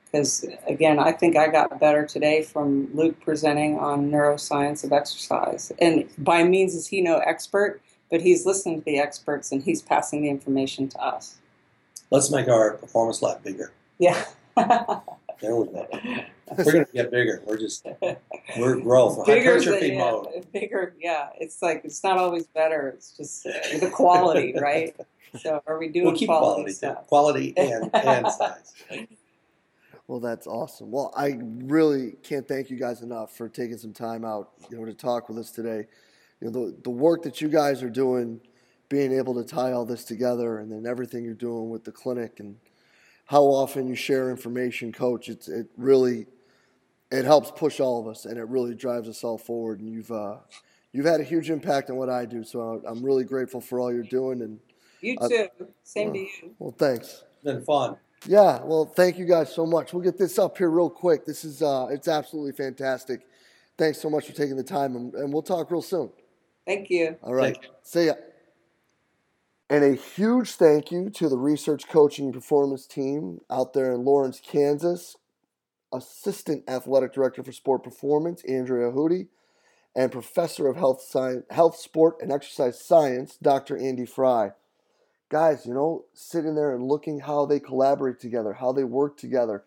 Because 0.04 0.46
again, 0.66 0.98
I 0.98 1.12
think 1.12 1.36
I 1.36 1.48
got 1.48 1.78
better 1.78 2.06
today 2.06 2.42
from 2.42 2.88
Luke 2.94 3.20
presenting 3.20 3.78
on 3.78 4.10
neuroscience 4.10 4.82
of 4.82 4.92
exercise. 4.92 5.70
And 5.80 6.08
by 6.16 6.44
means 6.44 6.74
is 6.74 6.86
he 6.86 7.02
no 7.02 7.18
expert, 7.18 7.82
but 8.10 8.20
he's 8.20 8.46
listening 8.46 8.78
to 8.80 8.84
the 8.84 8.98
experts 8.98 9.52
and 9.52 9.62
he's 9.62 9.82
passing 9.82 10.22
the 10.22 10.28
information 10.28 10.88
to 10.88 10.98
us. 11.02 11.36
let's 12.10 12.30
make 12.30 12.48
our 12.48 12.74
performance 12.74 13.22
lab 13.22 13.42
bigger. 13.42 13.72
Yeah. 13.98 14.24
There 15.40 15.54
we 15.54 15.66
go. 15.68 15.86
We're 16.58 16.64
going 16.72 16.84
to 16.86 16.92
get 16.92 17.12
bigger. 17.12 17.40
We're 17.46 17.58
just 17.58 17.86
we're 18.58 18.80
growth. 18.80 19.24
bigger 19.24 19.52
Hypertrophy 19.60 19.90
than, 19.90 19.98
mode. 19.98 20.26
yeah, 20.34 20.40
bigger 20.52 20.94
yeah 21.00 21.28
it's 21.38 21.62
like 21.62 21.82
it's 21.84 22.02
not 22.02 22.18
always 22.18 22.46
better 22.48 22.88
it's 22.88 23.16
just 23.16 23.46
uh, 23.46 23.52
the 23.78 23.88
quality 23.88 24.52
right 24.60 24.96
so 25.40 25.62
are 25.68 25.78
we 25.78 25.88
doing 25.90 26.06
We'll 26.06 26.16
keep 26.16 26.26
quality, 26.28 26.74
quality, 26.74 26.96
too. 27.00 27.06
quality 27.06 27.54
and 27.56 27.90
and 27.94 28.26
size. 28.32 28.72
Well, 30.08 30.18
that's 30.20 30.46
awesome. 30.48 30.90
Well, 30.90 31.12
I 31.16 31.38
really 31.40 32.12
can't 32.24 32.48
thank 32.48 32.70
you 32.70 32.76
guys 32.78 33.02
enough 33.02 33.36
for 33.36 33.48
taking 33.48 33.76
some 33.76 33.92
time 33.92 34.24
out, 34.24 34.52
you 34.70 34.78
know, 34.78 34.86
to 34.86 34.94
talk 34.94 35.28
with 35.28 35.36
us 35.38 35.50
today. 35.52 35.86
You 36.40 36.50
know, 36.50 36.66
the 36.66 36.76
the 36.84 36.90
work 36.90 37.22
that 37.22 37.40
you 37.40 37.48
guys 37.48 37.82
are 37.82 37.90
doing, 37.90 38.40
being 38.88 39.12
able 39.12 39.34
to 39.34 39.44
tie 39.44 39.72
all 39.72 39.84
this 39.84 40.04
together, 40.04 40.58
and 40.58 40.70
then 40.70 40.86
everything 40.86 41.24
you're 41.24 41.34
doing 41.34 41.70
with 41.70 41.84
the 41.84 41.92
clinic, 41.92 42.40
and 42.40 42.56
how 43.26 43.42
often 43.42 43.88
you 43.88 43.94
share 43.94 44.30
information, 44.30 44.92
Coach. 44.92 45.28
It's 45.28 45.48
it 45.48 45.66
really 45.76 46.26
it 47.10 47.24
helps 47.24 47.50
push 47.50 47.80
all 47.80 48.00
of 48.00 48.06
us, 48.06 48.24
and 48.24 48.38
it 48.38 48.48
really 48.48 48.74
drives 48.74 49.08
us 49.08 49.24
all 49.24 49.38
forward. 49.38 49.80
And 49.80 49.90
you've 49.90 50.10
uh, 50.10 50.36
you've 50.92 51.06
had 51.06 51.20
a 51.20 51.24
huge 51.24 51.50
impact 51.50 51.90
on 51.90 51.96
what 51.96 52.10
I 52.10 52.24
do, 52.24 52.44
so 52.44 52.82
I'm 52.86 53.02
really 53.04 53.24
grateful 53.24 53.60
for 53.60 53.80
all 53.80 53.92
you're 53.92 54.02
doing. 54.02 54.42
And 54.42 54.58
you 55.00 55.16
too 55.16 55.48
same 55.82 56.12
to 56.12 56.18
you 56.18 56.28
well, 56.58 56.74
thanks. 56.76 57.24
It's 57.36 57.44
been 57.44 57.64
fun. 57.64 57.96
Yeah, 58.26 58.60
well, 58.64 58.84
thank 58.84 59.16
you 59.16 59.26
guys 59.26 59.54
so 59.54 59.64
much. 59.64 59.92
We'll 59.92 60.02
get 60.02 60.18
this 60.18 60.38
up 60.38 60.58
here 60.58 60.70
real 60.70 60.90
quick. 60.90 61.24
This 61.24 61.44
is 61.44 61.62
uh, 61.62 61.86
it's 61.90 62.08
absolutely 62.08 62.52
fantastic. 62.52 63.26
Thanks 63.76 64.00
so 64.00 64.10
much 64.10 64.26
for 64.26 64.32
taking 64.32 64.56
the 64.56 64.64
time, 64.64 64.96
and, 64.96 65.14
and 65.14 65.32
we'll 65.32 65.42
talk 65.42 65.70
real 65.70 65.82
soon. 65.82 66.10
Thank 66.68 66.90
you 66.90 67.16
All 67.22 67.34
right, 67.34 67.56
Thank 67.56 67.66
see 67.82 68.06
ya. 68.06 68.12
And 69.70 69.84
a 69.84 69.94
huge 69.94 70.52
thank 70.52 70.90
you 70.90 71.10
to 71.10 71.28
the 71.28 71.36
research 71.36 71.88
coaching 71.88 72.32
performance 72.32 72.86
team 72.86 73.40
out 73.50 73.72
there 73.72 73.92
in 73.92 74.04
Lawrence, 74.04 74.40
Kansas. 74.40 75.16
Assistant 75.92 76.64
Athletic 76.68 77.12
Director 77.12 77.42
for 77.42 77.52
Sport 77.52 77.82
Performance, 77.82 78.42
Andrea 78.44 78.90
Hudy, 78.90 79.28
and 79.96 80.12
Professor 80.12 80.68
of 80.68 80.76
Health 80.76 81.02
Science, 81.02 81.44
Health, 81.50 81.76
Sport, 81.76 82.16
and 82.20 82.30
Exercise 82.30 82.84
Science, 82.84 83.38
Dr. 83.40 83.76
Andy 83.76 84.04
Fry. 84.04 84.50
Guys, 85.30 85.66
you 85.66 85.74
know, 85.74 86.04
sitting 86.14 86.54
there 86.54 86.74
and 86.74 86.84
looking 86.84 87.20
how 87.20 87.46
they 87.46 87.60
collaborate 87.60 88.20
together, 88.20 88.54
how 88.54 88.72
they 88.72 88.84
work 88.84 89.16
together, 89.16 89.64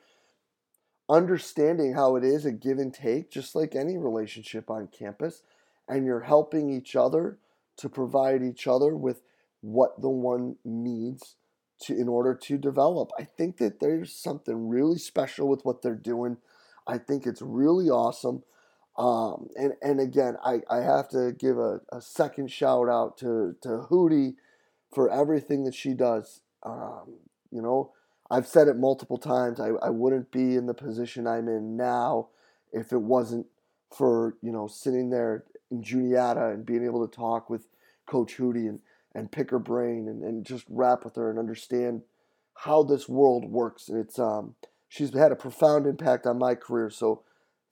understanding 1.10 1.94
how 1.94 2.16
it 2.16 2.24
is 2.24 2.46
a 2.46 2.52
give 2.52 2.78
and 2.78 2.94
take, 2.94 3.30
just 3.30 3.56
like 3.56 3.76
any 3.76 3.98
relationship 3.98 4.70
on 4.70 4.88
campus, 4.88 5.44
and 5.92 6.06
you're 6.06 6.22
helping 6.22 6.70
each 6.70 6.96
other 6.96 7.38
to 7.78 7.90
provide 7.90 8.42
each 8.42 8.66
other 8.66 8.96
with 8.96 9.22
what 9.60 10.02
the 10.02 10.10
one 10.10 10.56
needs 10.64 11.36
to 11.82 11.94
in 11.94 12.08
order 12.08 12.34
to 12.34 12.58
develop. 12.58 13.12
I 13.20 13.26
think 13.26 13.58
that 13.58 13.82
there's 13.82 14.16
something 14.16 14.70
really 14.70 14.98
special 14.98 15.50
with 15.50 15.66
what 15.66 15.82
they're 15.82 15.94
doing. 15.96 16.38
I 16.88 16.98
think 16.98 17.28
it's 17.28 17.42
really 17.42 17.90
awesome. 17.90 18.44
Um, 18.98 19.50
and, 19.56 19.74
and 19.82 20.00
again, 20.00 20.38
I, 20.44 20.62
I 20.70 20.78
have 20.78 21.10
to 21.10 21.34
give 21.38 21.58
a, 21.58 21.82
a 21.92 22.02
second 22.02 22.52
shout 22.52 22.88
out 22.88 23.18
to, 23.18 23.56
to 23.62 23.86
Hudy 23.90 24.36
for 24.94 25.10
everything 25.10 25.66
that 25.66 25.76
she 25.76 25.94
does. 25.94 26.42
Um, 26.64 27.16
you 27.52 27.62
know, 27.62 27.92
I've 28.30 28.48
said 28.48 28.70
it 28.70 28.78
multiple 28.78 29.18
times. 29.18 29.60
I, 29.60 29.70
I 29.82 29.90
wouldn't 29.90 30.32
be 30.32 30.56
in 30.56 30.68
the 30.68 30.74
position 30.74 31.28
I'm 31.28 31.50
in 31.50 31.76
now 31.76 32.30
if 32.72 32.94
it 32.94 33.02
wasn't 33.02 33.48
for, 33.94 34.38
you 34.42 34.54
know, 34.54 34.68
sitting 34.68 35.10
there 35.10 35.44
in 35.72 35.84
Juniata 35.84 36.48
and 36.50 36.66
being 36.66 36.86
able 36.86 37.08
to 37.08 37.16
talk 37.16 37.50
with 37.50 37.68
Coach 38.06 38.38
Hudy 38.38 38.68
and, 38.68 38.80
and 39.16 39.32
pick 39.32 39.52
her 39.52 39.60
brain 39.60 40.08
and, 40.08 40.24
and 40.24 40.46
just 40.46 40.66
rap 40.70 41.04
with 41.04 41.16
her 41.16 41.30
and 41.30 41.40
understand 41.40 42.04
how 42.54 42.84
this 42.84 43.08
world 43.10 43.46
works. 43.46 43.88
And 43.90 43.98
it's 43.98 44.20
um 44.20 44.56
she's 44.88 45.14
had 45.14 45.32
a 45.32 45.36
profound 45.36 45.88
impact 45.88 46.26
on 46.26 46.38
my 46.38 46.56
career. 46.56 46.90
So 46.90 47.24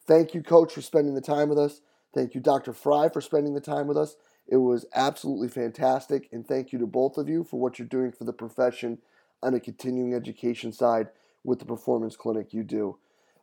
thank 0.08 0.34
you, 0.34 0.42
Coach, 0.42 0.74
for 0.74 0.82
spending 0.82 1.16
the 1.16 1.22
time 1.22 1.50
with 1.50 1.60
us. 1.60 1.82
Thank 2.14 2.34
you, 2.34 2.42
Dr. 2.42 2.74
Fry, 2.74 3.10
for 3.10 3.22
spending 3.22 3.54
the 3.54 3.62
time 3.62 3.88
with 3.88 3.98
us. 3.98 4.16
It 4.48 4.58
was 4.58 4.86
absolutely 4.96 5.50
fantastic. 5.50 6.28
And 6.32 6.48
thank 6.48 6.72
you 6.72 6.80
to 6.80 6.88
both 6.88 7.18
of 7.18 7.30
you 7.30 7.44
for 7.44 7.60
what 7.60 7.78
you're 7.78 7.88
doing 7.88 8.12
for 8.12 8.24
the 8.24 8.34
profession 8.34 8.98
on 9.44 9.54
a 9.54 9.60
continuing 9.60 10.16
education 10.16 10.72
side 10.72 11.10
with 11.44 11.60
the 11.60 11.66
performance 11.66 12.16
clinic 12.16 12.54
you 12.54 12.64
do. 12.64 12.98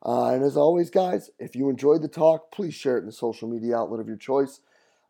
Uh, 0.06 0.26
and 0.28 0.44
as 0.44 0.56
always, 0.56 0.88
guys, 0.88 1.30
if 1.38 1.56
you 1.56 1.68
enjoyed 1.68 2.00
the 2.00 2.08
talk, 2.08 2.52
please 2.52 2.74
share 2.74 2.96
it 2.96 3.00
in 3.00 3.06
the 3.06 3.12
social 3.12 3.48
media 3.48 3.76
outlet 3.76 4.00
of 4.00 4.06
your 4.06 4.16
choice. 4.16 4.60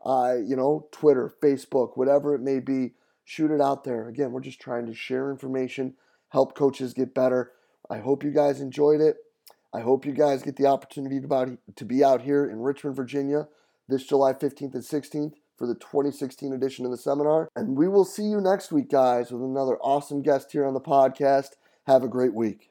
Uh, 0.05 0.37
you 0.43 0.57
know, 0.57 0.89
Twitter, 0.91 1.35
Facebook, 1.43 1.97
whatever 1.97 2.35
it 2.35 2.41
may 2.41 2.61
be, 2.61 2.95
shoot 3.25 3.51
it 3.51 3.61
out 3.61 3.85
there. 3.85 4.09
Again, 4.09 4.33
we're 4.33 4.41
just 4.41 4.61
trying 4.61 4.87
to 4.87 4.95
share 4.95 5.31
information, 5.31 5.95
help 6.31 6.57
coaches 6.57 6.95
get 6.95 7.15
better. 7.15 7.53
I 7.91 7.99
hope 7.99 8.25
you 8.25 8.31
guys 8.31 8.61
enjoyed 8.61 9.01
it. 9.01 9.17
I 9.75 9.81
hope 9.81 10.07
you 10.07 10.13
guys 10.13 10.43
get 10.43 10.57
the 10.57 10.67
opportunity 10.67 11.21
to, 11.21 11.85
be 11.85 12.03
out 12.03 12.23
here 12.23 12.49
in 12.49 12.61
Richmond, 12.61 12.97
Virginia 12.97 13.49
this 13.89 14.05
July 14.05 14.33
15th 14.33 14.75
and 14.75 14.83
16th 14.83 15.35
for 15.57 15.67
the 15.67 15.75
2016 15.75 16.53
edition 16.53 16.85
of 16.85 16.91
the 16.91 16.97
seminar. 16.97 17.49
And 17.57 17.77
we 17.77 17.89
will 17.89 18.05
see 18.05 18.25
you 18.25 18.41
next 18.41 18.73
week, 18.73 18.91
guys, 18.91 19.31
with 19.31 19.43
another 19.43 19.77
awesome 19.79 20.23
guest 20.23 20.53
here 20.53 20.67
on 20.67 20.75
the 20.75 20.81
podcast. 20.81 21.51
Have 21.87 22.03
a 22.03 22.09
great 22.09 22.35
week. 22.35 22.71